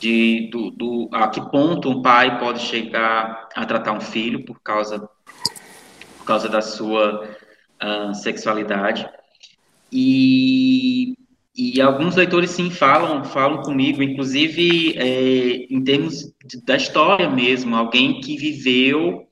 de 0.00 0.48
do, 0.50 0.70
do, 0.70 1.08
a 1.12 1.28
que 1.28 1.40
ponto 1.50 1.90
um 1.90 2.00
pai 2.00 2.38
pode 2.38 2.60
chegar 2.60 3.48
a 3.54 3.66
tratar 3.66 3.92
um 3.92 4.00
filho 4.00 4.44
por 4.44 4.58
causa 4.60 5.08
por 6.18 6.24
causa 6.24 6.48
da 6.48 6.62
sua 6.62 7.28
uh, 7.82 8.14
sexualidade 8.14 9.06
e 9.92 11.14
e 11.54 11.80
alguns 11.82 12.16
leitores 12.16 12.50
sim 12.50 12.70
falam 12.70 13.24
falam 13.24 13.60
comigo 13.60 14.02
inclusive 14.02 14.96
é, 14.96 15.66
em 15.68 15.84
termos 15.84 16.32
de, 16.46 16.64
da 16.64 16.76
história 16.76 17.28
mesmo 17.28 17.76
alguém 17.76 18.20
que 18.22 18.38
viveu 18.38 19.28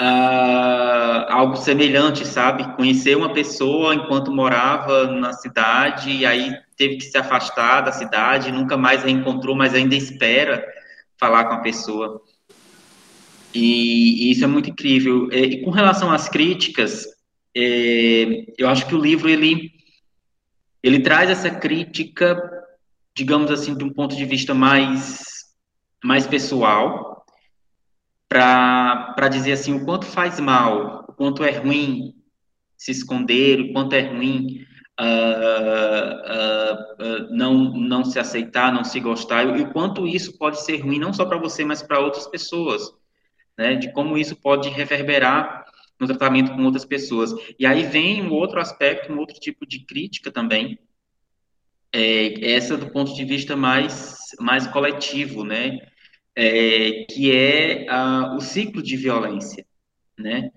uh, 0.00 1.32
algo 1.32 1.56
semelhante, 1.56 2.26
sabe? 2.26 2.74
Conhecer 2.76 3.16
uma 3.16 3.32
pessoa 3.32 3.94
enquanto 3.94 4.32
morava 4.32 5.06
na 5.06 5.32
cidade 5.32 6.10
e 6.10 6.26
aí 6.26 6.52
teve 6.76 6.96
que 6.96 7.04
se 7.04 7.16
afastar 7.16 7.82
da 7.82 7.92
cidade, 7.92 8.52
nunca 8.52 8.76
mais 8.76 9.02
reencontrou, 9.02 9.54
mas 9.54 9.74
ainda 9.74 9.94
espera 9.94 10.64
falar 11.18 11.44
com 11.44 11.54
a 11.54 11.60
pessoa. 11.60 12.20
E, 13.54 14.28
e 14.28 14.32
isso 14.32 14.44
é 14.44 14.48
muito 14.48 14.70
incrível. 14.70 15.30
E, 15.32 15.62
com 15.62 15.70
relação 15.70 16.10
às 16.10 16.28
críticas, 16.28 17.06
é, 17.56 18.46
eu 18.58 18.68
acho 18.68 18.86
que 18.86 18.94
o 18.94 19.00
livro 19.00 19.28
ele 19.28 19.72
ele 20.82 21.00
traz 21.00 21.30
essa 21.30 21.48
crítica, 21.48 22.36
digamos 23.16 23.50
assim, 23.50 23.74
de 23.74 23.84
um 23.84 23.90
ponto 23.90 24.14
de 24.14 24.24
vista 24.26 24.52
mais 24.52 25.22
mais 26.02 26.26
pessoal, 26.26 27.13
para 28.34 29.28
dizer 29.28 29.52
assim 29.52 29.74
o 29.74 29.84
quanto 29.84 30.06
faz 30.06 30.40
mal, 30.40 31.04
o 31.08 31.12
quanto 31.12 31.44
é 31.44 31.52
ruim 31.52 32.16
se 32.76 32.90
esconder, 32.90 33.60
o 33.60 33.72
quanto 33.72 33.92
é 33.92 34.00
ruim 34.00 34.66
uh, 35.00 35.04
uh, 36.32 37.04
uh, 37.04 37.28
não, 37.30 37.54
não 37.54 38.04
se 38.04 38.18
aceitar, 38.18 38.72
não 38.72 38.82
se 38.82 38.98
gostar, 38.98 39.56
e 39.56 39.62
o 39.62 39.72
quanto 39.72 40.04
isso 40.04 40.36
pode 40.36 40.60
ser 40.64 40.78
ruim 40.78 40.98
não 40.98 41.12
só 41.12 41.24
para 41.24 41.38
você, 41.38 41.64
mas 41.64 41.80
para 41.80 42.00
outras 42.00 42.26
pessoas, 42.26 42.82
né? 43.56 43.76
De 43.76 43.92
como 43.92 44.18
isso 44.18 44.34
pode 44.34 44.68
reverberar 44.68 45.64
no 46.00 46.08
tratamento 46.08 46.52
com 46.56 46.64
outras 46.64 46.84
pessoas. 46.84 47.32
E 47.56 47.64
aí 47.64 47.84
vem 47.84 48.20
um 48.20 48.32
outro 48.32 48.60
aspecto, 48.60 49.12
um 49.12 49.18
outro 49.18 49.38
tipo 49.38 49.64
de 49.64 49.86
crítica 49.86 50.32
também, 50.32 50.76
é, 51.92 52.52
essa 52.52 52.76
do 52.76 52.90
ponto 52.90 53.14
de 53.14 53.24
vista 53.24 53.54
mais, 53.54 54.16
mais 54.40 54.66
coletivo, 54.66 55.44
né? 55.44 55.78
É, 56.36 57.04
que 57.08 57.30
é 57.32 57.88
a, 57.88 58.34
o 58.36 58.40
ciclo 58.40 58.82
de 58.82 58.96
violência, 58.96 59.64
né? 60.18 60.50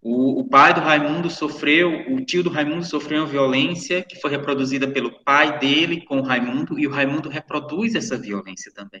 O, 0.00 0.40
o, 0.40 0.44
pai 0.48 0.74
do 0.74 0.80
Raimundo 0.80 1.30
sofreu, 1.30 2.12
o 2.12 2.24
tio 2.24 2.42
do 2.42 2.50
Raimundo 2.50 2.84
sofreu 2.84 3.22
uma 3.22 3.30
violência 3.30 4.02
que 4.02 4.20
foi 4.20 4.32
reproduzida 4.32 4.88
pelo 4.88 5.12
pai 5.22 5.60
dele 5.60 6.00
com 6.00 6.18
o 6.18 6.22
Raimundo, 6.22 6.76
e 6.76 6.88
o 6.88 6.90
Raimundo 6.90 7.28
reproduz 7.28 7.94
essa 7.94 8.18
violência 8.18 8.72
também. 8.74 9.00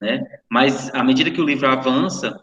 Né? 0.00 0.20
Mas, 0.50 0.92
à 0.92 1.04
medida 1.04 1.30
que 1.30 1.40
o 1.40 1.44
livro 1.46 1.68
avança, 1.68 2.42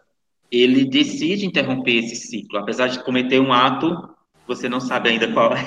ele 0.50 0.86
decide 0.86 1.44
interromper 1.44 1.96
esse 1.96 2.16
ciclo, 2.16 2.58
apesar 2.58 2.88
de 2.88 3.04
cometer 3.04 3.38
um 3.38 3.52
ato, 3.52 4.08
você 4.46 4.66
não 4.66 4.80
sabe 4.80 5.10
ainda 5.10 5.30
qual 5.30 5.52
é. 5.52 5.62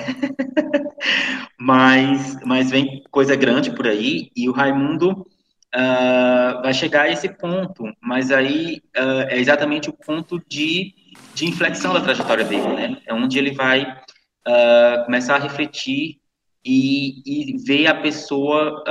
mas, 1.56 2.36
mas 2.44 2.70
vem 2.72 3.04
coisa 3.08 3.36
grande 3.36 3.70
por 3.70 3.86
aí, 3.86 4.32
e 4.34 4.48
o 4.48 4.52
Raimundo 4.52 5.24
uh, 5.74 6.62
vai 6.62 6.72
chegar 6.72 7.02
a 7.02 7.10
esse 7.10 7.28
ponto, 7.28 7.84
mas 8.00 8.30
aí 8.30 8.82
uh, 8.96 9.28
é 9.28 9.38
exatamente 9.38 9.88
o 9.90 9.92
ponto 9.92 10.40
de 10.48 10.94
de 11.32 11.46
inflexão 11.46 11.92
da 11.92 12.00
trajetória 12.00 12.44
dele, 12.44 12.68
né? 12.74 12.96
É 13.06 13.12
onde 13.12 13.38
ele 13.38 13.52
vai 13.52 13.82
uh, 13.82 15.04
começar 15.04 15.34
a 15.34 15.38
refletir 15.38 16.20
e, 16.64 17.22
e 17.26 17.56
ver 17.58 17.88
a 17.88 17.94
pessoa 17.94 18.84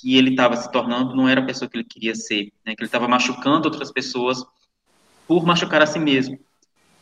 que 0.00 0.16
ele 0.16 0.30
estava 0.30 0.56
se 0.56 0.70
tornando 0.70 1.14
não 1.16 1.28
era 1.28 1.40
a 1.40 1.44
pessoa 1.44 1.68
que 1.68 1.76
ele 1.76 1.84
queria 1.84 2.14
ser, 2.14 2.52
né? 2.64 2.74
Que 2.74 2.82
ele 2.82 2.86
estava 2.86 3.08
machucando 3.08 3.68
outras 3.68 3.90
pessoas 3.90 4.44
por 5.26 5.44
machucar 5.44 5.82
a 5.82 5.86
si 5.86 5.98
mesmo. 5.98 6.38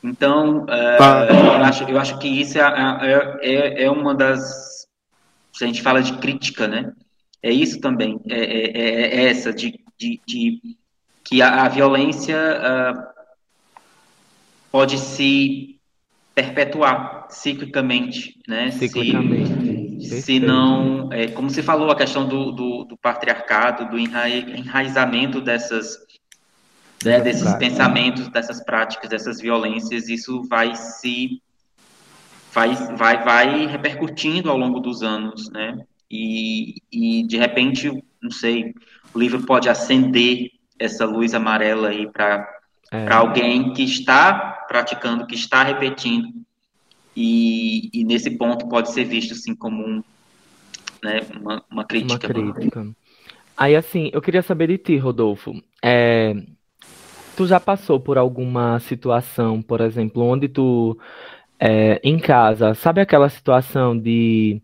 Então, 0.02 0.64
uh, 0.64 1.56
eu, 1.56 1.64
acho, 1.64 1.84
eu 1.84 1.98
acho 1.98 2.18
que 2.18 2.28
isso 2.28 2.58
é, 2.58 2.62
é, 2.62 3.38
é, 3.40 3.84
é, 3.84 3.90
uma 3.90 4.14
das. 4.14 4.86
Se 5.52 5.64
a 5.64 5.66
gente 5.66 5.82
fala 5.82 6.02
de 6.02 6.12
crítica, 6.18 6.68
né? 6.68 6.92
É 7.44 7.52
isso 7.52 7.78
também. 7.78 8.18
É, 8.26 8.38
é, 8.38 8.70
é, 8.70 9.16
é 9.16 9.28
essa, 9.28 9.52
de, 9.52 9.78
de, 9.98 10.18
de, 10.26 10.76
que 11.22 11.42
a, 11.42 11.64
a 11.64 11.68
violência 11.68 12.34
pode 14.72 14.98
se 14.98 15.78
perpetuar 16.34 17.26
ciclicamente, 17.28 18.40
né? 18.48 18.70
Ciclicamente. 18.70 20.06
Se, 20.06 20.22
se 20.22 20.40
não, 20.40 21.12
é, 21.12 21.28
como 21.28 21.50
você 21.50 21.62
falou, 21.62 21.90
a 21.90 21.96
questão 21.96 22.26
do, 22.26 22.50
do, 22.50 22.84
do 22.84 22.96
patriarcado, 22.96 23.90
do 23.90 23.98
enraizamento 23.98 25.38
dessas, 25.38 25.98
né, 27.04 27.20
desses 27.20 27.52
pensamentos, 27.56 28.26
dessas 28.28 28.64
práticas, 28.64 29.10
dessas 29.10 29.38
violências, 29.38 30.08
isso 30.08 30.42
vai 30.44 30.74
se 30.74 31.42
vai, 32.54 32.74
vai, 32.96 33.22
vai 33.22 33.66
repercutindo 33.66 34.50
ao 34.50 34.56
longo 34.56 34.80
dos 34.80 35.02
anos, 35.02 35.50
né? 35.50 35.84
E, 36.16 36.76
e 36.92 37.26
de 37.26 37.36
repente, 37.36 37.90
não 38.22 38.30
sei, 38.30 38.72
o 39.12 39.18
livro 39.18 39.42
pode 39.44 39.68
acender 39.68 40.52
essa 40.78 41.04
luz 41.04 41.34
amarela 41.34 41.88
aí 41.88 42.08
para 42.08 42.48
é. 42.92 43.12
alguém 43.12 43.72
que 43.72 43.82
está 43.82 44.64
praticando, 44.68 45.26
que 45.26 45.34
está 45.34 45.64
repetindo, 45.64 46.28
e, 47.16 47.90
e, 47.92 48.04
nesse 48.04 48.30
ponto 48.30 48.68
pode 48.68 48.92
ser 48.92 49.04
visto 49.04 49.32
assim 49.32 49.56
como 49.56 49.84
um, 49.84 50.04
né, 51.02 51.20
uma, 51.40 51.64
uma 51.68 51.84
crítica. 51.84 52.28
Uma 52.32 52.52
crítica. 52.52 52.86
Aí 53.56 53.74
assim, 53.74 54.10
eu 54.12 54.22
queria 54.22 54.42
saber 54.42 54.68
de 54.68 54.78
ti, 54.78 54.96
Rodolfo. 54.96 55.60
É, 55.82 56.34
tu 57.36 57.44
já 57.46 57.58
passou 57.58 57.98
por 57.98 58.18
alguma 58.18 58.78
situação, 58.80 59.60
por 59.60 59.80
exemplo, 59.80 60.22
onde 60.22 60.48
tu 60.48 60.96
é, 61.58 62.00
em 62.04 62.18
casa, 62.18 62.74
sabe 62.74 63.00
aquela 63.00 63.28
situação 63.28 63.98
de 63.98 64.60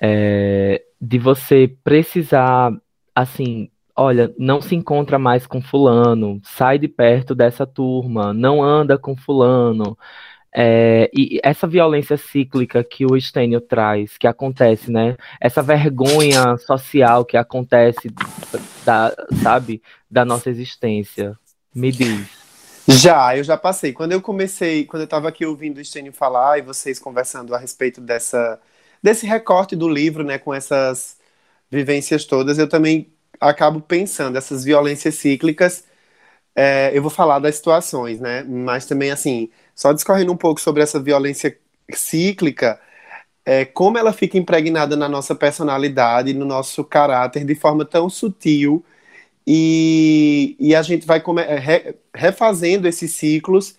é, 0.00 0.82
de 1.00 1.18
você 1.18 1.74
precisar 1.82 2.72
assim 3.14 3.70
olha, 3.94 4.34
não 4.38 4.60
se 4.60 4.74
encontra 4.74 5.18
mais 5.18 5.46
com 5.46 5.60
fulano, 5.60 6.40
sai 6.44 6.78
de 6.78 6.88
perto 6.88 7.34
dessa 7.34 7.66
turma, 7.66 8.32
não 8.32 8.62
anda 8.62 8.98
com 8.98 9.16
fulano. 9.16 9.96
É, 10.54 11.10
e 11.14 11.40
essa 11.42 11.66
violência 11.66 12.16
cíclica 12.16 12.84
que 12.84 13.06
o 13.06 13.18
Stênio 13.18 13.60
traz, 13.60 14.18
que 14.18 14.26
acontece, 14.26 14.90
né? 14.90 15.16
Essa 15.40 15.62
vergonha 15.62 16.56
social 16.58 17.24
que 17.24 17.38
acontece, 17.38 18.10
da, 18.84 19.14
sabe, 19.42 19.82
da 20.10 20.24
nossa 20.24 20.50
existência. 20.50 21.38
Me 21.74 21.90
diz. 21.90 22.28
Já, 22.86 23.34
eu 23.36 23.44
já 23.44 23.56
passei. 23.56 23.92
Quando 23.92 24.12
eu 24.12 24.20
comecei, 24.20 24.84
quando 24.84 25.02
eu 25.02 25.06
estava 25.06 25.28
aqui 25.28 25.46
ouvindo 25.46 25.78
o 25.78 25.84
Stênio 25.84 26.12
falar 26.12 26.58
e 26.58 26.62
vocês 26.62 26.98
conversando 26.98 27.54
a 27.54 27.58
respeito 27.58 28.00
dessa, 28.00 28.60
desse 29.02 29.26
recorte 29.26 29.76
do 29.76 29.88
livro, 29.88 30.24
né, 30.24 30.38
com 30.38 30.54
essas 30.54 31.16
vivências 31.70 32.24
todas, 32.24 32.58
eu 32.58 32.68
também 32.68 33.12
acabo 33.40 33.80
pensando, 33.80 34.38
essas 34.38 34.64
violências 34.64 35.16
cíclicas, 35.16 35.84
é, 36.54 36.90
eu 36.96 37.02
vou 37.02 37.10
falar 37.10 37.38
das 37.38 37.56
situações, 37.56 38.20
né? 38.20 38.42
Mas 38.44 38.86
também, 38.86 39.10
assim, 39.10 39.50
só 39.74 39.92
discorrendo 39.92 40.32
um 40.32 40.36
pouco 40.36 40.60
sobre 40.60 40.82
essa 40.82 41.00
violência 41.00 41.58
cíclica, 41.94 42.80
é, 43.44 43.64
como 43.64 43.98
ela 43.98 44.12
fica 44.12 44.38
impregnada 44.38 44.96
na 44.96 45.08
nossa 45.08 45.34
personalidade, 45.34 46.34
no 46.34 46.44
nosso 46.44 46.84
caráter, 46.84 47.44
de 47.44 47.54
forma 47.54 47.84
tão 47.84 48.08
sutil, 48.10 48.84
e, 49.46 50.56
e 50.60 50.74
a 50.74 50.82
gente 50.82 51.06
vai 51.06 51.22
é, 51.46 51.58
re, 51.58 51.94
refazendo 52.14 52.88
esses 52.88 53.12
ciclos, 53.12 53.76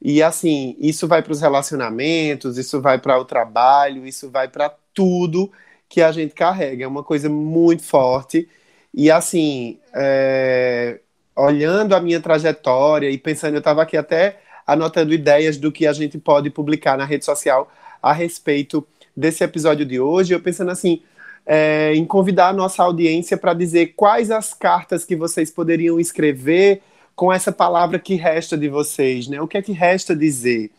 e 0.00 0.22
assim, 0.22 0.76
isso 0.78 1.08
vai 1.08 1.22
para 1.22 1.32
os 1.32 1.40
relacionamentos, 1.40 2.58
isso 2.58 2.80
vai 2.80 2.98
para 2.98 3.18
o 3.18 3.24
trabalho, 3.24 4.06
isso 4.06 4.30
vai 4.30 4.48
para 4.48 4.74
tudo 4.92 5.50
que 5.88 6.02
a 6.02 6.12
gente 6.12 6.34
carrega. 6.34 6.84
É 6.84 6.86
uma 6.86 7.02
coisa 7.02 7.28
muito 7.28 7.82
forte 7.82 8.48
e 8.94 9.10
assim, 9.10 9.78
é, 9.94 11.00
olhando 11.36 11.94
a 11.94 12.00
minha 12.00 12.20
trajetória 12.20 13.10
e 13.10 13.18
pensando, 13.18 13.54
eu 13.54 13.58
estava 13.58 13.82
aqui 13.82 13.96
até 13.96 14.38
anotando 14.66 15.12
ideias 15.12 15.58
do 15.58 15.70
que 15.70 15.86
a 15.86 15.92
gente 15.92 16.18
pode 16.18 16.50
publicar 16.50 16.96
na 16.96 17.04
rede 17.04 17.24
social 17.24 17.70
a 18.02 18.12
respeito 18.12 18.86
desse 19.16 19.44
episódio 19.44 19.84
de 19.84 20.00
hoje, 20.00 20.34
eu 20.34 20.40
pensando 20.40 20.70
assim, 20.70 21.02
é, 21.44 21.94
em 21.94 22.04
convidar 22.04 22.48
a 22.48 22.52
nossa 22.52 22.82
audiência 22.82 23.36
para 23.36 23.54
dizer 23.54 23.94
quais 23.94 24.30
as 24.30 24.52
cartas 24.52 25.04
que 25.04 25.14
vocês 25.14 25.50
poderiam 25.50 26.00
escrever 26.00 26.82
com 27.16 27.32
essa 27.32 27.50
palavra 27.50 27.98
que 27.98 28.14
resta 28.14 28.56
de 28.56 28.68
vocês, 28.68 29.26
né? 29.26 29.40
O 29.40 29.48
que 29.48 29.56
é 29.56 29.62
que 29.62 29.72
resta 29.72 30.14
dizer? 30.14 30.70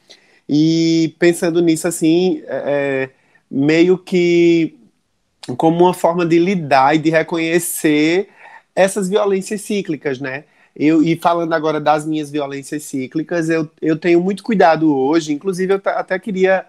E 0.47 1.15
pensando 1.19 1.61
nisso, 1.61 1.87
assim, 1.87 2.43
é, 2.45 3.09
é 3.09 3.09
meio 3.49 3.97
que 3.97 4.77
como 5.57 5.85
uma 5.85 5.93
forma 5.93 6.25
de 6.25 6.37
lidar 6.39 6.95
e 6.95 6.99
de 6.99 7.09
reconhecer 7.09 8.29
essas 8.75 9.09
violências 9.09 9.61
cíclicas, 9.61 10.19
né? 10.19 10.43
Eu, 10.75 11.01
e 11.01 11.15
falando 11.15 11.53
agora 11.53 11.79
das 11.81 12.05
minhas 12.05 12.29
violências 12.29 12.83
cíclicas, 12.83 13.49
eu, 13.49 13.69
eu 13.81 13.97
tenho 13.97 14.21
muito 14.21 14.43
cuidado 14.43 14.95
hoje, 14.95 15.33
inclusive 15.33 15.73
eu 15.73 15.81
até 15.85 16.19
queria 16.19 16.65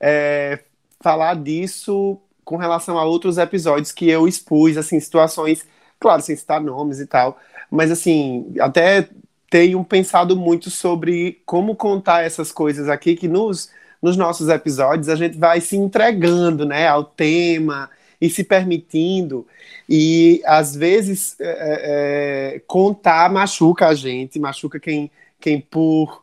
é, 0.00 0.60
falar 1.00 1.36
disso 1.36 2.18
com 2.42 2.56
relação 2.56 2.98
a 2.98 3.04
outros 3.04 3.36
episódios 3.36 3.92
que 3.92 4.08
eu 4.08 4.26
expus, 4.26 4.78
assim, 4.78 4.98
situações, 4.98 5.66
claro, 5.98 6.22
sem 6.22 6.34
citar 6.34 6.60
nomes 6.60 7.00
e 7.00 7.06
tal, 7.06 7.38
mas 7.70 7.90
assim, 7.90 8.52
até 8.60 9.08
tenho 9.48 9.82
pensado 9.84 10.36
muito 10.36 10.70
sobre 10.70 11.40
como 11.44 11.74
contar 11.74 12.24
essas 12.24 12.52
coisas 12.52 12.88
aqui, 12.88 13.16
que 13.16 13.28
nos, 13.28 13.70
nos 14.00 14.16
nossos 14.16 14.48
episódios 14.48 15.08
a 15.08 15.16
gente 15.16 15.38
vai 15.38 15.60
se 15.60 15.76
entregando, 15.76 16.64
né, 16.64 16.86
ao 16.86 17.04
tema, 17.04 17.90
e 18.20 18.28
se 18.28 18.44
permitindo. 18.44 19.46
E 19.88 20.42
às 20.44 20.74
vezes 20.76 21.36
é, 21.40 21.46
é, 21.48 22.56
é, 22.56 22.62
contar 22.66 23.30
machuca 23.30 23.88
a 23.88 23.94
gente, 23.94 24.38
machuca 24.38 24.78
quem, 24.78 25.10
quem 25.40 25.60
por 25.60 26.22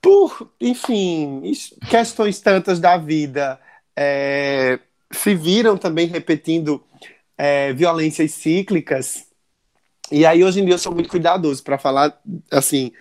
por, 0.00 0.50
enfim, 0.60 1.42
questões 1.88 2.40
tantas 2.40 2.80
da 2.80 2.96
vida 2.96 3.58
é, 3.96 4.80
se 5.12 5.32
viram 5.32 5.78
também 5.78 6.08
repetindo 6.08 6.82
é, 7.38 7.72
violências 7.72 8.32
cíclicas. 8.32 9.28
E 10.12 10.24
aí, 10.24 10.44
hoje 10.44 10.60
em 10.60 10.64
dia, 10.64 10.74
eu 10.74 10.78
sou 10.78 10.94
muito 10.94 11.08
cuidadoso 11.08 11.62
para 11.64 11.78
falar, 11.78 12.16
assim, 12.50 12.92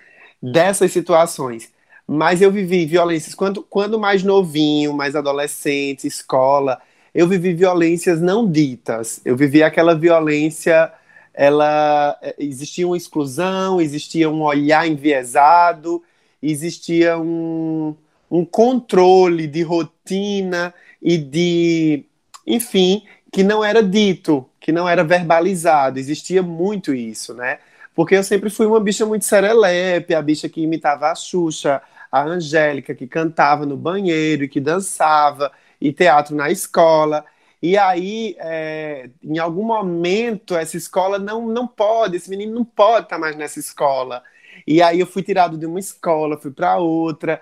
dessas 0.41 0.91
situações. 0.91 1.72
Mas 2.07 2.41
eu 2.41 2.51
vivi 2.51 2.86
violências 2.86 3.36
quando, 3.36 3.62
quando 3.64 3.99
mais 3.99 4.24
novinho, 4.24 4.93
mais 4.93 5.16
adolescente, 5.16 6.07
escola 6.07 6.82
eu 7.14 7.28
vivi 7.28 7.53
violências 7.53 8.22
não 8.22 8.49
ditas. 8.49 9.22
Eu 9.26 9.36
vivi 9.36 9.62
aquela 9.62 9.93
violência, 9.93 10.91
ela 11.34 12.18
existia 12.38 12.88
uma 12.88 12.97
exclusão, 12.97 13.82
existia 13.82 14.30
um 14.30 14.41
olhar 14.41 14.88
enviesado, 14.88 16.01
existia 16.41 17.18
um, 17.18 17.95
um 18.30 18.45
controle 18.45 19.45
de 19.47 19.62
rotina 19.62 20.74
e 21.01 21.18
de, 21.18 22.05
enfim, 22.47 23.03
que 23.32 23.44
não 23.44 23.64
era 23.64 23.82
dito, 23.82 24.48
que 24.60 24.72
não 24.72 24.88
era 24.88 25.04
verbalizado. 25.04 25.98
Existia 25.98 26.44
muito 26.44 26.94
isso, 26.94 27.34
né? 27.34 27.60
Porque 27.96 28.16
eu 28.16 28.24
sempre 28.24 28.50
fui 28.50 28.66
uma 28.66 28.80
bicha 28.80 29.06
muito 29.06 29.26
serelepe, 29.26 30.14
a 30.14 30.22
bicha 30.22 30.50
que 30.50 30.62
imitava 30.62 31.12
a 31.12 31.16
Xuxa, 31.16 31.82
a 32.12 32.24
Angélica, 32.24 32.94
que 32.94 33.08
cantava 33.08 33.66
no 33.66 33.78
banheiro 33.78 34.44
e 34.44 34.50
que 34.50 34.60
dançava 34.60 35.52
e 35.80 35.94
teatro 35.94 36.36
na 36.36 36.50
escola. 36.52 37.26
E 37.62 37.78
aí, 37.78 38.36
é, 38.40 39.10
em 39.24 39.38
algum 39.38 39.64
momento, 39.64 40.56
essa 40.56 40.76
escola 40.76 41.20
não, 41.20 41.48
não 41.48 41.68
pode, 41.68 42.18
esse 42.18 42.30
menino 42.30 42.54
não 42.54 42.66
pode 42.66 43.06
estar 43.06 43.20
mais 43.20 43.36
nessa 43.36 43.60
escola. 43.60 44.24
E 44.66 44.82
aí 44.82 45.00
eu 45.00 45.08
fui 45.08 45.24
tirado 45.24 45.58
de 45.58 45.66
uma 45.66 45.80
escola, 45.80 46.38
fui 46.38 46.52
para 46.52 46.78
outra. 46.78 47.42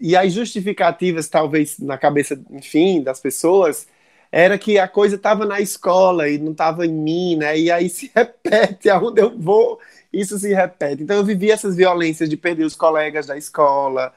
E 0.00 0.16
as 0.16 0.32
justificativas, 0.32 1.28
talvez 1.28 1.78
na 1.78 1.98
cabeça, 1.98 2.40
enfim, 2.50 3.02
das 3.02 3.20
pessoas, 3.20 3.86
era 4.32 4.56
que 4.56 4.78
a 4.78 4.86
coisa 4.86 5.16
estava 5.16 5.44
na 5.44 5.60
escola 5.60 6.28
e 6.28 6.38
não 6.38 6.52
estava 6.52 6.86
em 6.86 6.92
mim, 6.92 7.36
né? 7.36 7.58
E 7.58 7.70
aí 7.70 7.88
se 7.88 8.10
repete 8.14 8.88
aonde 8.88 9.20
eu 9.20 9.36
vou, 9.36 9.78
isso 10.12 10.38
se 10.38 10.52
repete. 10.54 11.02
Então 11.02 11.16
eu 11.16 11.24
vivi 11.24 11.50
essas 11.50 11.76
violências 11.76 12.28
de 12.28 12.36
perder 12.36 12.64
os 12.64 12.76
colegas 12.76 13.26
da 13.26 13.36
escola, 13.36 14.12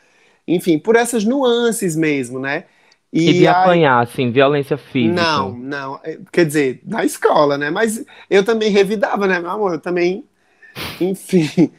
enfim, 0.48 0.78
por 0.78 0.96
essas 0.96 1.24
nuances 1.24 1.96
mesmo, 1.96 2.40
né? 2.40 2.66
E, 3.12 3.30
e 3.30 3.34
de 3.34 3.48
aí... 3.48 3.56
apanhar, 3.56 4.02
assim, 4.02 4.32
violência 4.32 4.76
física. 4.76 5.22
Não, 5.22 5.56
não. 5.56 6.00
É, 6.04 6.18
quer 6.32 6.46
dizer, 6.46 6.82
na 6.84 7.06
escola, 7.06 7.58
né? 7.58 7.70
Mas 7.70 8.04
eu 8.28 8.44
também 8.44 8.72
revidava, 8.72 9.28
né, 9.28 9.40
meu 9.40 9.52
amor? 9.52 9.74
Eu 9.74 9.80
também, 9.80 10.26
enfim. 11.00 11.72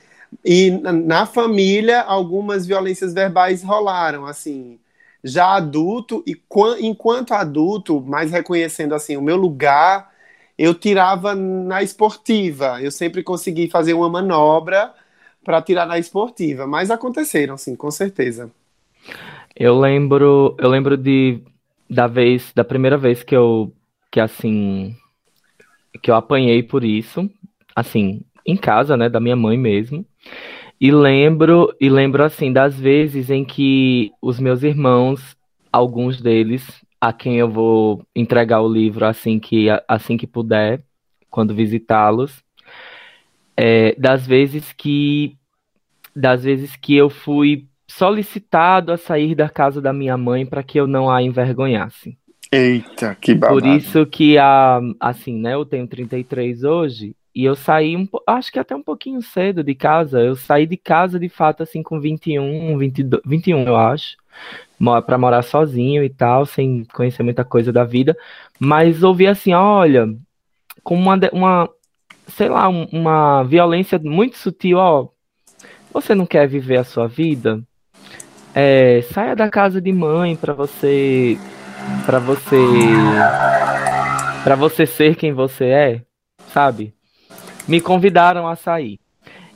E 0.45 0.70
na 0.70 1.26
família, 1.26 2.03
algumas 2.03 2.66
violências 2.66 3.12
verbais 3.12 3.62
rolaram, 3.62 4.26
assim. 4.26 4.78
Já 5.25 5.57
adulto, 5.57 6.22
e 6.27 6.39
enquanto 6.81 7.33
adulto, 7.33 8.01
mais 8.03 8.31
reconhecendo, 8.31 8.95
assim, 8.95 9.16
o 9.16 9.22
meu 9.22 9.37
lugar, 9.37 10.12
eu 10.59 10.75
tirava 10.75 11.35
na 11.35 11.83
esportiva. 11.83 12.81
Eu 12.83 12.91
sempre 12.91 13.22
consegui 13.22 13.68
fazer 13.68 13.95
uma 13.95 14.09
manobra 14.09 14.93
para 15.43 15.62
tirar 15.62 15.87
na 15.87 15.99
esportiva. 15.99 16.66
Mas 16.66 16.91
aconteceram, 16.91 17.57
sim, 17.57 17.75
com 17.75 17.91
certeza. 17.91 18.51
Eu 19.57 19.79
lembro, 19.79 20.55
eu 20.59 20.68
lembro 20.68 20.97
de 20.97 21.41
da 21.89 22.07
vez, 22.07 22.53
da 22.55 22.64
primeira 22.64 22.99
vez 22.99 23.22
que 23.22 23.37
eu 23.37 23.72
que 24.11 24.20
assim 24.20 24.97
que 26.03 26.11
eu 26.11 26.14
apanhei 26.14 26.62
por 26.62 26.85
isso, 26.85 27.31
assim, 27.75 28.22
em 28.45 28.57
casa, 28.57 28.97
né, 28.97 29.09
da 29.09 29.20
minha 29.20 29.37
mãe 29.37 29.57
mesmo. 29.57 30.05
E 30.85 30.91
lembro, 30.91 31.74
e 31.80 31.89
lembro 31.89 32.22
assim 32.22 32.53
das 32.53 32.78
vezes 32.78 33.30
em 33.30 33.43
que 33.43 34.12
os 34.20 34.39
meus 34.39 34.62
irmãos, 34.62 35.35
alguns 35.72 36.20
deles, 36.20 36.62
a 37.01 37.11
quem 37.11 37.37
eu 37.37 37.49
vou 37.49 38.07
entregar 38.14 38.61
o 38.61 38.68
livro 38.70 39.07
assim 39.07 39.39
que 39.41 39.68
assim 39.89 40.18
que 40.18 40.26
puder, 40.26 40.82
quando 41.30 41.55
visitá-los, 41.55 42.45
é, 43.57 43.95
das 43.95 44.26
vezes 44.26 44.74
que 44.74 45.39
das 46.14 46.45
vezes 46.45 46.76
que 46.76 46.95
eu 46.95 47.09
fui 47.09 47.66
solicitado 47.89 48.93
a 48.93 48.99
sair 48.99 49.35
da 49.35 49.49
casa 49.49 49.80
da 49.80 49.91
minha 49.91 50.18
mãe 50.18 50.45
para 50.45 50.62
que 50.62 50.78
eu 50.78 50.87
não 50.87 51.09
a 51.09 51.22
envergonhasse. 51.22 52.14
Eita, 52.53 53.16
que 53.18 53.35
babado. 53.35 53.59
Por 53.59 53.66
isso 53.66 54.05
que 54.05 54.37
a 54.37 54.82
assim, 55.01 55.41
né, 55.41 55.55
eu 55.55 55.64
tenho 55.64 55.87
33 55.87 56.62
hoje 56.62 57.16
e 57.35 57.45
eu 57.45 57.57
saí 57.57 57.97
um, 57.97 58.07
acho 58.26 58.53
que 58.53 58.59
até 58.59 58.76
um 58.76 58.82
pouquinho 58.82 59.20
cedo 59.20 59.64
de 59.64 59.74
casa. 59.74 60.20
Eu 60.20 60.37
saí 60.37 60.66
de 60.66 60.76
casa 60.76 61.18
de 61.18 61.28
fato 61.28 61.62
assim 61.62 61.82
com 61.82 62.01
21, 62.01 62.78
22, 62.78 63.22
21, 63.26 63.64
eu 63.66 63.76
acho, 63.76 64.16
para 65.05 65.18
morar 65.18 65.43
sozinho 65.43 66.05
e 66.05 66.11
tal, 66.11 66.47
sem 66.47 66.85
conhecer 66.95 67.22
muita 67.22 67.45
coisa 67.45 67.72
da 67.72 67.85
vida, 67.85 68.16
mas 68.59 69.03
ouvi 69.03 69.26
assim, 69.26 69.53
olha, 69.53 70.07
com 70.82 70.95
uma 70.97 71.18
uma 71.32 71.68
sei 72.28 72.49
lá, 72.49 72.68
uma 72.68 73.43
violência 73.45 73.99
muito 73.99 74.37
sutil, 74.39 74.78
ó, 74.78 75.09
você 75.93 76.14
não 76.14 76.26
quer 76.26 76.49
viver 76.49 76.78
a 76.78 76.85
sua 76.85 77.07
vida? 77.07 77.62
É, 78.55 79.03
saia 79.12 79.35
da 79.35 79.51
casa 79.51 79.80
de 79.80 79.93
mãe 79.93 80.37
para 80.37 80.53
você 80.55 81.37
para 82.07 82.18
você 82.18 82.57
para 84.45 84.55
você 84.55 84.87
ser 84.87 85.16
quem 85.16 85.32
você 85.32 85.64
é, 85.66 86.03
sabe? 86.53 86.95
Me 87.67 87.81
convidaram 87.81 88.47
a 88.47 88.57
sair. 88.57 88.99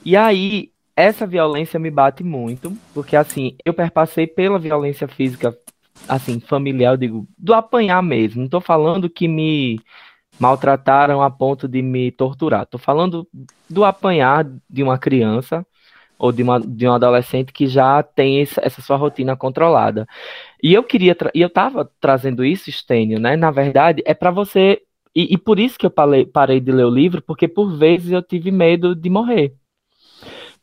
E 0.04 0.16
aí, 0.16 0.70
essa 0.96 1.26
violência 1.26 1.78
me 1.78 1.90
bate 1.90 2.24
muito, 2.24 2.76
porque 2.92 3.14
assim, 3.14 3.56
eu 3.64 3.72
perpassei 3.72 4.26
pela 4.26 4.58
violência 4.58 5.06
física, 5.06 5.56
assim, 6.08 6.40
familiar, 6.40 6.94
eu 6.94 6.96
digo, 6.96 7.28
do 7.36 7.54
apanhar 7.54 8.02
mesmo. 8.02 8.42
Não 8.42 8.48
tô 8.48 8.60
falando 8.60 9.08
que 9.08 9.28
me 9.28 9.80
maltrataram 10.38 11.22
a 11.22 11.30
ponto 11.30 11.68
de 11.68 11.82
me 11.82 12.10
torturar. 12.10 12.66
Tô 12.66 12.78
falando 12.78 13.28
do 13.68 13.84
apanhar 13.84 14.46
de 14.68 14.82
uma 14.82 14.98
criança 14.98 15.66
ou 16.18 16.32
de, 16.32 16.42
uma, 16.42 16.58
de 16.60 16.86
um 16.86 16.92
adolescente 16.92 17.52
que 17.52 17.66
já 17.66 18.02
tem 18.02 18.40
essa, 18.42 18.60
essa 18.64 18.82
sua 18.82 18.96
rotina 18.96 19.36
controlada. 19.36 20.06
E 20.62 20.74
eu 20.74 20.82
queria, 20.82 21.16
e 21.34 21.40
eu 21.40 21.48
tava 21.48 21.88
trazendo 22.00 22.44
isso, 22.44 22.70
Stênio, 22.72 23.20
né? 23.20 23.36
Na 23.36 23.50
verdade, 23.50 24.02
é 24.04 24.14
para 24.14 24.30
você 24.30 24.82
e, 25.18 25.34
e, 25.34 25.36
por 25.36 25.58
isso 25.58 25.76
que 25.76 25.84
eu 25.84 25.90
parei, 25.90 26.24
parei 26.24 26.60
de 26.60 26.70
ler 26.70 26.84
o 26.84 26.90
livro, 26.90 27.20
porque 27.20 27.48
por 27.48 27.76
vezes 27.76 28.12
eu 28.12 28.22
tive 28.22 28.52
medo 28.52 28.94
de 28.94 29.10
morrer. 29.10 29.52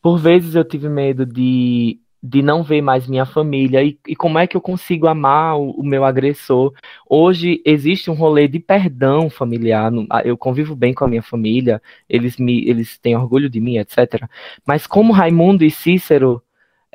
Por 0.01 0.17
vezes 0.17 0.55
eu 0.55 0.63
tive 0.63 0.87
medo 0.87 1.25
de, 1.25 1.99
de 2.23 2.41
não 2.41 2.63
ver 2.63 2.81
mais 2.81 3.05
minha 3.05 3.25
família. 3.25 3.83
E, 3.83 3.99
e 4.07 4.15
como 4.15 4.39
é 4.39 4.47
que 4.47 4.55
eu 4.55 4.61
consigo 4.61 5.07
amar 5.07 5.57
o, 5.59 5.71
o, 5.71 5.83
meu 5.83 6.05
agressor? 6.05 6.73
Hoje 7.05 7.61
existe 7.65 8.09
um 8.09 8.13
rolê 8.13 8.47
de 8.47 8.57
perdão 8.59 9.29
familiar. 9.29 9.91
Eu 10.23 10.37
convivo 10.37 10.73
bem 10.73 10.93
com 10.93 11.03
a 11.03 11.07
minha 11.09 11.21
família, 11.21 11.81
eles, 12.07 12.37
me, 12.37 12.65
eles 12.65 12.97
têm 12.97 13.17
orgulho 13.17 13.49
de 13.49 13.59
mim, 13.59 13.77
etc. 13.77 14.23
Mas 14.65 14.87
como 14.87 15.11
Raimundo 15.11 15.65
e 15.65 15.71
Cícero. 15.71 16.41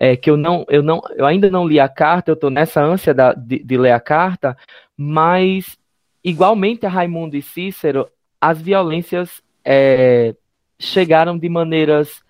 É, 0.02 0.16
que 0.16 0.30
eu 0.30 0.36
não, 0.38 0.64
eu 0.70 0.82
não, 0.82 1.02
eu 1.14 1.26
ainda 1.26 1.50
não 1.50 1.68
li 1.68 1.78
a 1.78 1.86
carta, 1.86 2.30
eu 2.30 2.34
estou 2.34 2.48
nessa 2.48 2.82
ânsia 2.82 3.12
da, 3.12 3.34
de, 3.34 3.62
de 3.62 3.76
ler 3.76 3.92
a 3.92 4.00
carta, 4.00 4.56
mas 4.96 5.78
igualmente 6.24 6.86
a 6.86 6.88
Raimundo 6.88 7.36
e 7.36 7.42
Cícero, 7.42 8.08
as 8.40 8.60
violências 8.60 9.42
é, 9.64 10.34
chegaram 10.78 11.38
de 11.38 11.48
maneiras 11.48 12.22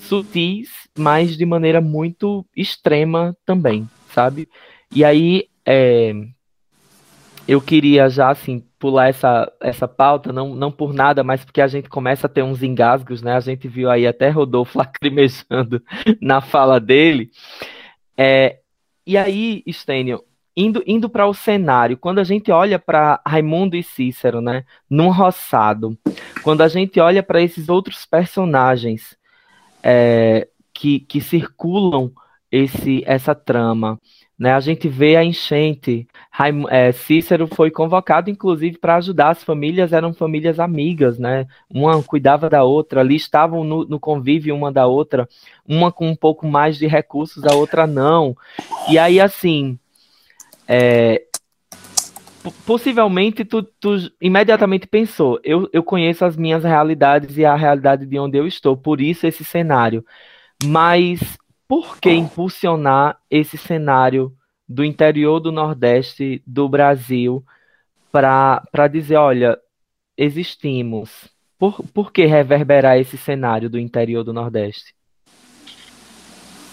sutis, 0.00 0.88
mas 0.96 1.36
de 1.36 1.44
maneira 1.44 1.80
muito 1.80 2.44
extrema 2.56 3.36
também, 3.44 3.88
sabe? 4.12 4.48
E 4.94 5.04
aí 5.04 5.48
é, 5.64 6.12
eu 7.46 7.60
queria 7.60 8.08
já 8.10 8.30
assim 8.30 8.62
pular 8.78 9.08
essa, 9.08 9.50
essa 9.60 9.88
pauta, 9.88 10.32
não, 10.32 10.54
não 10.54 10.70
por 10.70 10.92
nada, 10.92 11.24
mas 11.24 11.44
porque 11.44 11.60
a 11.60 11.66
gente 11.66 11.88
começa 11.88 12.26
a 12.26 12.30
ter 12.30 12.42
uns 12.42 12.62
engasgos, 12.62 13.22
né? 13.22 13.32
A 13.32 13.40
gente 13.40 13.66
viu 13.66 13.90
aí 13.90 14.06
até 14.06 14.28
Rodolfo 14.28 14.76
lacrimejando 14.78 15.82
na 16.20 16.40
fala 16.40 16.78
dele. 16.78 17.30
É, 18.16 18.58
e 19.06 19.16
aí, 19.16 19.62
Stênio, 19.72 20.22
indo, 20.58 20.82
indo 20.84 21.08
para 21.08 21.24
o 21.24 21.32
cenário, 21.32 21.96
quando 21.96 22.18
a 22.18 22.24
gente 22.24 22.50
olha 22.50 22.80
para 22.80 23.20
Raimundo 23.24 23.76
e 23.76 23.82
Cícero, 23.82 24.40
né, 24.40 24.64
num 24.90 25.08
roçado, 25.10 25.96
quando 26.42 26.62
a 26.62 26.68
gente 26.68 26.98
olha 26.98 27.22
para 27.22 27.40
esses 27.40 27.68
outros 27.68 28.04
personagens 28.04 29.16
é, 29.80 30.48
que, 30.74 30.98
que 30.98 31.20
circulam 31.20 32.10
esse, 32.50 33.04
essa 33.06 33.36
trama, 33.36 34.00
né, 34.36 34.52
a 34.52 34.60
gente 34.60 34.88
vê 34.88 35.16
a 35.16 35.24
enchente. 35.24 36.08
Raim, 36.30 36.64
é, 36.70 36.90
Cícero 36.90 37.46
foi 37.46 37.70
convocado, 37.70 38.28
inclusive, 38.28 38.78
para 38.78 38.96
ajudar. 38.96 39.30
As 39.30 39.42
famílias 39.42 39.92
eram 39.92 40.14
famílias 40.14 40.60
amigas, 40.60 41.18
né? 41.18 41.44
Uma 41.68 42.00
cuidava 42.04 42.48
da 42.48 42.62
outra, 42.62 43.00
ali 43.00 43.16
estavam 43.16 43.64
no, 43.64 43.84
no 43.84 43.98
convívio 43.98 44.54
uma 44.54 44.70
da 44.70 44.86
outra, 44.86 45.28
uma 45.66 45.90
com 45.90 46.08
um 46.08 46.14
pouco 46.14 46.46
mais 46.46 46.78
de 46.78 46.86
recursos, 46.86 47.44
a 47.44 47.54
outra 47.54 47.84
não. 47.84 48.36
E 48.88 48.96
aí, 48.96 49.20
assim, 49.20 49.76
é, 50.68 51.22
possivelmente 52.66 53.44
tu, 53.44 53.62
tu, 53.62 53.96
imediatamente 54.20 54.86
pensou, 54.86 55.40
eu, 55.42 55.68
eu 55.72 55.82
conheço 55.82 56.24
as 56.24 56.36
minhas 56.36 56.62
realidades 56.62 57.38
e 57.38 57.44
a 57.44 57.54
realidade 57.54 58.04
de 58.04 58.18
onde 58.18 58.38
eu 58.38 58.46
estou, 58.46 58.76
por 58.76 59.00
isso 59.00 59.26
esse 59.26 59.44
cenário. 59.44 60.04
Mas 60.64 61.38
por 61.66 61.98
que 61.98 62.10
impulsionar 62.10 63.18
esse 63.30 63.56
cenário 63.56 64.32
do 64.68 64.84
interior 64.84 65.40
do 65.40 65.50
Nordeste 65.50 66.42
do 66.46 66.68
Brasil 66.68 67.44
para 68.12 68.88
dizer, 68.90 69.16
olha, 69.16 69.58
existimos? 70.16 71.28
Por, 71.58 71.82
por 71.92 72.12
que 72.12 72.24
reverberar 72.24 72.98
esse 72.98 73.16
cenário 73.16 73.68
do 73.68 73.78
interior 73.78 74.22
do 74.22 74.32
Nordeste? 74.32 74.94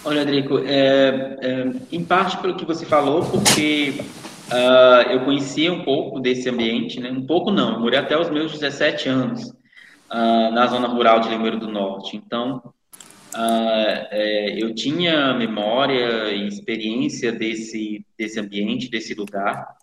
Olha, 0.07 0.23
Drico, 0.23 0.59
é, 0.59 1.35
é, 1.41 1.71
em 1.91 2.05
parte 2.05 2.37
pelo 2.37 2.55
que 2.55 2.63
você 2.63 2.85
falou, 2.85 3.25
porque 3.25 3.95
uh, 4.51 5.11
eu 5.11 5.21
conhecia 5.21 5.73
um 5.73 5.83
pouco 5.83 6.19
desse 6.19 6.47
ambiente, 6.47 6.99
né? 6.99 7.09
um 7.09 7.25
pouco 7.25 7.49
não, 7.49 7.73
eu 7.73 7.79
morei 7.79 7.97
até 7.97 8.15
os 8.15 8.29
meus 8.29 8.51
17 8.51 9.09
anos 9.09 9.49
uh, 9.49 10.51
na 10.53 10.67
zona 10.67 10.87
rural 10.87 11.21
de 11.21 11.29
Limoeiro 11.29 11.57
do 11.57 11.67
Norte. 11.67 12.15
Então, 12.15 12.61
uh, 13.33 14.07
é, 14.11 14.61
eu 14.61 14.75
tinha 14.75 15.33
memória 15.33 16.29
e 16.29 16.47
experiência 16.49 17.31
desse, 17.31 18.05
desse 18.15 18.39
ambiente, 18.39 18.91
desse 18.91 19.15
lugar. 19.15 19.75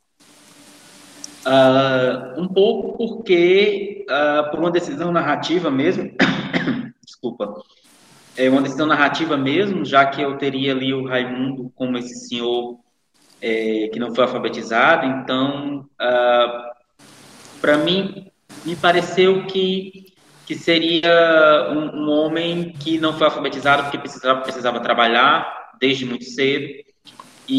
um 2.39 2.47
pouco 2.47 2.97
porque, 2.97 4.07
por 4.53 4.61
uma 4.61 4.71
decisão 4.71 5.11
narrativa 5.11 5.69
mesmo, 5.69 6.13
desculpa, 7.05 7.61
é 8.37 8.49
uma 8.49 8.63
decisão 8.63 8.87
narrativa 8.87 9.37
mesmo, 9.37 9.85
já 9.85 10.07
que 10.07 10.23
eu 10.23 10.37
teria 10.39 10.73
ali 10.73 10.93
o 10.93 11.07
Raimundo 11.07 11.71
como 11.75 11.99
esse 11.99 12.29
senhor 12.29 12.79
é, 13.41 13.89
que 13.93 13.99
não 13.99 14.15
foi 14.15 14.25
alfabetizado. 14.25 15.07
Então, 15.07 15.87
ah, 15.99 16.73
para 17.61 17.79
mim, 17.79 18.31
me 18.65 18.77
pareceu 18.77 19.47
que 19.47 20.13
que 20.47 20.57
seria 20.57 21.71
um, 21.71 22.03
um 22.03 22.11
homem 22.11 22.73
que 22.73 22.99
não 22.99 23.17
foi 23.17 23.27
alfabetizado 23.27 23.85
porque 23.85 23.99
precisava, 23.99 24.41
precisava 24.41 24.81
trabalhar 24.81 25.73
desde 25.81 26.05
muito 26.05 26.25
cedo. 26.25 26.67
E, 27.49 27.57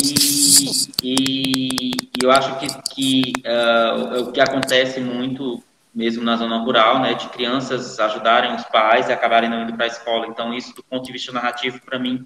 e, 1.04 1.92
e 1.92 2.24
eu 2.24 2.32
acho 2.32 2.58
que, 2.60 2.68
que 2.94 3.34
uh, 3.46 4.22
o 4.22 4.32
que 4.32 4.40
acontece 4.40 5.00
muito 5.00 5.64
mesmo 5.94 6.24
na 6.24 6.36
zona 6.36 6.58
rural, 6.58 7.00
né, 7.00 7.14
de 7.14 7.28
crianças 7.30 8.00
ajudarem 8.00 8.56
os 8.56 8.64
pais 8.64 9.10
e 9.10 9.14
acabarem 9.14 9.50
não 9.50 9.62
indo 9.62 9.74
para 9.74 9.86
a 9.86 9.88
escola. 9.88 10.28
Então, 10.28 10.54
isso, 10.54 10.76
do 10.76 10.84
ponto 10.84 11.06
de 11.06 11.12
vista 11.12 11.32
narrativo, 11.32 11.80
para 11.82 12.00
mim, 12.00 12.26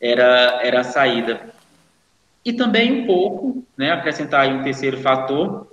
era, 0.00 0.60
era 0.62 0.80
a 0.80 0.84
saída. 0.84 1.52
E 2.44 2.52
também 2.52 3.02
um 3.02 3.06
pouco, 3.06 3.66
né, 3.76 3.90
acrescentar 3.92 4.42
aí 4.42 4.52
um 4.52 4.62
terceiro 4.62 4.98
fator, 4.98 5.70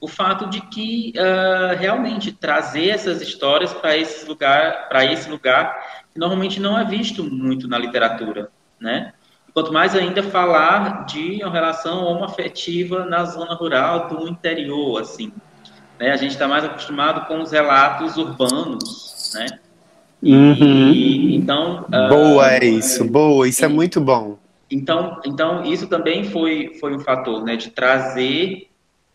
o 0.00 0.08
fato 0.08 0.48
de 0.50 0.60
que 0.62 1.12
uh, 1.16 1.78
realmente 1.78 2.32
trazer 2.32 2.88
essas 2.88 3.22
histórias 3.22 3.72
para 3.72 3.96
esse 3.96 4.26
lugar, 4.26 4.88
para 4.88 5.04
esse 5.04 5.30
lugar 5.30 6.02
que 6.12 6.18
normalmente 6.18 6.58
não 6.58 6.76
é 6.76 6.84
visto 6.84 7.22
muito 7.22 7.68
na 7.68 7.78
literatura, 7.78 8.50
né? 8.80 9.12
Quanto 9.54 9.72
mais 9.72 9.94
ainda 9.94 10.22
falar 10.22 11.04
de 11.04 11.42
uma 11.42 11.52
relação 11.52 12.04
homoafetiva 12.04 13.04
na 13.04 13.24
zona 13.24 13.54
rural 13.54 14.08
do 14.08 14.26
interior, 14.26 15.00
assim. 15.00 15.32
Né? 15.98 16.10
A 16.10 16.16
gente 16.16 16.32
está 16.32 16.48
mais 16.48 16.64
acostumado 16.64 17.26
com 17.26 17.40
os 17.40 17.50
relatos 17.50 18.16
urbanos, 18.16 19.32
né? 19.34 19.46
E, 20.22 20.32
uhum. 20.32 21.30
então 21.30 21.84
boa 22.08 22.44
uh, 22.44 22.50
é 22.52 22.64
isso, 22.64 23.04
boa, 23.04 23.48
isso 23.48 23.64
é 23.64 23.68
muito 23.68 24.00
bom. 24.00 24.38
Então, 24.70 25.20
então 25.26 25.64
isso 25.64 25.88
também 25.88 26.22
foi 26.24 26.76
foi 26.78 26.94
um 26.94 27.00
fator, 27.00 27.42
né, 27.44 27.56
de 27.56 27.70
trazer 27.70 28.68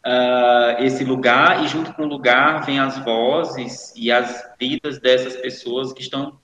uh, 0.05 0.83
esse 0.83 1.05
lugar 1.05 1.63
e 1.63 1.67
junto 1.67 1.93
com 1.93 2.03
o 2.03 2.07
lugar 2.07 2.65
vem 2.65 2.79
as 2.79 2.97
vozes 2.99 3.93
e 3.95 4.11
as 4.11 4.43
vidas 4.59 4.99
dessas 4.99 5.37
pessoas 5.37 5.93
que 5.93 6.01
estão 6.01 6.37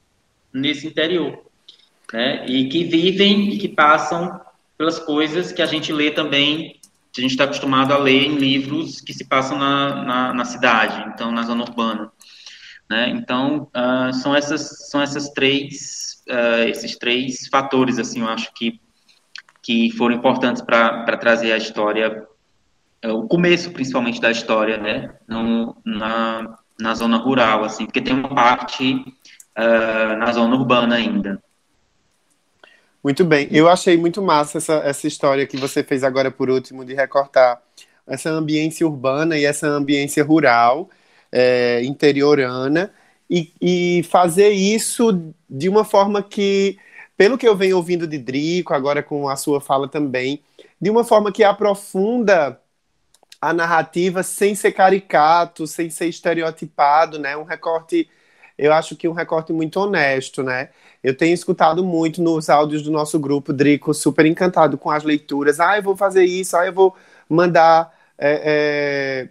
nesse 0.53 0.87
interior, 0.87 1.39
né? 2.11 2.45
E 2.47 2.69
que 2.69 2.83
vivem 2.83 3.49
e 3.49 3.57
que 3.57 3.67
passam 3.67 4.39
pelas 4.77 4.99
coisas 4.99 5.51
que 5.51 5.61
a 5.61 5.65
gente 5.65 5.91
lê 5.91 6.11
também, 6.11 6.79
a 7.21 7.21
gente 7.21 7.31
está 7.31 7.43
acostumado 7.43 7.93
a 7.93 7.97
ler 7.97 8.23
em 8.23 8.35
livros 8.35 9.01
que 9.01 9.13
se 9.13 9.25
passam 9.25 9.57
na, 9.57 10.03
na, 10.03 10.33
na 10.33 10.45
cidade, 10.45 11.11
então 11.13 11.31
na 11.31 11.43
zona 11.43 11.63
urbana, 11.63 12.11
né? 12.89 13.09
Então 13.09 13.69
uh, 13.75 14.13
são 14.13 14.35
essas 14.35 14.89
são 14.89 15.01
essas 15.01 15.29
três 15.29 16.23
uh, 16.29 16.67
esses 16.67 16.97
três 16.97 17.47
fatores 17.47 17.99
assim, 17.99 18.21
eu 18.21 18.29
acho 18.29 18.53
que 18.53 18.79
que 19.61 19.91
foram 19.91 20.15
importantes 20.15 20.61
para 20.61 21.17
trazer 21.17 21.53
a 21.53 21.57
história 21.57 22.27
é 23.03 23.11
o 23.11 23.27
começo, 23.27 23.69
principalmente, 23.71 24.21
da 24.21 24.31
história, 24.31 24.77
né? 24.77 25.13
No, 25.27 25.75
na, 25.85 26.57
na 26.79 26.95
zona 26.95 27.17
rural, 27.17 27.65
assim, 27.65 27.85
porque 27.85 28.01
tem 28.01 28.15
uma 28.15 28.33
parte 28.33 28.93
uh, 28.93 30.17
na 30.17 30.31
zona 30.31 30.55
urbana 30.55 30.95
ainda. 30.95 31.42
Muito 33.03 33.25
bem. 33.25 33.47
Eu 33.51 33.67
achei 33.67 33.97
muito 33.97 34.21
massa 34.21 34.57
essa, 34.59 34.75
essa 34.75 35.07
história 35.07 35.45
que 35.45 35.57
você 35.57 35.83
fez 35.83 36.03
agora 36.03 36.31
por 36.31 36.49
último 36.49 36.85
de 36.85 36.93
recortar 36.93 37.61
essa 38.07 38.29
ambiência 38.29 38.87
urbana 38.87 39.37
e 39.37 39.45
essa 39.45 39.67
ambiência 39.67 40.23
rural, 40.23 40.89
é, 41.31 41.83
interiorana, 41.83 42.93
e, 43.29 43.51
e 43.61 44.03
fazer 44.03 44.49
isso 44.49 45.33
de 45.49 45.67
uma 45.69 45.83
forma 45.83 46.21
que, 46.23 46.77
pelo 47.17 47.37
que 47.37 47.47
eu 47.47 47.55
venho 47.55 47.77
ouvindo 47.77 48.07
de 48.07 48.17
Drico, 48.17 48.73
agora 48.73 49.03
com 49.03 49.27
a 49.27 49.35
sua 49.35 49.59
fala 49.59 49.87
também, 49.87 50.41
de 50.79 50.89
uma 50.89 51.03
forma 51.03 51.31
que 51.31 51.43
aprofunda 51.43 52.59
a 53.41 53.53
narrativa 53.53 54.23
sem 54.23 54.55
ser 54.55 54.71
caricato, 54.71 55.67
sem 55.67 55.89
ser 55.89 56.07
estereotipado, 56.07 57.19
né? 57.19 57.35
Um 57.35 57.43
recorte, 57.43 58.09
eu 58.57 58.71
acho 58.73 58.95
que 58.95 59.07
um 59.07 59.13
recorte 59.13 59.51
muito 59.51 59.79
honesto, 59.79 60.41
né? 60.43 60.69
Eu 61.03 61.15
tenho 61.15 61.33
escutado 61.33 61.83
muito 61.83 62.21
nos 62.21 62.49
áudios 62.49 62.81
do 62.81 62.91
nosso 62.91 63.19
grupo, 63.19 63.51
Drico, 63.51 63.93
super 63.93 64.25
encantado 64.25 64.77
com 64.77 64.89
as 64.89 65.03
leituras. 65.03 65.59
Ah, 65.59 65.77
eu 65.77 65.83
vou 65.83 65.97
fazer 65.97 66.23
isso, 66.23 66.55
ah, 66.55 66.65
eu 66.65 66.73
vou 66.73 66.95
mandar 67.27 67.93
é, 68.17 69.29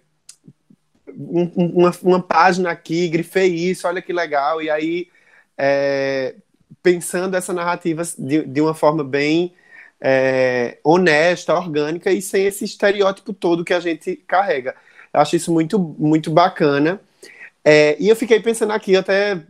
é, 1.09 1.12
um, 1.16 1.45
uma, 1.57 1.93
uma, 2.03 2.23
página 2.23 2.70
aqui, 2.70 3.09
grifei 3.09 3.55
isso, 3.55 3.89
olha 3.89 4.03
que 4.03 4.12
legal. 4.12 4.61
E 4.61 4.68
aí, 4.68 5.09
é, 5.57 6.35
pensando 6.83 7.37
essa 7.37 7.53
narrativa 7.53 8.03
de, 8.18 8.45
de 8.45 8.61
uma 8.61 8.75
forma 8.75 9.03
bem 9.03 9.55
é, 10.01 10.79
honesta, 10.85 11.55
orgânica 11.55 12.11
e 12.12 12.20
sem 12.20 12.47
esse 12.47 12.64
estereótipo 12.64 13.33
todo 13.33 13.64
que 13.64 13.73
a 13.73 13.81
gente 13.81 14.16
carrega. 14.27 14.75
Eu 15.12 15.20
acho 15.20 15.37
isso 15.37 15.53
muito, 15.53 15.79
muito 15.79 16.31
bacana. 16.31 17.01
É, 17.64 17.97
e 18.01 18.09
eu 18.09 18.16
fiquei 18.16 18.41
pensando 18.41 18.73
aqui, 18.73 18.97
até 18.97 19.41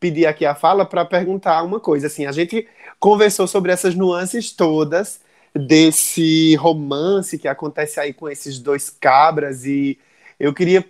pedi 0.00 0.26
aqui 0.26 0.44
a 0.44 0.54
fala 0.54 0.84
para 0.84 1.04
perguntar 1.04 1.62
uma 1.62 1.80
coisa. 1.80 2.06
Assim, 2.06 2.26
a 2.26 2.32
gente 2.32 2.66
conversou 2.98 3.46
sobre 3.46 3.72
essas 3.72 3.94
nuances 3.94 4.52
todas 4.52 5.20
desse 5.54 6.54
romance 6.56 7.38
que 7.38 7.46
acontece 7.46 8.00
aí 8.00 8.12
com 8.12 8.28
esses 8.28 8.58
dois 8.58 8.90
cabras 8.90 9.64
e 9.64 9.98
eu 10.38 10.52
queria, 10.52 10.84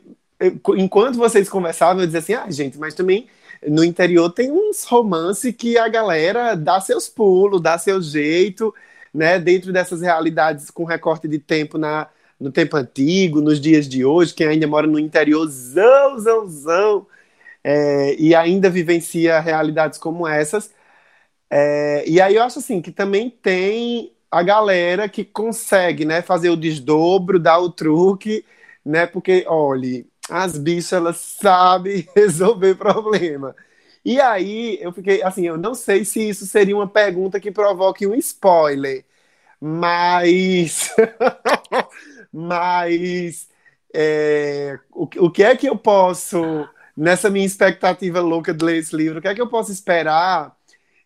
enquanto 0.76 1.16
vocês 1.16 1.49
conversavam, 1.49 2.03
eu 2.03 2.07
dizia 2.07 2.20
assim, 2.20 2.35
ah, 2.35 2.51
gente, 2.51 2.78
mas 2.78 2.95
também 2.95 3.28
no 3.66 3.85
interior 3.85 4.30
tem 4.30 4.51
uns 4.51 4.85
romances 4.85 5.55
que 5.55 5.76
a 5.78 5.89
galera 5.89 6.55
dá 6.55 6.80
seus 6.80 7.09
pulos, 7.09 7.61
dá 7.61 7.78
seu 7.78 8.01
jeito, 8.01 8.74
né, 9.12 9.39
dentro 9.39 9.72
dessas 9.72 10.01
realidades 10.01 10.70
com 10.70 10.85
recorte 10.85 11.28
de 11.28 11.39
tempo 11.39 11.78
na, 11.78 12.09
no 12.41 12.51
tempo 12.51 12.76
antigo, 12.76 13.41
nos 13.41 13.61
dias 13.61 13.89
de 13.89 14.05
hoje, 14.05 14.35
quem 14.35 14.47
ainda 14.47 14.66
mora 14.66 14.87
no 14.87 14.99
interiorzão, 14.99 16.18
zão, 16.18 16.49
zão, 16.49 17.07
é, 17.64 18.14
e 18.16 18.34
ainda 18.34 18.70
vivencia 18.70 19.40
realidades 19.40 19.98
como 19.98 20.28
essas. 20.28 20.72
É, 21.50 22.04
e 22.08 22.20
aí 22.20 22.34
eu 22.36 22.42
acho 22.42 22.58
assim 22.58 22.82
que 22.82 22.90
também 22.92 23.30
tem 23.30 24.12
a 24.30 24.42
galera 24.42 25.08
que 25.08 25.24
consegue, 25.24 26.04
né, 26.04 26.22
fazer 26.22 26.50
o 26.50 26.56
desdobro, 26.56 27.38
dar 27.38 27.58
o 27.58 27.70
truque, 27.70 28.44
né, 28.84 29.06
porque, 29.06 29.44
olhe, 29.48 30.06
as 30.30 30.58
bichas, 30.58 30.92
elas 30.94 31.16
sabem 31.18 32.06
resolver 32.16 32.74
problema. 32.76 33.54
E 34.04 34.20
aí 34.20 34.78
eu 34.82 34.92
fiquei 34.92 35.22
assim, 35.22 35.46
eu 35.46 35.56
não 35.56 35.74
sei 35.74 36.04
se 36.04 36.28
isso 36.28 36.46
seria 36.46 36.76
uma 36.76 36.88
pergunta 36.88 37.40
que 37.40 37.50
provoque 37.50 38.06
um 38.06 38.14
spoiler, 38.14 39.04
mas 39.60 40.90
mas 42.32 43.48
é, 43.92 44.78
o, 44.92 45.04
o 45.26 45.30
que 45.30 45.42
é 45.42 45.56
que 45.56 45.68
eu 45.68 45.76
posso 45.76 46.68
nessa 46.97 47.28
minha 47.30 47.47
expectativa 47.47 48.20
louca 48.20 48.53
de 48.55 48.64
ler 48.64 48.78
esse 48.78 48.97
livro, 48.97 49.18
o 49.18 49.22
que 49.22 49.28
é 49.28 49.34
que 49.34 49.40
eu 49.40 49.49
posso 49.49 49.72
esperar 49.72 50.55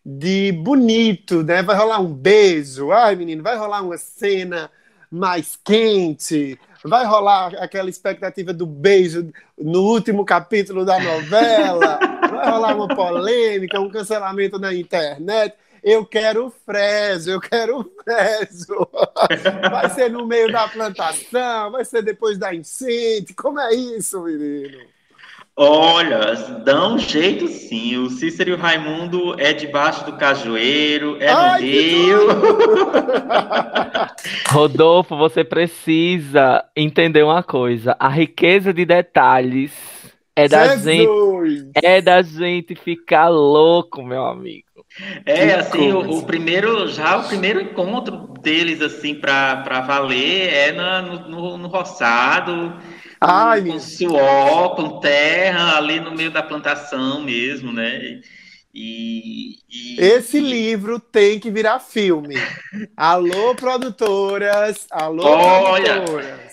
de 0.05 0.51
bonito, 0.51 1.43
né? 1.43 1.61
Vai 1.61 1.75
rolar 1.75 1.99
um 1.99 2.13
beijo, 2.13 2.91
ai 2.91 3.15
menino, 3.15 3.43
vai 3.43 3.57
rolar 3.57 3.81
uma 3.81 3.97
cena 3.97 4.71
mais 5.11 5.57
quente, 5.63 6.59
vai 6.83 7.05
rolar 7.05 7.53
aquela 7.55 7.89
expectativa 7.89 8.53
do 8.53 8.65
beijo 8.65 9.31
no 9.57 9.81
último 9.83 10.23
capítulo 10.23 10.85
da 10.85 10.99
novela, 10.99 11.99
vai 12.29 12.49
rolar 12.49 12.75
uma 12.75 12.87
polêmica, 12.87 13.79
um 13.79 13.89
cancelamento 13.89 14.59
na 14.59 14.73
internet. 14.73 15.55
Eu 15.81 16.05
quero 16.05 16.47
o 16.47 16.51
Freso, 16.51 17.31
eu 17.31 17.39
quero 17.39 17.79
o 17.79 17.91
Freso. 18.03 18.87
Vai 19.71 19.89
ser 19.89 20.11
no 20.11 20.27
meio 20.27 20.51
da 20.51 20.67
plantação, 20.67 21.71
vai 21.71 21.85
ser 21.85 22.01
depois 22.01 22.37
da 22.37 22.53
enchente. 22.53 23.33
Como 23.33 23.59
é 23.59 23.73
isso, 23.73 24.21
menino? 24.21 24.98
Olha, 25.61 26.35
dá 26.63 26.87
um 26.87 26.97
jeito 26.97 27.49
sim. 27.49 27.97
O 27.97 28.09
Cícero 28.09 28.51
e 28.51 28.53
o 28.53 28.57
Raimundo 28.57 29.35
é 29.37 29.51
debaixo 29.51 30.05
do 30.05 30.13
cajueiro, 30.13 31.17
é 31.19 31.33
no 31.33 31.37
Ai, 31.37 31.61
rio. 31.61 32.19
Rodolfo, 34.47 35.17
você 35.17 35.43
precisa 35.43 36.63
entender 36.73 37.23
uma 37.23 37.43
coisa. 37.43 37.93
A 37.99 38.07
riqueza 38.07 38.73
de 38.73 38.85
detalhes 38.85 39.73
é 40.33 40.47
da 40.47 40.77
Jesus. 40.77 40.85
gente, 40.85 41.71
é 41.83 42.01
da 42.01 42.21
gente 42.21 42.73
ficar 42.73 43.27
louco, 43.27 44.01
meu 44.01 44.23
amigo. 44.23 44.63
É, 45.25 45.47
que 45.47 45.51
assim, 45.51 45.91
o, 45.91 46.19
o, 46.19 46.23
primeiro, 46.23 46.87
já 46.87 47.17
o 47.17 47.27
primeiro 47.27 47.59
encontro 47.59 48.29
deles, 48.41 48.81
assim, 48.81 49.13
para 49.13 49.81
valer 49.81 50.53
é 50.53 50.71
na, 50.71 51.01
no, 51.01 51.57
no 51.57 51.67
roçado 51.67 52.73
Ai, 53.21 53.63
com 53.63 53.79
suor, 53.79 54.75
com 54.75 54.99
terra, 54.99 55.77
ali 55.77 55.99
no 55.99 56.11
meio 56.11 56.31
da 56.31 56.41
plantação 56.41 57.21
mesmo, 57.21 57.71
né? 57.73 58.21
E, 58.73 59.55
e, 59.69 59.99
Esse 59.99 60.39
livro 60.39 60.99
tem 60.99 61.39
que 61.39 61.51
virar 61.51 61.79
filme. 61.79 62.35
alô, 62.95 63.55
produtoras! 63.55 64.87
Alô, 64.91 65.23
Olha, 65.25 66.01
produtoras! 66.01 66.49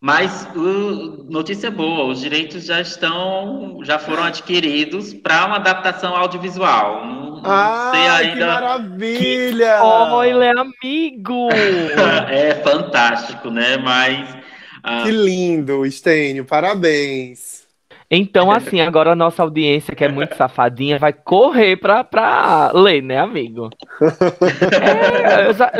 Mas 0.00 0.48
uh, 0.56 1.24
notícia 1.30 1.70
boa, 1.70 2.06
os 2.06 2.20
direitos 2.20 2.64
já 2.64 2.80
estão, 2.80 3.78
já 3.84 4.00
foram 4.00 4.24
adquiridos 4.24 5.14
para 5.14 5.46
uma 5.46 5.56
adaptação 5.56 6.16
audiovisual. 6.16 7.06
Não, 7.06 7.40
não 7.40 7.42
Ai, 7.44 7.92
sei 7.92 8.08
ainda. 8.08 8.34
Que 8.34 8.44
maravilha! 8.44 9.82
Olha, 9.84 10.52
amigo! 10.60 11.48
é 12.28 12.54
fantástico, 12.64 13.48
né? 13.48 13.76
Mas 13.76 14.41
ah. 14.82 15.02
Que 15.04 15.10
lindo, 15.10 15.84
Estênio, 15.86 16.44
parabéns. 16.44 17.62
Então, 18.14 18.50
assim, 18.50 18.78
agora 18.82 19.12
a 19.12 19.16
nossa 19.16 19.42
audiência, 19.42 19.94
que 19.94 20.04
é 20.04 20.08
muito 20.08 20.36
safadinha, 20.36 20.98
vai 20.98 21.14
correr 21.14 21.76
pra, 21.76 22.04
pra 22.04 22.70
ler, 22.74 23.02
né, 23.02 23.18
amigo? 23.18 23.70
É, 25.22 25.46
eu 25.48 25.54
já, 25.54 25.72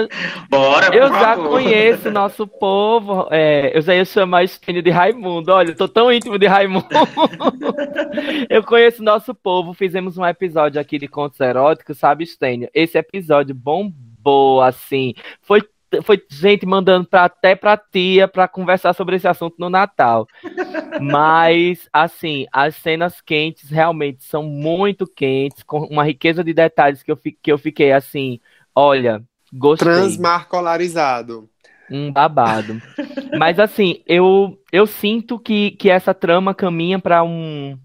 Bora, 0.49 0.97
eu 0.97 1.11
por 1.11 1.19
já 1.19 1.37
favor. 1.37 1.51
conheço 1.51 2.09
o 2.09 2.13
nosso 2.13 2.47
povo. 2.47 3.29
é, 3.31 3.77
eu 3.77 3.83
já 3.83 3.95
ia 3.95 4.05
chamar 4.07 4.45
Estênio 4.45 4.83
de 4.83 4.89
Raimundo. 4.89 5.53
Olha, 5.53 5.73
eu 5.73 5.77
tô 5.77 5.87
tão 5.87 6.11
íntimo 6.11 6.39
de 6.39 6.47
Raimundo. 6.47 6.87
eu 8.49 8.63
conheço 8.65 9.03
o 9.03 9.05
nosso 9.05 9.35
povo. 9.35 9.75
Fizemos 9.75 10.17
um 10.17 10.25
episódio 10.25 10.81
aqui 10.81 10.99
de 10.99 11.09
contos 11.09 11.39
eróticos, 11.39 11.99
sabe, 11.99 12.25
Estênio? 12.25 12.71
Esse 12.73 12.97
episódio 12.97 13.55
bombou, 13.55 14.63
assim. 14.63 15.13
Foi 15.43 15.61
foi 16.03 16.23
gente 16.29 16.65
mandando 16.65 17.07
pra, 17.07 17.25
até 17.25 17.55
pra 17.55 17.77
tia 17.77 18.27
pra 18.27 18.49
conversar 18.49 18.95
sobre 18.95 19.17
esse 19.17 19.29
assunto 19.29 19.57
no 19.59 19.69
Natal. 19.69 20.27
Mas, 21.01 21.89
assim, 21.93 22.47
as 22.53 22.77
cenas 22.77 23.21
quentes 23.21 23.71
realmente 23.71 24.25
são 24.25 24.43
muito 24.43 25.07
quentes, 25.07 25.63
com 25.63 25.81
uma 25.81 26.05
riqueza 26.05 26.43
de 26.43 26.55
detalhes 26.55 27.03
que 27.03 27.13
eu, 27.13 27.17
que 27.17 27.53
eu 27.53 27.59
fiquei 27.59 27.93
assim, 27.93 28.41
olha, 28.75 29.23
gostei. 29.53 29.87
Transmarcolarizado. 29.87 31.49
Um 31.91 32.11
babado. 32.11 32.81
Mas 33.39 33.59
assim, 33.59 34.03
eu, 34.07 34.59
eu 34.73 34.87
sinto 34.87 35.39
que, 35.39 35.73
que 35.73 35.91
essa 35.91 36.15
trama 36.15 36.55
caminha 36.55 36.99
para 36.99 37.23
um 37.23 37.79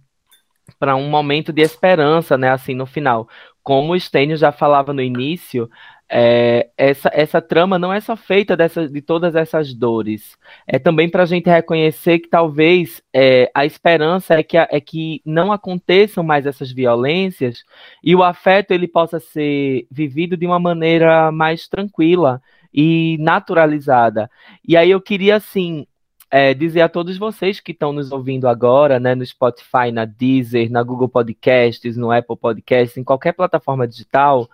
para 0.80 0.96
um 0.96 1.10
momento 1.10 1.52
de 1.52 1.62
esperança, 1.62 2.38
né? 2.38 2.52
Assim, 2.52 2.76
no 2.76 2.86
final. 2.86 3.28
Como 3.64 3.94
o 3.94 4.00
Stênio 4.00 4.38
já 4.38 4.52
falava 4.52 4.94
no 4.94 5.02
início, 5.02 5.70
é, 6.10 6.70
essa, 6.78 7.10
essa 7.14 7.42
trama 7.42 7.78
não 7.78 7.92
é 7.92 8.00
só 8.00 8.16
feita 8.16 8.56
dessa, 8.56 8.88
de 8.88 9.02
todas 9.02 9.36
essas 9.36 9.74
dores. 9.74 10.38
É 10.66 10.80
também 10.80 11.10
para 11.10 11.24
a 11.24 11.26
gente 11.26 11.50
reconhecer 11.50 12.20
que 12.20 12.30
talvez 12.30 13.02
é, 13.14 13.52
a 13.54 13.66
esperança 13.66 14.36
é 14.36 14.44
que, 14.44 14.58
a- 14.58 14.68
é 14.72 14.80
que 14.80 15.22
não 15.26 15.52
aconteçam 15.52 16.24
mais 16.24 16.46
essas 16.46 16.72
violências 16.72 17.64
e 18.04 18.16
o 18.16 18.24
afeto 18.24 18.72
ele 18.72 18.88
possa 18.88 19.20
ser 19.20 19.86
vivido 19.92 20.38
de 20.38 20.46
uma 20.46 20.60
maneira 20.60 21.32
mais 21.32 21.68
tranquila 21.68 22.42
e 22.74 23.18
naturalizada. 23.20 24.30
E 24.66 24.78
aí 24.78 24.92
eu 24.92 25.02
queria, 25.02 25.36
assim, 25.38 25.86
é, 26.30 26.54
dizer 26.54 26.82
a 26.82 26.90
todos 26.90 27.18
vocês 27.18 27.60
que 27.60 27.72
estão 27.72 27.92
nos 27.94 28.12
ouvindo 28.12 28.48
agora, 28.48 29.00
né, 29.00 29.16
no 29.16 29.26
Spotify, 29.26 29.92
na 29.92 30.06
Deezer, 30.06 30.70
na 30.72 30.84
Google 30.84 31.08
Podcasts, 31.10 31.96
no 31.98 32.12
Apple 32.12 32.38
Podcasts, 32.38 32.98
em 32.98 33.04
qualquer 33.04 33.34
plataforma 33.34 33.88
digital, 33.88 34.50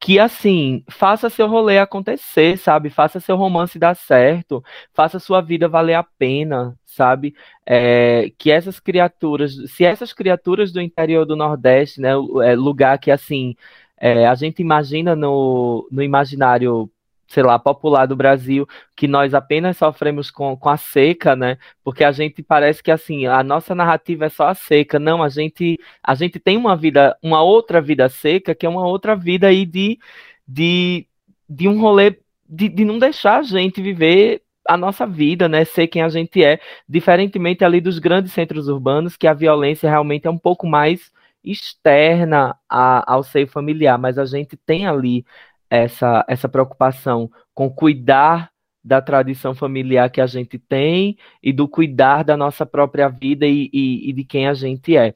que, 0.00 0.18
assim, 0.18 0.84
faça 0.90 1.30
seu 1.30 1.48
rolê 1.48 1.78
acontecer, 1.78 2.58
sabe? 2.58 2.90
Faça 2.90 3.18
seu 3.20 3.36
romance 3.36 3.78
dar 3.78 3.94
certo, 3.96 4.62
faça 4.92 5.18
sua 5.18 5.40
vida 5.40 5.68
valer 5.68 5.94
a 5.94 6.02
pena, 6.02 6.78
sabe? 6.84 7.34
É, 7.64 8.30
que 8.38 8.50
essas 8.50 8.78
criaturas, 8.78 9.54
se 9.68 9.84
essas 9.84 10.12
criaturas 10.12 10.72
do 10.72 10.80
interior 10.80 11.24
do 11.24 11.36
Nordeste, 11.36 12.00
né, 12.00 12.10
é, 12.44 12.54
lugar 12.54 12.98
que, 12.98 13.10
assim, 13.10 13.56
é, 13.98 14.26
a 14.26 14.34
gente 14.34 14.60
imagina 14.60 15.16
no, 15.16 15.88
no 15.90 16.02
imaginário, 16.02 16.90
sei 17.28 17.42
lá, 17.42 17.58
popular 17.58 18.06
do 18.06 18.16
Brasil, 18.16 18.66
que 18.94 19.08
nós 19.08 19.34
apenas 19.34 19.76
sofremos 19.76 20.30
com, 20.30 20.56
com 20.56 20.68
a 20.68 20.76
seca, 20.76 21.34
né? 21.36 21.58
Porque 21.84 22.04
a 22.04 22.12
gente 22.12 22.42
parece 22.42 22.82
que, 22.82 22.90
assim, 22.90 23.26
a 23.26 23.42
nossa 23.42 23.74
narrativa 23.74 24.26
é 24.26 24.28
só 24.28 24.48
a 24.48 24.54
seca. 24.54 24.98
Não, 24.98 25.22
a 25.22 25.28
gente, 25.28 25.78
a 26.02 26.14
gente 26.14 26.38
tem 26.38 26.56
uma 26.56 26.76
vida, 26.76 27.16
uma 27.22 27.42
outra 27.42 27.80
vida 27.80 28.08
seca, 28.08 28.54
que 28.54 28.64
é 28.66 28.68
uma 28.68 28.86
outra 28.86 29.16
vida 29.16 29.48
aí 29.48 29.66
de, 29.66 29.98
de, 30.46 31.06
de 31.48 31.68
um 31.68 31.80
rolê, 31.80 32.18
de, 32.48 32.68
de 32.68 32.84
não 32.84 32.98
deixar 32.98 33.38
a 33.38 33.42
gente 33.42 33.80
viver 33.82 34.42
a 34.68 34.76
nossa 34.76 35.06
vida, 35.06 35.48
né? 35.48 35.64
Ser 35.64 35.86
quem 35.88 36.02
a 36.02 36.08
gente 36.08 36.42
é, 36.42 36.60
diferentemente 36.88 37.64
ali 37.64 37.80
dos 37.80 37.98
grandes 37.98 38.32
centros 38.32 38.68
urbanos, 38.68 39.16
que 39.16 39.26
a 39.26 39.34
violência 39.34 39.88
realmente 39.88 40.26
é 40.26 40.30
um 40.30 40.38
pouco 40.38 40.66
mais 40.66 41.10
externa 41.44 42.56
a- 42.68 43.12
ao 43.12 43.22
seio 43.22 43.46
familiar, 43.46 43.96
mas 43.98 44.18
a 44.18 44.24
gente 44.24 44.56
tem 44.56 44.86
ali 44.86 45.24
essa, 45.70 46.24
essa 46.28 46.48
preocupação 46.48 47.30
com 47.54 47.70
cuidar 47.70 48.50
da 48.84 49.02
tradição 49.02 49.54
familiar 49.54 50.10
que 50.10 50.20
a 50.20 50.26
gente 50.26 50.58
tem 50.58 51.18
e 51.42 51.52
do 51.52 51.68
cuidar 51.68 52.22
da 52.22 52.36
nossa 52.36 52.64
própria 52.64 53.08
vida 53.08 53.46
e, 53.46 53.68
e- 53.72 54.10
e 54.10 54.12
de 54.12 54.24
quem 54.24 54.46
a 54.46 54.54
gente 54.54 54.96
é. 54.96 55.12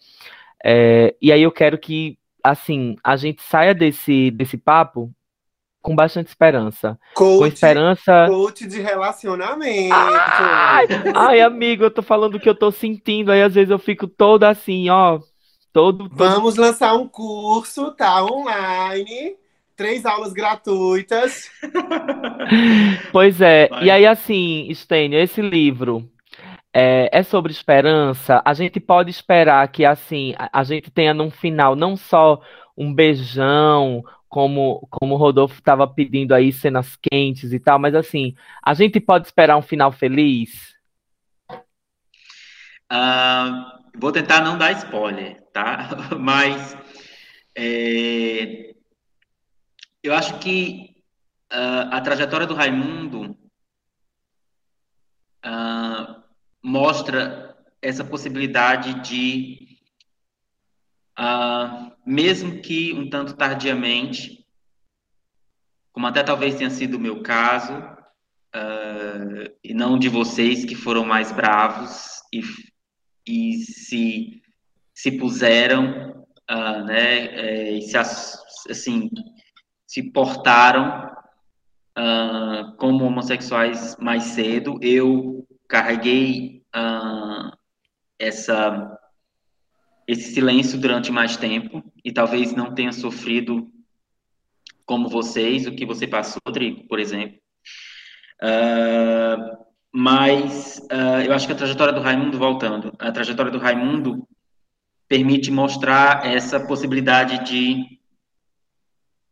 É, 0.64 1.14
e 1.22 1.32
aí 1.32 1.42
eu 1.42 1.52
quero 1.52 1.78
que, 1.78 2.18
assim, 2.42 2.96
a 3.04 3.16
gente 3.16 3.42
saia 3.42 3.74
desse, 3.74 4.30
desse 4.32 4.56
papo 4.56 5.10
com 5.82 5.94
bastante 5.96 6.28
esperança. 6.28 6.98
Com 7.14 7.38
Coach, 7.38 7.54
esperança. 7.54 8.26
coach 8.28 8.66
de 8.66 8.80
relacionamento. 8.80 9.94
Ai, 9.94 10.86
ai, 11.14 11.40
amigo, 11.40 11.84
eu 11.84 11.90
tô 11.90 12.02
falando 12.02 12.34
o 12.36 12.40
que 12.40 12.48
eu 12.48 12.54
tô 12.54 12.70
sentindo, 12.70 13.32
aí 13.32 13.42
às 13.42 13.54
vezes 13.54 13.70
eu 13.70 13.78
fico 13.78 14.06
toda 14.06 14.48
assim, 14.48 14.88
ó, 14.90 15.18
todo, 15.72 16.08
todo 16.08 16.14
Vamos 16.16 16.56
lançar 16.56 16.94
um 16.94 17.08
curso, 17.08 17.92
tá? 17.92 18.22
Online. 18.24 19.36
Três 19.80 20.04
aulas 20.04 20.34
gratuitas. 20.34 21.50
Pois 23.12 23.40
é, 23.40 23.66
Vai. 23.68 23.84
e 23.84 23.90
aí 23.90 24.06
assim, 24.06 24.68
Stênio, 24.74 25.18
esse 25.18 25.40
livro 25.40 26.06
é, 26.70 27.08
é 27.10 27.22
sobre 27.22 27.50
esperança. 27.50 28.42
A 28.44 28.52
gente 28.52 28.78
pode 28.78 29.10
esperar 29.10 29.66
que 29.68 29.86
assim 29.86 30.34
a, 30.36 30.60
a 30.60 30.64
gente 30.64 30.90
tenha 30.90 31.14
num 31.14 31.30
final 31.30 31.74
não 31.74 31.96
só 31.96 32.42
um 32.76 32.92
beijão, 32.92 34.04
como 34.28 34.86
como 34.90 35.14
o 35.14 35.16
Rodolfo 35.16 35.54
estava 35.54 35.88
pedindo 35.88 36.34
aí 36.34 36.52
cenas 36.52 36.94
quentes 37.00 37.50
e 37.54 37.58
tal, 37.58 37.78
mas 37.78 37.94
assim 37.94 38.34
a 38.62 38.74
gente 38.74 39.00
pode 39.00 39.28
esperar 39.28 39.56
um 39.56 39.62
final 39.62 39.90
feliz. 39.90 40.74
Ah, 42.90 43.78
vou 43.96 44.12
tentar 44.12 44.42
não 44.42 44.58
dar 44.58 44.72
spoiler, 44.72 45.40
tá? 45.54 45.88
Mas 46.18 46.76
é, 47.56 48.69
eu 50.02 50.14
acho 50.14 50.38
que 50.38 51.02
ah, 51.50 51.96
a 51.96 52.00
trajetória 52.00 52.46
do 52.46 52.54
Raimundo 52.54 53.36
ah, 55.42 56.22
mostra 56.62 57.56
essa 57.82 58.04
possibilidade 58.04 59.00
de, 59.00 59.78
ah, 61.16 61.92
mesmo 62.04 62.60
que 62.60 62.92
um 62.92 63.08
tanto 63.08 63.34
tardiamente, 63.36 64.46
como 65.92 66.06
até 66.06 66.22
talvez 66.22 66.54
tenha 66.54 66.70
sido 66.70 66.96
o 66.96 67.00
meu 67.00 67.22
caso, 67.22 67.72
e 69.62 69.72
não 69.72 69.96
de 69.98 70.08
vocês 70.08 70.64
que 70.64 70.74
foram 70.74 71.04
mais 71.04 71.30
bravos 71.30 72.20
e, 72.32 72.42
e 73.24 73.58
se, 73.58 74.42
se 74.92 75.12
puseram, 75.12 76.26
né, 76.86 77.26
é, 77.26 77.70
e 77.72 77.82
se, 77.82 77.96
ass- 77.96 78.42
assim, 78.68 79.08
se 79.90 80.04
portaram 80.04 81.10
ah, 81.96 82.74
como 82.78 83.04
homossexuais 83.04 83.96
mais 83.96 84.22
cedo. 84.22 84.78
Eu 84.80 85.44
carreguei 85.66 86.62
ah, 86.72 87.58
essa, 88.16 88.96
esse 90.06 90.32
silêncio 90.32 90.78
durante 90.78 91.10
mais 91.10 91.36
tempo 91.36 91.82
e 92.04 92.12
talvez 92.12 92.54
não 92.54 92.72
tenha 92.72 92.92
sofrido 92.92 93.68
como 94.86 95.08
vocês, 95.08 95.66
o 95.66 95.74
que 95.74 95.84
você 95.84 96.06
passou, 96.06 96.40
Rodrigo, 96.46 96.86
por 96.86 97.00
exemplo. 97.00 97.40
Ah, 98.40 99.58
mas 99.92 100.86
eu 101.26 101.34
acho 101.34 101.48
que 101.48 101.52
a 101.52 101.56
trajetória 101.56 101.92
do 101.92 102.00
Raimundo, 102.00 102.38
voltando, 102.38 102.92
a 102.96 103.10
trajetória 103.10 103.50
do 103.50 103.58
Raimundo 103.58 104.24
permite 105.08 105.50
mostrar 105.50 106.24
essa 106.24 106.60
possibilidade 106.60 107.42
de, 107.44 107.99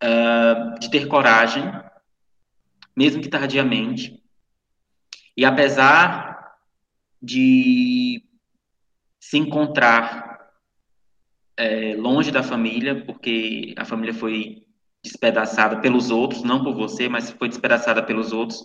ah, 0.03 0.77
de 0.81 0.91
ter 0.91 1.07
coragem, 1.07 1.65
mesmo 2.97 3.23
que 3.23 3.29
tardiamente, 3.29 4.23
e 5.37 5.45
apesar 5.45 6.57
de 7.23 8.25
se 9.21 9.39
encontrar 9.39 10.51
eh, 11.57 11.95
longe 11.97 12.31
da 12.31 12.43
família, 12.43 13.05
porque 13.05 13.75
a 13.77 13.85
família 13.85 14.15
foi 14.15 14.65
despedaçada 15.03 15.81
pelos 15.81 16.11
outros, 16.11 16.43
não 16.43 16.63
por 16.63 16.75
você, 16.75 17.09
mas 17.09 17.31
foi 17.31 17.49
despedaçada 17.49 18.03
pelos 18.03 18.33
outros, 18.33 18.63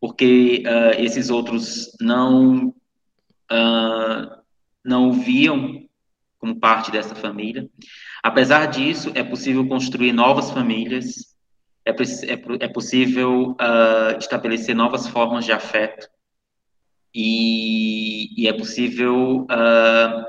porque 0.00 0.62
ah, 0.66 0.92
esses 0.98 1.28
outros 1.30 1.90
não 2.00 2.74
ah, 3.50 4.40
não 4.84 5.12
viam 5.12 5.79
como 6.40 6.58
parte 6.58 6.90
dessa 6.90 7.14
família. 7.14 7.68
Apesar 8.22 8.66
disso, 8.66 9.12
é 9.14 9.22
possível 9.22 9.68
construir 9.68 10.12
novas 10.12 10.50
famílias, 10.50 11.36
é, 11.84 11.90
é, 11.90 12.64
é 12.64 12.68
possível 12.68 13.54
ah, 13.58 14.16
estabelecer 14.18 14.74
novas 14.74 15.06
formas 15.06 15.44
de 15.44 15.52
afeto 15.52 16.08
e, 17.14 18.42
e 18.42 18.48
é 18.48 18.52
possível 18.52 19.46
ah, 19.50 20.26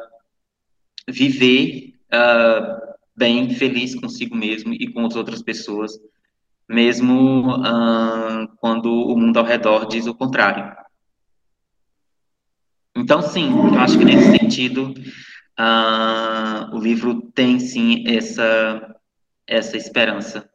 viver 1.07 1.95
ah, 2.11 2.95
bem, 3.15 3.49
feliz 3.51 3.95
consigo 3.95 4.35
mesmo 4.35 4.73
e 4.73 4.91
com 4.91 5.05
as 5.05 5.15
outras 5.15 5.41
pessoas, 5.41 5.91
mesmo 6.67 7.61
quando 8.57 8.91
o 8.91 9.17
mundo 9.17 9.37
ao 9.37 9.45
redor 9.45 9.85
diz 9.85 10.07
o 10.07 10.15
contrário. 10.15 10.73
Então, 12.95 13.21
sim, 13.21 13.51
eu 13.51 13.79
acho 13.79 13.97
que 13.97 14.05
nesse 14.05 14.37
sentido, 14.37 14.93
uh, 15.61 16.75
o 16.75 16.79
livro 16.79 17.21
tem 17.33 17.59
sim 17.59 18.03
essa, 18.07 18.95
essa 19.47 19.77
esperança. 19.77 20.49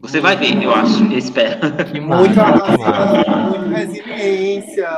Você 0.00 0.20
vai 0.20 0.34
ver, 0.34 0.60
eu 0.60 0.74
acho, 0.74 1.04
eu 1.04 1.16
espero. 1.16 1.60
Que 1.92 2.00
muita 2.00 2.44
muita 2.44 3.68
resiliência. 3.68 4.88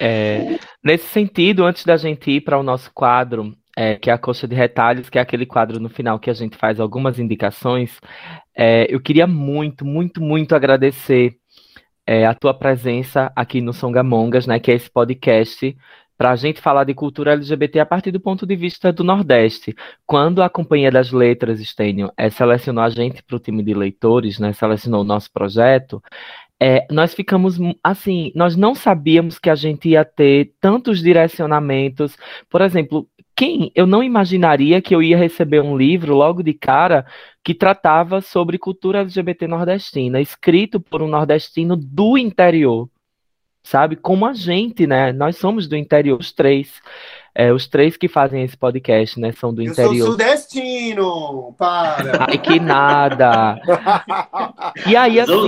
É, 0.00 0.58
nesse 0.82 1.06
sentido, 1.06 1.64
antes 1.64 1.84
da 1.84 1.96
gente 1.96 2.28
ir 2.32 2.40
para 2.40 2.58
o 2.58 2.62
nosso 2.62 2.90
quadro, 2.92 3.56
é, 3.76 3.94
que 3.94 4.10
é 4.10 4.12
a 4.12 4.18
Coxa 4.18 4.48
de 4.48 4.56
Retalhos, 4.56 5.08
que 5.08 5.18
é 5.18 5.20
aquele 5.20 5.46
quadro 5.46 5.78
no 5.78 5.88
final 5.88 6.18
que 6.18 6.28
a 6.28 6.34
gente 6.34 6.56
faz 6.56 6.80
algumas 6.80 7.20
indicações, 7.20 8.00
é, 8.56 8.92
eu 8.92 9.00
queria 9.00 9.28
muito, 9.28 9.84
muito, 9.84 10.20
muito 10.20 10.56
agradecer 10.56 11.36
é, 12.04 12.26
a 12.26 12.34
tua 12.34 12.52
presença 12.52 13.30
aqui 13.36 13.60
no 13.60 13.72
Songamongas, 13.72 14.46
né, 14.46 14.58
que 14.58 14.72
é 14.72 14.74
esse 14.74 14.90
podcast 14.90 15.76
para 16.16 16.30
a 16.30 16.36
gente 16.36 16.60
falar 16.60 16.84
de 16.84 16.94
cultura 16.94 17.32
LGBT 17.32 17.80
a 17.80 17.86
partir 17.86 18.10
do 18.10 18.20
ponto 18.20 18.46
de 18.46 18.56
vista 18.56 18.92
do 18.92 19.04
Nordeste. 19.04 19.74
Quando 20.06 20.42
a 20.42 20.48
Companhia 20.48 20.90
das 20.90 21.12
Letras, 21.12 21.60
Stênio, 21.60 22.10
é, 22.16 22.30
selecionou 22.30 22.82
a 22.82 22.88
gente 22.88 23.22
para 23.22 23.36
o 23.36 23.40
time 23.40 23.62
de 23.62 23.74
leitores, 23.74 24.38
né, 24.38 24.52
selecionou 24.52 25.02
o 25.02 25.04
nosso 25.04 25.30
projeto, 25.32 26.02
é, 26.60 26.86
nós 26.90 27.12
ficamos 27.14 27.58
assim, 27.84 28.32
nós 28.34 28.56
não 28.56 28.74
sabíamos 28.74 29.38
que 29.38 29.50
a 29.50 29.54
gente 29.54 29.90
ia 29.90 30.04
ter 30.04 30.54
tantos 30.60 31.02
direcionamentos. 31.02 32.16
Por 32.48 32.62
exemplo, 32.62 33.06
quem 33.36 33.70
eu 33.74 33.86
não 33.86 34.02
imaginaria 34.02 34.80
que 34.80 34.94
eu 34.94 35.02
ia 35.02 35.18
receber 35.18 35.60
um 35.60 35.76
livro 35.76 36.14
logo 36.14 36.42
de 36.42 36.54
cara 36.54 37.04
que 37.44 37.54
tratava 37.54 38.22
sobre 38.22 38.58
cultura 38.58 39.00
LGBT 39.00 39.46
nordestina, 39.46 40.20
escrito 40.20 40.80
por 40.80 41.02
um 41.02 41.08
nordestino 41.08 41.76
do 41.76 42.16
interior 42.16 42.88
sabe? 43.66 43.96
Como 43.96 44.24
a 44.24 44.32
gente, 44.32 44.86
né? 44.86 45.12
Nós 45.12 45.36
somos 45.36 45.66
do 45.66 45.76
interior, 45.76 46.18
os 46.18 46.32
três. 46.32 46.80
É, 47.34 47.52
os 47.52 47.66
três 47.66 47.98
que 47.98 48.08
fazem 48.08 48.42
esse 48.42 48.56
podcast, 48.56 49.20
né? 49.20 49.30
São 49.32 49.52
do 49.52 49.60
Eu 49.60 49.72
interior. 49.72 49.96
sou 49.98 50.12
sudestino! 50.12 51.54
Para! 51.58 52.26
Ai, 52.30 52.38
que 52.38 52.58
nada! 52.58 53.60
E 54.86 54.96
aí, 54.96 55.20
assim, 55.20 55.46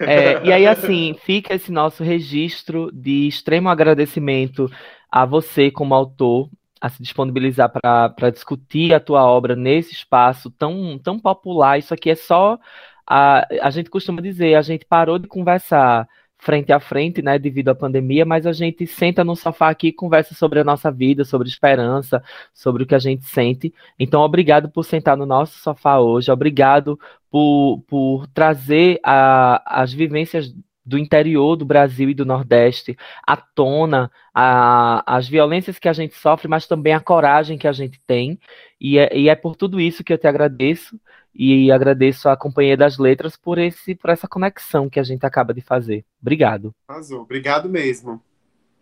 é, 0.00 0.42
e 0.46 0.52
aí, 0.52 0.66
assim, 0.66 1.14
fica 1.24 1.54
esse 1.54 1.70
nosso 1.70 2.02
registro 2.02 2.90
de 2.90 3.28
extremo 3.28 3.68
agradecimento 3.68 4.70
a 5.10 5.26
você, 5.26 5.70
como 5.70 5.94
autor, 5.94 6.48
a 6.80 6.88
se 6.88 7.02
disponibilizar 7.02 7.70
para 7.70 8.30
discutir 8.30 8.94
a 8.94 9.00
tua 9.00 9.24
obra 9.24 9.54
nesse 9.54 9.92
espaço 9.92 10.50
tão, 10.50 10.98
tão 10.98 11.18
popular. 11.18 11.78
Isso 11.78 11.92
aqui 11.92 12.10
é 12.10 12.14
só. 12.14 12.58
A, 13.06 13.46
a 13.60 13.70
gente 13.70 13.90
costuma 13.90 14.22
dizer, 14.22 14.54
a 14.54 14.62
gente 14.62 14.86
parou 14.86 15.18
de 15.18 15.28
conversar 15.28 16.08
frente 16.44 16.72
a 16.72 16.78
frente, 16.78 17.22
né, 17.22 17.38
devido 17.38 17.70
à 17.70 17.74
pandemia, 17.74 18.24
mas 18.24 18.46
a 18.46 18.52
gente 18.52 18.86
senta 18.86 19.24
no 19.24 19.34
sofá 19.34 19.70
aqui 19.70 19.88
e 19.88 19.92
conversa 19.92 20.34
sobre 20.34 20.60
a 20.60 20.64
nossa 20.64 20.90
vida, 20.90 21.24
sobre 21.24 21.48
esperança, 21.48 22.22
sobre 22.52 22.82
o 22.82 22.86
que 22.86 22.94
a 22.94 22.98
gente 22.98 23.24
sente. 23.24 23.72
Então, 23.98 24.20
obrigado 24.20 24.68
por 24.68 24.84
sentar 24.84 25.16
no 25.16 25.24
nosso 25.24 25.58
sofá 25.58 25.98
hoje, 25.98 26.30
obrigado 26.30 27.00
por, 27.30 27.82
por 27.88 28.26
trazer 28.28 29.00
a, 29.02 29.82
as 29.82 29.92
vivências 29.92 30.54
do 30.84 30.98
interior 30.98 31.56
do 31.56 31.64
Brasil 31.64 32.10
e 32.10 32.14
do 32.14 32.26
Nordeste 32.26 32.96
à 33.26 33.36
tona, 33.36 34.10
a, 34.34 35.16
as 35.16 35.28
violências 35.28 35.78
que 35.78 35.88
a 35.88 35.92
gente 35.92 36.14
sofre, 36.14 36.48
mas 36.48 36.66
também 36.66 36.92
a 36.92 37.00
coragem 37.00 37.56
que 37.56 37.68
a 37.68 37.72
gente 37.72 38.00
tem. 38.06 38.38
E 38.80 38.98
é, 38.98 39.16
e 39.16 39.28
é 39.28 39.34
por 39.34 39.56
tudo 39.56 39.80
isso 39.80 40.04
que 40.04 40.12
eu 40.12 40.18
te 40.18 40.26
agradeço 40.26 41.00
e 41.34 41.72
agradeço 41.72 42.28
a 42.28 42.36
Companhia 42.36 42.76
das 42.76 42.98
Letras 42.98 43.36
por, 43.36 43.58
esse, 43.58 43.94
por 43.94 44.10
essa 44.10 44.28
conexão 44.28 44.88
que 44.88 45.00
a 45.00 45.02
gente 45.02 45.26
acaba 45.26 45.52
de 45.52 45.60
fazer. 45.60 46.04
Obrigado. 46.20 46.72
Azul, 46.86 47.22
obrigado 47.22 47.68
mesmo. 47.68 48.22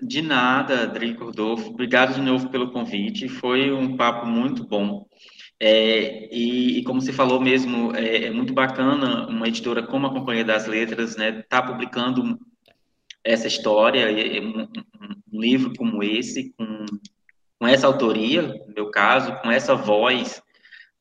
De 0.01 0.21
nada, 0.21 0.87
Drico 0.87 1.27
Rodolfo. 1.27 1.71
Obrigado 1.71 2.15
de 2.15 2.21
novo 2.21 2.51
pelo 2.51 2.73
convite. 2.73 3.29
Foi 3.29 3.73
um 3.73 3.97
papo 3.97 4.27
muito 4.27 4.67
bom. 4.67 5.07
É, 5.65 6.29
e, 6.35 6.81
e, 6.81 6.83
como 6.83 7.01
você 7.01 7.13
falou 7.13 7.41
mesmo, 7.41 7.95
é, 7.95 8.25
é, 8.25 8.31
muito 8.33 8.53
bacana 8.53 9.29
uma 9.29 9.47
editora 9.47 9.81
como 9.81 10.09
a 10.09 10.13
Companhia 10.13 10.45
das 10.45 10.67
Letras, 10.67 11.17
né, 11.17 11.45
tá 11.49 11.63
publicando 11.63 12.37
essa 13.23 13.47
história, 13.47 14.09
um, 14.43 14.63
um, 15.33 15.41
livro 15.41 15.73
como 15.79 16.03
esse, 16.03 16.53
com, 16.59 16.85
com 17.61 17.69
essa 17.69 17.87
autoria, 17.87 18.43
no 18.43 18.75
meu 18.75 18.91
caso, 18.91 19.41
com 19.41 19.53
essa 19.53 19.77
voz, 19.77 20.43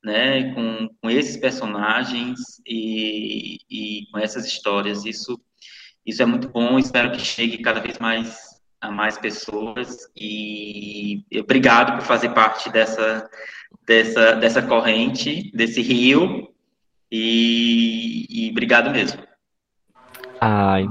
né, 0.00 0.54
com, 0.54 0.88
com 1.00 1.10
esses 1.10 1.36
personagens 1.36 2.38
e, 2.64 3.58
e 3.68 4.06
com 4.12 4.20
essas 4.20 4.46
histórias. 4.46 5.04
Isso, 5.04 5.40
isso 6.06 6.22
é 6.22 6.24
muito 6.24 6.48
bom. 6.48 6.78
Espero 6.78 7.10
que 7.10 7.18
chegue 7.18 7.58
cada 7.58 7.80
vez 7.80 7.98
mais 7.98 8.38
a 8.80 8.92
mais 8.92 9.18
pessoas 9.18 10.08
e 10.16 11.24
obrigado 11.40 11.98
por 11.98 12.06
fazer 12.06 12.28
parte 12.28 12.70
dessa 12.70 13.28
dessa 13.86 14.32
dessa 14.32 14.62
corrente, 14.62 15.50
desse 15.54 15.82
rio 15.82 16.48
e, 17.10 18.26
e 18.28 18.50
obrigado 18.50 18.90
mesmo. 18.90 19.22
Ai, 20.40 20.88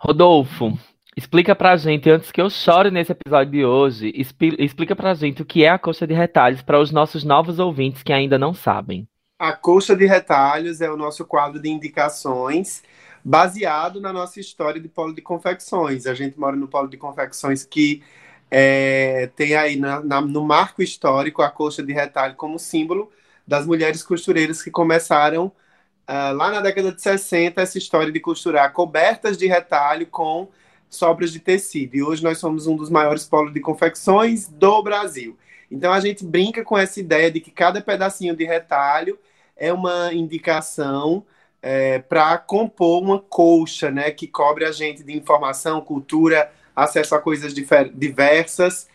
Rodolfo, 0.00 0.78
Explica 1.14 1.54
pra 1.54 1.76
gente, 1.76 2.08
antes 2.08 2.32
que 2.32 2.40
eu 2.40 2.48
chore 2.48 2.90
nesse 2.90 3.12
episódio 3.12 3.52
de 3.52 3.64
hoje, 3.66 4.10
explica 4.58 4.96
pra 4.96 5.12
gente 5.12 5.42
o 5.42 5.44
que 5.44 5.62
é 5.62 5.68
a 5.68 5.78
coxa 5.78 6.06
de 6.06 6.14
retalhos 6.14 6.62
para 6.62 6.80
os 6.80 6.90
nossos 6.90 7.22
novos 7.22 7.58
ouvintes 7.58 8.02
que 8.02 8.14
ainda 8.14 8.38
não 8.38 8.54
sabem. 8.54 9.06
A 9.38 9.52
coxa 9.52 9.94
de 9.94 10.06
retalhos 10.06 10.80
é 10.80 10.90
o 10.90 10.96
nosso 10.96 11.26
quadro 11.26 11.60
de 11.60 11.68
indicações 11.68 12.82
baseado 13.22 14.00
na 14.00 14.10
nossa 14.10 14.40
história 14.40 14.80
de 14.80 14.88
polo 14.88 15.14
de 15.14 15.20
confecções. 15.20 16.06
A 16.06 16.14
gente 16.14 16.40
mora 16.40 16.56
no 16.56 16.66
polo 16.66 16.88
de 16.88 16.96
confecções 16.96 17.62
que 17.62 18.02
é, 18.54 19.30
tem 19.34 19.54
aí 19.54 19.76
na, 19.76 20.02
na, 20.02 20.20
no 20.20 20.44
marco 20.44 20.82
histórico 20.82 21.40
a 21.40 21.48
coxa 21.48 21.82
de 21.82 21.90
retalho 21.90 22.34
como 22.34 22.58
símbolo 22.58 23.10
das 23.46 23.64
mulheres 23.64 24.02
costureiras 24.02 24.62
que 24.62 24.70
começaram 24.70 25.46
uh, 25.46 26.36
lá 26.36 26.50
na 26.50 26.60
década 26.60 26.92
de 26.92 27.00
60 27.00 27.62
essa 27.62 27.78
história 27.78 28.12
de 28.12 28.20
costurar 28.20 28.70
cobertas 28.74 29.38
de 29.38 29.46
retalho 29.46 30.06
com 30.06 30.50
sobras 30.90 31.32
de 31.32 31.40
tecido. 31.40 31.96
E 31.96 32.02
hoje 32.02 32.22
nós 32.22 32.36
somos 32.36 32.66
um 32.66 32.76
dos 32.76 32.90
maiores 32.90 33.24
polos 33.24 33.54
de 33.54 33.60
confecções 33.60 34.48
do 34.48 34.82
Brasil. 34.82 35.34
Então 35.70 35.90
a 35.90 36.00
gente 36.00 36.22
brinca 36.22 36.62
com 36.62 36.76
essa 36.76 37.00
ideia 37.00 37.30
de 37.30 37.40
que 37.40 37.50
cada 37.50 37.80
pedacinho 37.80 38.36
de 38.36 38.44
retalho 38.44 39.18
é 39.56 39.72
uma 39.72 40.12
indicação 40.12 41.24
é, 41.62 42.00
para 42.00 42.36
compor 42.36 43.02
uma 43.02 43.18
colcha, 43.18 43.90
né, 43.90 44.10
que 44.10 44.26
cobre 44.26 44.66
a 44.66 44.72
gente 44.72 45.02
de 45.02 45.16
informação, 45.16 45.80
cultura, 45.80 46.52
acesso 46.74 47.14
a 47.14 47.20
coisas 47.20 47.54
diversas. 47.54 48.88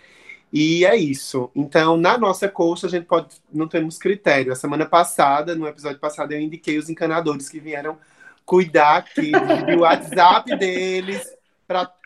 E 0.51 0.85
é 0.85 0.95
isso. 0.95 1.51
Então, 1.55 1.97
na 1.97 2.17
nossa 2.17 2.47
colcha, 2.47 2.87
a 2.87 2.89
gente 2.89 3.05
pode. 3.05 3.27
Não 3.53 3.67
temos 3.67 3.97
critério. 3.97 4.53
A 4.53 4.55
semana 4.55 4.85
passada, 4.85 5.55
no 5.55 5.67
episódio 5.67 5.99
passado, 5.99 6.31
eu 6.31 6.39
indiquei 6.39 6.77
os 6.77 6.89
encanadores 6.89 7.49
que 7.49 7.59
vieram 7.59 7.97
cuidar 8.45 8.97
aqui 8.97 9.31
do 9.31 9.81
WhatsApp 9.81 10.55
deles 10.55 11.37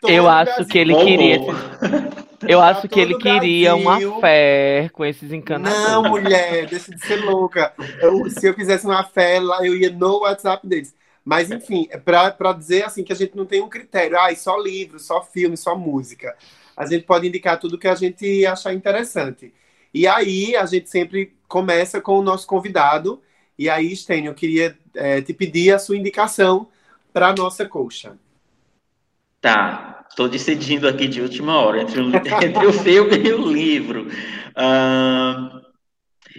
eu 0.08 0.28
acho 0.28 0.64
que 0.64 0.78
ele 0.78 0.94
queria. 0.96 1.38
Eu 2.48 2.60
acho 2.60 2.88
que 2.88 2.98
ele 2.98 3.16
queria 3.16 3.76
uma 3.76 4.00
fé 4.20 4.90
com 4.92 5.04
esses 5.04 5.32
encanadores. 5.32 5.88
Não, 5.88 6.02
mulher, 6.02 6.66
deixa 6.66 6.92
de 6.92 7.06
ser 7.06 7.24
louca. 7.24 7.72
Eu, 8.00 8.28
se 8.28 8.44
eu 8.44 8.54
quisesse 8.54 8.84
uma 8.84 9.04
fé, 9.04 9.38
eu 9.38 9.76
ia 9.76 9.90
no 9.90 10.22
WhatsApp 10.22 10.66
deles. 10.66 10.92
Mas, 11.24 11.50
enfim, 11.50 11.86
é 11.90 11.98
para 11.98 12.52
dizer 12.52 12.84
assim 12.84 13.04
que 13.04 13.12
a 13.12 13.16
gente 13.16 13.36
não 13.36 13.46
tem 13.46 13.62
um 13.62 13.68
critério. 13.68 14.18
Ah, 14.18 14.34
só 14.34 14.58
livro, 14.58 14.98
só 14.98 15.22
filme, 15.22 15.56
só 15.56 15.76
música. 15.76 16.36
A 16.76 16.86
gente 16.86 17.04
pode 17.04 17.28
indicar 17.28 17.58
tudo 17.58 17.78
que 17.78 17.88
a 17.88 17.94
gente 17.94 18.44
achar 18.44 18.74
interessante. 18.74 19.52
E 19.94 20.06
aí, 20.06 20.56
a 20.56 20.66
gente 20.66 20.90
sempre 20.90 21.34
começa 21.46 22.00
com 22.00 22.18
o 22.18 22.22
nosso 22.22 22.46
convidado. 22.46 23.22
E 23.58 23.68
aí, 23.68 23.94
Stênio, 23.94 24.30
eu 24.30 24.34
queria 24.34 24.76
é, 24.94 25.20
te 25.20 25.32
pedir 25.32 25.72
a 25.72 25.78
sua 25.78 25.96
indicação 25.96 26.68
para 27.12 27.28
a 27.28 27.34
nossa 27.34 27.66
coxa. 27.66 28.16
Tá, 29.40 30.06
estou 30.08 30.28
decidindo 30.28 30.88
aqui 30.88 31.08
de 31.08 31.20
última 31.20 31.58
hora 31.58 31.82
entre 31.82 32.00
o, 32.00 32.10
entre 32.14 32.66
o 32.66 32.72
filme 32.72 33.16
e 33.16 33.32
o 33.32 33.52
livro. 33.52 34.06
Uh, 34.56 35.60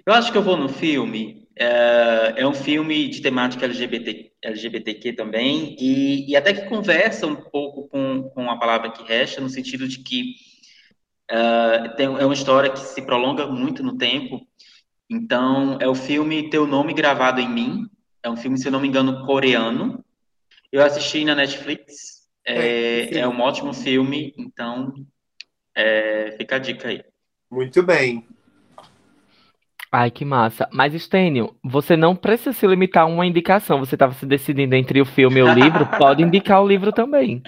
eu 0.05 0.13
acho 0.13 0.31
que 0.31 0.37
eu 0.37 0.41
vou 0.41 0.57
no 0.57 0.69
filme. 0.69 1.42
Uh, 1.59 2.33
é 2.35 2.47
um 2.47 2.53
filme 2.53 3.07
de 3.07 3.21
temática 3.21 3.65
LGBT, 3.65 4.31
LGBTQ 4.41 5.13
também, 5.13 5.75
e, 5.79 6.31
e, 6.31 6.35
até 6.35 6.51
que 6.51 6.67
conversa 6.67 7.27
um 7.27 7.35
pouco 7.35 7.87
com, 7.89 8.23
com 8.33 8.49
a 8.49 8.57
palavra 8.57 8.91
que 8.91 9.03
resta, 9.03 9.39
no 9.39 9.49
sentido 9.49 9.87
de 9.87 9.99
que 9.99 10.33
uh, 11.31 11.95
tem, 11.95 12.07
é 12.07 12.25
uma 12.25 12.33
história 12.33 12.71
que 12.71 12.79
se 12.79 13.01
prolonga 13.03 13.45
muito 13.45 13.83
no 13.83 13.97
tempo. 13.97 14.47
Então, 15.07 15.77
é 15.79 15.87
o 15.87 15.93
filme 15.93 16.49
Teu 16.49 16.65
Nome 16.65 16.93
Gravado 16.93 17.39
em 17.39 17.49
Mim. 17.49 17.87
É 18.23 18.29
um 18.29 18.37
filme, 18.37 18.57
se 18.57 18.67
eu 18.67 18.71
não 18.71 18.79
me 18.79 18.87
engano, 18.87 19.23
coreano. 19.25 20.03
Eu 20.71 20.83
assisti 20.83 21.23
na 21.23 21.35
Netflix 21.35 22.23
é, 22.45 23.19
é 23.19 23.27
um 23.27 23.39
ótimo 23.39 23.73
filme, 23.73 24.33
então 24.37 24.93
é, 25.75 26.35
fica 26.37 26.55
a 26.55 26.59
dica 26.59 26.87
aí. 26.89 27.03
Muito 27.49 27.83
bem. 27.83 28.27
Ai, 29.95 30.09
que 30.09 30.25
massa. 30.25 30.67
Mas, 30.73 30.99
Stênio, 30.99 31.55
você 31.63 31.95
não 31.95 32.15
precisa 32.15 32.51
se 32.51 32.65
limitar 32.65 33.03
a 33.03 33.05
uma 33.05 33.27
indicação. 33.27 33.77
Você 33.77 33.93
estava 33.93 34.11
se 34.13 34.25
decidindo 34.25 34.73
entre 34.73 34.99
o 34.99 35.05
filme 35.05 35.39
e 35.39 35.43
o 35.43 35.53
livro, 35.53 35.85
pode 35.99 36.23
indicar 36.23 36.63
o 36.63 36.67
livro 36.67 36.91
também. 36.91 37.43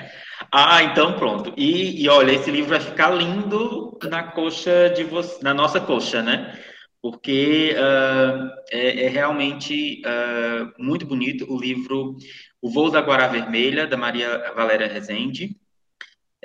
Ah, 0.51 0.83
então 0.83 1.13
pronto. 1.13 1.51
E, 1.57 2.03
e, 2.03 2.07
olha, 2.07 2.31
esse 2.31 2.51
livro 2.51 2.69
vai 2.69 2.79
ficar 2.79 3.09
lindo 3.09 3.97
na 4.03 4.21
coxa 4.21 4.91
de 4.95 5.03
você, 5.03 5.43
na 5.43 5.55
nossa 5.55 5.81
coxa, 5.81 6.21
né? 6.21 6.55
Porque 7.01 7.75
uh, 7.75 8.47
é, 8.71 9.05
é, 9.05 9.09
realmente 9.09 10.03
uh, 10.05 10.71
muito 10.77 11.03
bonito 11.07 11.51
o 11.51 11.59
livro 11.59 12.15
O 12.61 12.69
Voo 12.69 12.91
da 12.91 13.01
Guará 13.01 13.27
Vermelha, 13.27 13.87
da 13.87 13.97
Maria 13.97 14.53
Valéria 14.55 14.87
Rezende. 14.87 15.57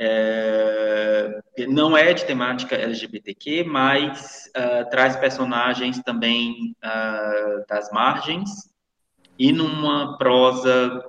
É, 0.03 1.43
não 1.69 1.95
é 1.95 2.15
de 2.15 2.25
temática 2.25 2.75
LGBTQ, 2.75 3.65
mas 3.65 4.51
uh, 4.57 4.89
traz 4.89 5.15
personagens 5.17 6.01
também 6.03 6.75
das 7.69 7.91
margens 7.93 8.49
e 9.39 9.53
numa 9.53 10.17
prosa 10.17 11.05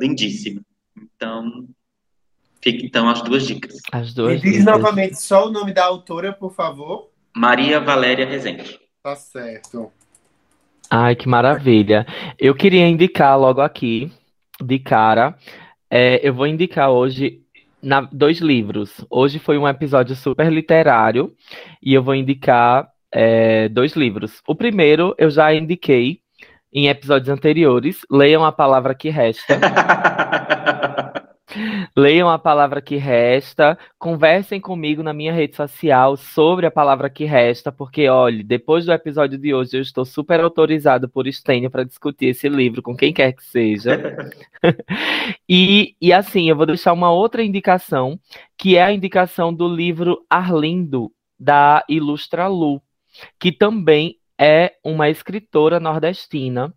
lindíssima. 0.00 0.60
Então, 0.96 1.68
fica 2.60 2.84
então 2.84 3.08
as 3.08 3.22
duas 3.22 3.46
dicas. 3.46 3.78
As 3.92 4.12
duas. 4.12 4.42
Me 4.42 4.50
diz 4.50 4.64
novamente 4.64 5.22
só 5.22 5.46
o 5.46 5.52
nome 5.52 5.72
da 5.72 5.84
autora, 5.84 6.32
por 6.32 6.52
favor. 6.52 7.10
Maria 7.34 7.78
Valéria 7.78 8.26
Rezende. 8.26 8.80
Tá 9.00 9.14
certo. 9.14 9.92
Ai, 10.90 11.14
que 11.14 11.28
maravilha. 11.28 12.04
Eu 12.38 12.54
queria 12.54 12.88
indicar 12.88 13.38
logo 13.38 13.60
aqui, 13.60 14.10
de 14.60 14.78
cara, 14.78 15.36
é, 15.90 16.26
eu 16.26 16.34
vou 16.34 16.46
indicar 16.46 16.90
hoje 16.90 17.45
na, 17.86 18.00
dois 18.00 18.38
livros. 18.40 18.92
Hoje 19.08 19.38
foi 19.38 19.56
um 19.56 19.68
episódio 19.68 20.16
super 20.16 20.52
literário 20.52 21.32
e 21.80 21.94
eu 21.94 22.02
vou 22.02 22.16
indicar 22.16 22.88
é, 23.12 23.68
dois 23.68 23.92
livros. 23.92 24.42
O 24.46 24.56
primeiro 24.56 25.14
eu 25.16 25.30
já 25.30 25.54
indiquei 25.54 26.18
em 26.72 26.88
episódios 26.88 27.28
anteriores. 27.28 28.00
Leiam 28.10 28.44
a 28.44 28.50
palavra 28.50 28.92
que 28.92 29.08
resta. 29.08 29.58
Leiam 31.96 32.28
a 32.28 32.38
palavra 32.38 32.80
que 32.80 32.96
resta, 32.96 33.78
conversem 33.98 34.60
comigo 34.60 35.02
na 35.02 35.12
minha 35.12 35.32
rede 35.32 35.56
social 35.56 36.16
sobre 36.16 36.66
a 36.66 36.70
palavra 36.70 37.08
que 37.08 37.24
resta, 37.24 37.72
porque, 37.72 38.08
olha, 38.08 38.42
depois 38.44 38.86
do 38.86 38.92
episódio 38.92 39.38
de 39.38 39.54
hoje 39.54 39.76
eu 39.76 39.82
estou 39.82 40.04
super 40.04 40.40
autorizado 40.40 41.08
por 41.08 41.26
Stênio 41.32 41.70
para 41.70 41.84
discutir 41.84 42.26
esse 42.26 42.48
livro 42.48 42.82
com 42.82 42.96
quem 42.96 43.12
quer 43.12 43.32
que 43.32 43.44
seja. 43.44 44.00
e, 45.48 45.94
e 46.00 46.12
assim, 46.12 46.48
eu 46.48 46.56
vou 46.56 46.66
deixar 46.66 46.92
uma 46.92 47.10
outra 47.10 47.42
indicação, 47.42 48.18
que 48.56 48.76
é 48.76 48.82
a 48.82 48.92
indicação 48.92 49.52
do 49.52 49.68
livro 49.68 50.24
Arlindo, 50.28 51.12
da 51.38 51.84
Ilustra 51.88 52.46
Lu, 52.46 52.80
que 53.38 53.52
também 53.52 54.16
é 54.38 54.74
uma 54.84 55.08
escritora 55.08 55.80
nordestina, 55.80 56.72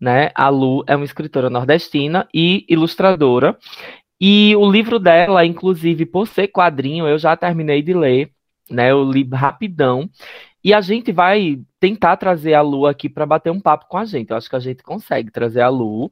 né? 0.00 0.30
A 0.34 0.48
Lu 0.48 0.84
é 0.86 0.94
uma 0.94 1.04
escritora 1.04 1.50
nordestina 1.50 2.28
e 2.32 2.64
ilustradora. 2.68 3.58
E 4.20 4.54
o 4.56 4.70
livro 4.70 4.98
dela, 4.98 5.44
inclusive, 5.44 6.06
por 6.06 6.26
ser 6.26 6.48
quadrinho, 6.48 7.06
eu 7.06 7.18
já 7.18 7.36
terminei 7.36 7.82
de 7.82 7.92
ler, 7.92 8.30
né? 8.70 8.90
Eu 8.90 9.04
li 9.10 9.28
rapidão. 9.32 10.08
E 10.64 10.74
a 10.74 10.80
gente 10.80 11.12
vai 11.12 11.60
tentar 11.78 12.16
trazer 12.16 12.54
a 12.54 12.62
Lu 12.62 12.86
aqui 12.86 13.08
para 13.08 13.26
bater 13.26 13.50
um 13.52 13.60
papo 13.60 13.86
com 13.88 13.98
a 13.98 14.04
gente. 14.04 14.30
Eu 14.30 14.36
acho 14.36 14.50
que 14.50 14.56
a 14.56 14.60
gente 14.60 14.82
consegue 14.82 15.30
trazer 15.30 15.60
a 15.60 15.68
Lu. 15.68 16.10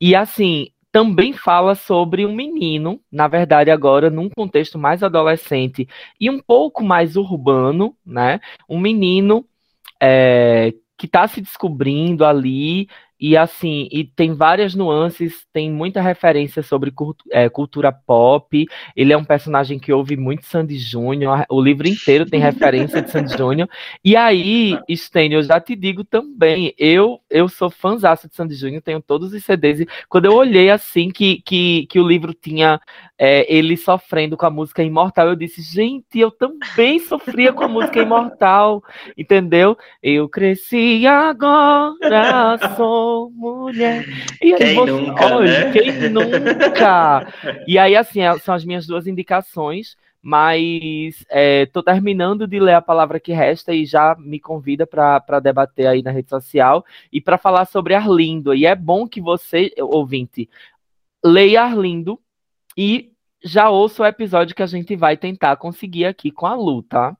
E 0.00 0.14
assim, 0.14 0.68
também 0.92 1.32
fala 1.32 1.74
sobre 1.74 2.26
um 2.26 2.34
menino, 2.34 3.00
na 3.10 3.26
verdade, 3.26 3.70
agora 3.70 4.10
num 4.10 4.28
contexto 4.28 4.78
mais 4.78 5.02
adolescente 5.02 5.88
e 6.20 6.30
um 6.30 6.38
pouco 6.38 6.84
mais 6.84 7.16
urbano, 7.16 7.96
né? 8.04 8.40
Um 8.68 8.78
menino 8.78 9.44
é, 10.00 10.74
que 10.98 11.06
está 11.06 11.26
se 11.26 11.40
descobrindo 11.40 12.24
ali 12.24 12.88
e 13.22 13.36
assim, 13.36 13.88
e 13.92 14.02
tem 14.02 14.34
várias 14.34 14.74
nuances, 14.74 15.46
tem 15.52 15.70
muita 15.70 16.00
referência 16.00 16.60
sobre 16.60 16.90
cultu 16.90 17.24
é, 17.30 17.48
cultura 17.48 17.92
pop. 17.92 18.66
Ele 18.96 19.12
é 19.12 19.16
um 19.16 19.24
personagem 19.24 19.78
que 19.78 19.92
ouve 19.92 20.16
muito 20.16 20.44
Sandy 20.44 20.76
Júnior. 20.76 21.46
O 21.48 21.60
livro 21.60 21.86
inteiro 21.86 22.26
tem 22.26 22.40
referência 22.40 23.00
de 23.00 23.12
Sandy 23.12 23.38
Júnior. 23.38 23.68
E 24.04 24.16
aí, 24.16 24.76
Stênio, 24.90 25.38
eu 25.38 25.42
já 25.44 25.60
te 25.60 25.76
digo 25.76 26.02
também, 26.02 26.74
eu 26.76 27.20
eu 27.30 27.48
sou 27.48 27.70
fãzaço 27.70 28.28
de 28.28 28.34
Sandy 28.34 28.56
Júnior, 28.56 28.82
tenho 28.82 29.00
todos 29.00 29.32
os 29.32 29.44
CDs. 29.44 29.78
E 29.78 29.88
quando 30.08 30.24
eu 30.24 30.34
olhei 30.34 30.68
assim 30.68 31.08
que, 31.08 31.40
que, 31.42 31.86
que 31.86 32.00
o 32.00 32.08
livro 32.08 32.34
tinha 32.34 32.80
é, 33.24 33.46
ele 33.48 33.76
sofrendo 33.76 34.36
com 34.36 34.44
a 34.44 34.50
música 34.50 34.82
Imortal, 34.82 35.28
eu 35.28 35.36
disse, 35.36 35.62
gente, 35.62 36.18
eu 36.18 36.28
também 36.28 36.98
sofria 36.98 37.52
com 37.52 37.62
a 37.62 37.68
música 37.68 38.02
Imortal, 38.02 38.82
entendeu? 39.16 39.78
Eu 40.02 40.28
cresci 40.28 41.06
agora, 41.06 42.58
sou 42.76 43.30
mulher. 43.30 44.04
E 44.42 44.52
aí 44.54 44.58
Quem 44.58 44.74
você, 44.74 44.90
nunca, 44.90 45.36
olha, 45.36 45.66
né? 45.66 45.72
quem 45.72 46.10
nunca? 46.10 47.32
E 47.64 47.78
aí, 47.78 47.94
assim, 47.94 48.22
é- 48.22 48.36
são 48.40 48.56
as 48.56 48.64
minhas 48.64 48.88
duas 48.88 49.06
indicações. 49.06 49.96
Mas 50.20 51.24
estou 51.62 51.82
terminando 51.82 52.46
de 52.46 52.58
ler 52.60 52.74
a 52.74 52.80
palavra 52.82 53.18
que 53.18 53.32
resta 53.32 53.72
e 53.72 53.84
já 53.84 54.16
me 54.18 54.38
convida 54.38 54.84
para 54.86 55.40
debater 55.40 55.86
aí 55.86 56.00
na 56.00 56.12
rede 56.12 56.28
social 56.28 56.84
e 57.12 57.20
para 57.20 57.36
falar 57.38 57.66
sobre 57.66 57.94
Arlindo. 57.94 58.54
E 58.54 58.64
é 58.64 58.74
bom 58.74 59.06
que 59.08 59.20
você, 59.20 59.72
ouvinte, 59.78 60.48
leia 61.24 61.62
Arlindo 61.62 62.20
e 62.76 63.11
já 63.44 63.70
ouça 63.70 64.02
o 64.02 64.06
episódio 64.06 64.54
que 64.54 64.62
a 64.62 64.66
gente 64.66 64.94
vai 64.96 65.16
tentar 65.16 65.56
conseguir 65.56 66.04
aqui 66.04 66.30
com 66.30 66.46
a 66.46 66.54
Lu, 66.54 66.82
tá? 66.82 67.16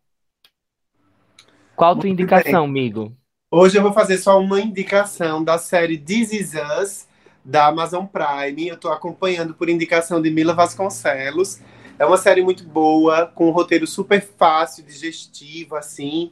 Qual 1.74 1.92
a 1.92 1.94
tua 1.94 2.06
Muito 2.06 2.22
indicação, 2.22 2.64
amigo? 2.64 3.12
Hoje 3.50 3.76
eu 3.76 3.82
vou 3.82 3.92
fazer 3.92 4.18
só 4.18 4.38
uma 4.40 4.60
indicação 4.60 5.42
da 5.42 5.58
série 5.58 5.98
This 5.98 6.32
Is 6.32 6.52
Us, 6.80 7.08
da 7.44 7.66
Amazon 7.66 8.06
Prime. 8.06 8.68
Eu 8.68 8.76
estou 8.76 8.92
acompanhando 8.92 9.54
por 9.54 9.68
indicação 9.68 10.22
de 10.22 10.30
Mila 10.30 10.54
Vasconcelos. 10.54 11.60
É 11.98 12.06
uma 12.06 12.16
série 12.16 12.42
muito 12.42 12.64
boa, 12.64 13.26
com 13.26 13.48
um 13.48 13.52
roteiro 13.52 13.86
super 13.86 14.22
fácil, 14.22 14.84
digestivo, 14.84 15.76
assim, 15.76 16.30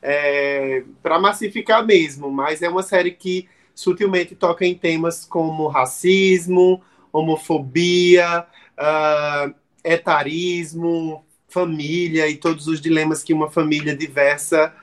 é, 0.00 0.84
para 1.02 1.18
massificar 1.18 1.84
mesmo. 1.84 2.30
Mas 2.30 2.62
é 2.62 2.68
uma 2.68 2.82
série 2.82 3.10
que 3.10 3.48
sutilmente 3.74 4.34
toca 4.34 4.64
em 4.64 4.74
temas 4.74 5.24
como 5.24 5.68
racismo, 5.68 6.82
homofobia, 7.12 8.46
uh, 8.78 9.54
etarismo, 9.84 11.24
família 11.48 12.28
e 12.28 12.36
todos 12.36 12.66
os 12.66 12.80
dilemas 12.80 13.22
que 13.22 13.34
uma 13.34 13.50
família 13.50 13.96
diversa 13.96 14.74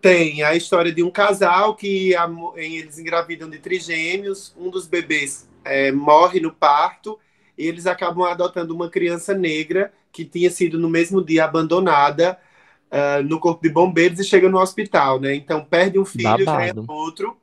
tem. 0.00 0.42
A 0.42 0.54
história 0.54 0.92
de 0.92 1.02
um 1.02 1.10
casal 1.10 1.74
que 1.74 2.14
a, 2.14 2.28
eles 2.56 2.98
engravidam 2.98 3.48
de 3.48 3.58
trigêmeos, 3.58 4.54
um 4.58 4.68
dos 4.68 4.86
bebês 4.86 5.48
é, 5.64 5.92
morre 5.92 6.40
no 6.40 6.52
parto 6.52 7.18
e 7.56 7.66
eles 7.66 7.86
acabam 7.86 8.24
adotando 8.24 8.74
uma 8.74 8.90
criança 8.90 9.34
negra 9.34 9.92
que 10.10 10.24
tinha 10.24 10.50
sido 10.50 10.78
no 10.78 10.90
mesmo 10.90 11.24
dia 11.24 11.44
abandonada 11.44 12.38
uh, 12.90 13.22
no 13.22 13.40
corpo 13.40 13.62
de 13.62 13.70
bombeiros 13.70 14.20
e 14.20 14.24
chega 14.24 14.48
no 14.48 14.58
hospital, 14.58 15.18
né? 15.18 15.34
Então 15.34 15.64
perde 15.64 15.98
um 15.98 16.04
filho, 16.04 16.44
Babado. 16.44 16.84
outro. 16.88 17.36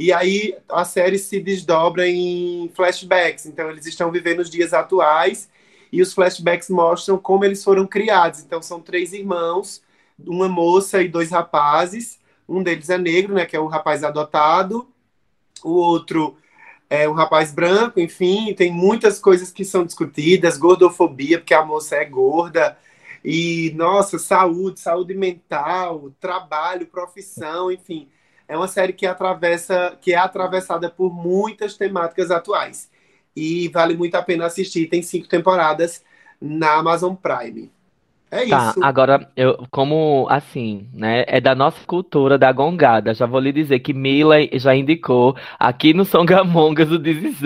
E 0.00 0.14
aí 0.14 0.56
a 0.66 0.82
série 0.82 1.18
se 1.18 1.38
desdobra 1.38 2.08
em 2.08 2.70
flashbacks. 2.74 3.44
Então 3.44 3.68
eles 3.68 3.84
estão 3.84 4.10
vivendo 4.10 4.38
os 4.40 4.48
dias 4.48 4.72
atuais 4.72 5.50
e 5.92 6.00
os 6.00 6.14
flashbacks 6.14 6.70
mostram 6.70 7.18
como 7.18 7.44
eles 7.44 7.62
foram 7.62 7.86
criados. 7.86 8.40
Então 8.40 8.62
são 8.62 8.80
três 8.80 9.12
irmãos, 9.12 9.82
uma 10.26 10.48
moça 10.48 11.02
e 11.02 11.08
dois 11.08 11.30
rapazes. 11.30 12.18
Um 12.48 12.62
deles 12.62 12.88
é 12.88 12.96
negro, 12.96 13.34
né, 13.34 13.44
que 13.44 13.54
é 13.54 13.60
o 13.60 13.66
rapaz 13.66 14.02
adotado. 14.02 14.88
O 15.62 15.72
outro 15.72 16.34
é 16.88 17.06
um 17.06 17.12
rapaz 17.12 17.52
branco, 17.52 18.00
enfim, 18.00 18.54
tem 18.54 18.72
muitas 18.72 19.18
coisas 19.18 19.52
que 19.52 19.66
são 19.66 19.84
discutidas, 19.84 20.56
gordofobia, 20.56 21.38
porque 21.38 21.52
a 21.52 21.62
moça 21.62 21.96
é 21.96 22.06
gorda. 22.06 22.74
E 23.22 23.70
nossa, 23.76 24.18
saúde, 24.18 24.80
saúde 24.80 25.12
mental, 25.12 26.10
trabalho, 26.18 26.86
profissão, 26.86 27.70
enfim 27.70 28.08
é 28.50 28.56
uma 28.56 28.66
série 28.66 28.92
que 28.92 29.06
atravessa, 29.06 29.96
que 30.00 30.12
é 30.12 30.16
atravessada 30.16 30.90
por 30.90 31.14
muitas 31.14 31.76
temáticas 31.76 32.32
atuais. 32.32 32.90
E 33.34 33.68
vale 33.68 33.96
muito 33.96 34.16
a 34.16 34.22
pena 34.22 34.46
assistir. 34.46 34.88
Tem 34.88 35.02
cinco 35.02 35.28
temporadas 35.28 36.04
na 36.40 36.72
Amazon 36.74 37.14
Prime. 37.14 37.70
É 38.28 38.44
Tá, 38.44 38.70
isso. 38.70 38.82
agora, 38.82 39.30
eu, 39.36 39.64
como 39.70 40.26
assim, 40.28 40.88
né? 40.92 41.24
É 41.28 41.40
da 41.40 41.54
nossa 41.54 41.78
cultura 41.86 42.36
da 42.36 42.50
gongada. 42.50 43.14
Já 43.14 43.24
vou 43.24 43.38
lhe 43.38 43.52
dizer 43.52 43.78
que 43.78 43.94
Mila 43.94 44.36
já 44.54 44.74
indicou 44.74 45.36
aqui 45.56 45.94
no 45.94 46.04
Songamongas 46.04 46.90
o 46.90 46.98
This. 46.98 47.40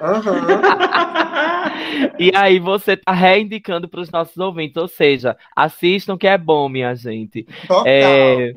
Aham. 0.00 0.62
E 2.18 2.32
aí 2.34 2.58
você 2.58 2.96
tá 2.96 3.12
reindicando 3.12 3.88
para 3.88 4.00
os 4.00 4.10
nossos 4.10 4.36
ouvintes, 4.36 4.76
ou 4.76 4.88
seja, 4.88 5.36
assistam 5.54 6.16
que 6.16 6.26
é 6.26 6.36
bom, 6.36 6.68
minha 6.68 6.94
gente. 6.94 7.46
Total. 7.66 7.84
É, 7.86 8.54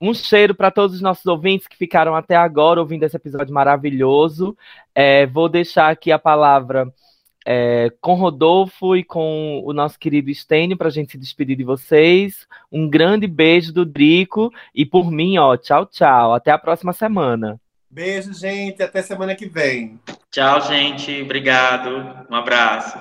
Um 0.00 0.12
cheiro 0.12 0.54
para 0.54 0.70
todos 0.70 0.96
os 0.96 1.02
nossos 1.02 1.24
ouvintes 1.26 1.66
que 1.66 1.76
ficaram 1.76 2.14
até 2.14 2.36
agora 2.36 2.80
ouvindo 2.80 3.04
esse 3.04 3.16
episódio 3.16 3.54
maravilhoso. 3.54 4.56
É, 4.94 5.26
vou 5.26 5.48
deixar 5.48 5.90
aqui 5.90 6.12
a 6.12 6.18
palavra 6.18 6.92
é, 7.46 7.92
com 8.00 8.14
Rodolfo 8.14 8.96
e 8.96 9.04
com 9.04 9.62
o 9.64 9.72
nosso 9.72 9.98
querido 9.98 10.32
Stênio 10.34 10.76
para 10.76 10.88
a 10.88 10.90
gente 10.90 11.12
se 11.12 11.18
despedir 11.18 11.56
de 11.56 11.64
vocês. 11.64 12.46
Um 12.72 12.88
grande 12.88 13.26
beijo 13.26 13.72
do 13.72 13.84
Drico 13.84 14.52
e 14.74 14.86
por 14.86 15.10
mim, 15.10 15.38
ó, 15.38 15.56
tchau, 15.56 15.86
tchau. 15.86 16.34
Até 16.34 16.50
a 16.50 16.58
próxima 16.58 16.92
semana. 16.92 17.60
Beijo, 17.90 18.32
gente. 18.32 18.82
Até 18.82 19.02
semana 19.02 19.36
que 19.36 19.46
vem. 19.46 20.00
Tchau, 20.30 20.60
gente. 20.62 21.22
Obrigado. 21.22 22.26
Um 22.28 22.34
abraço. 22.34 22.98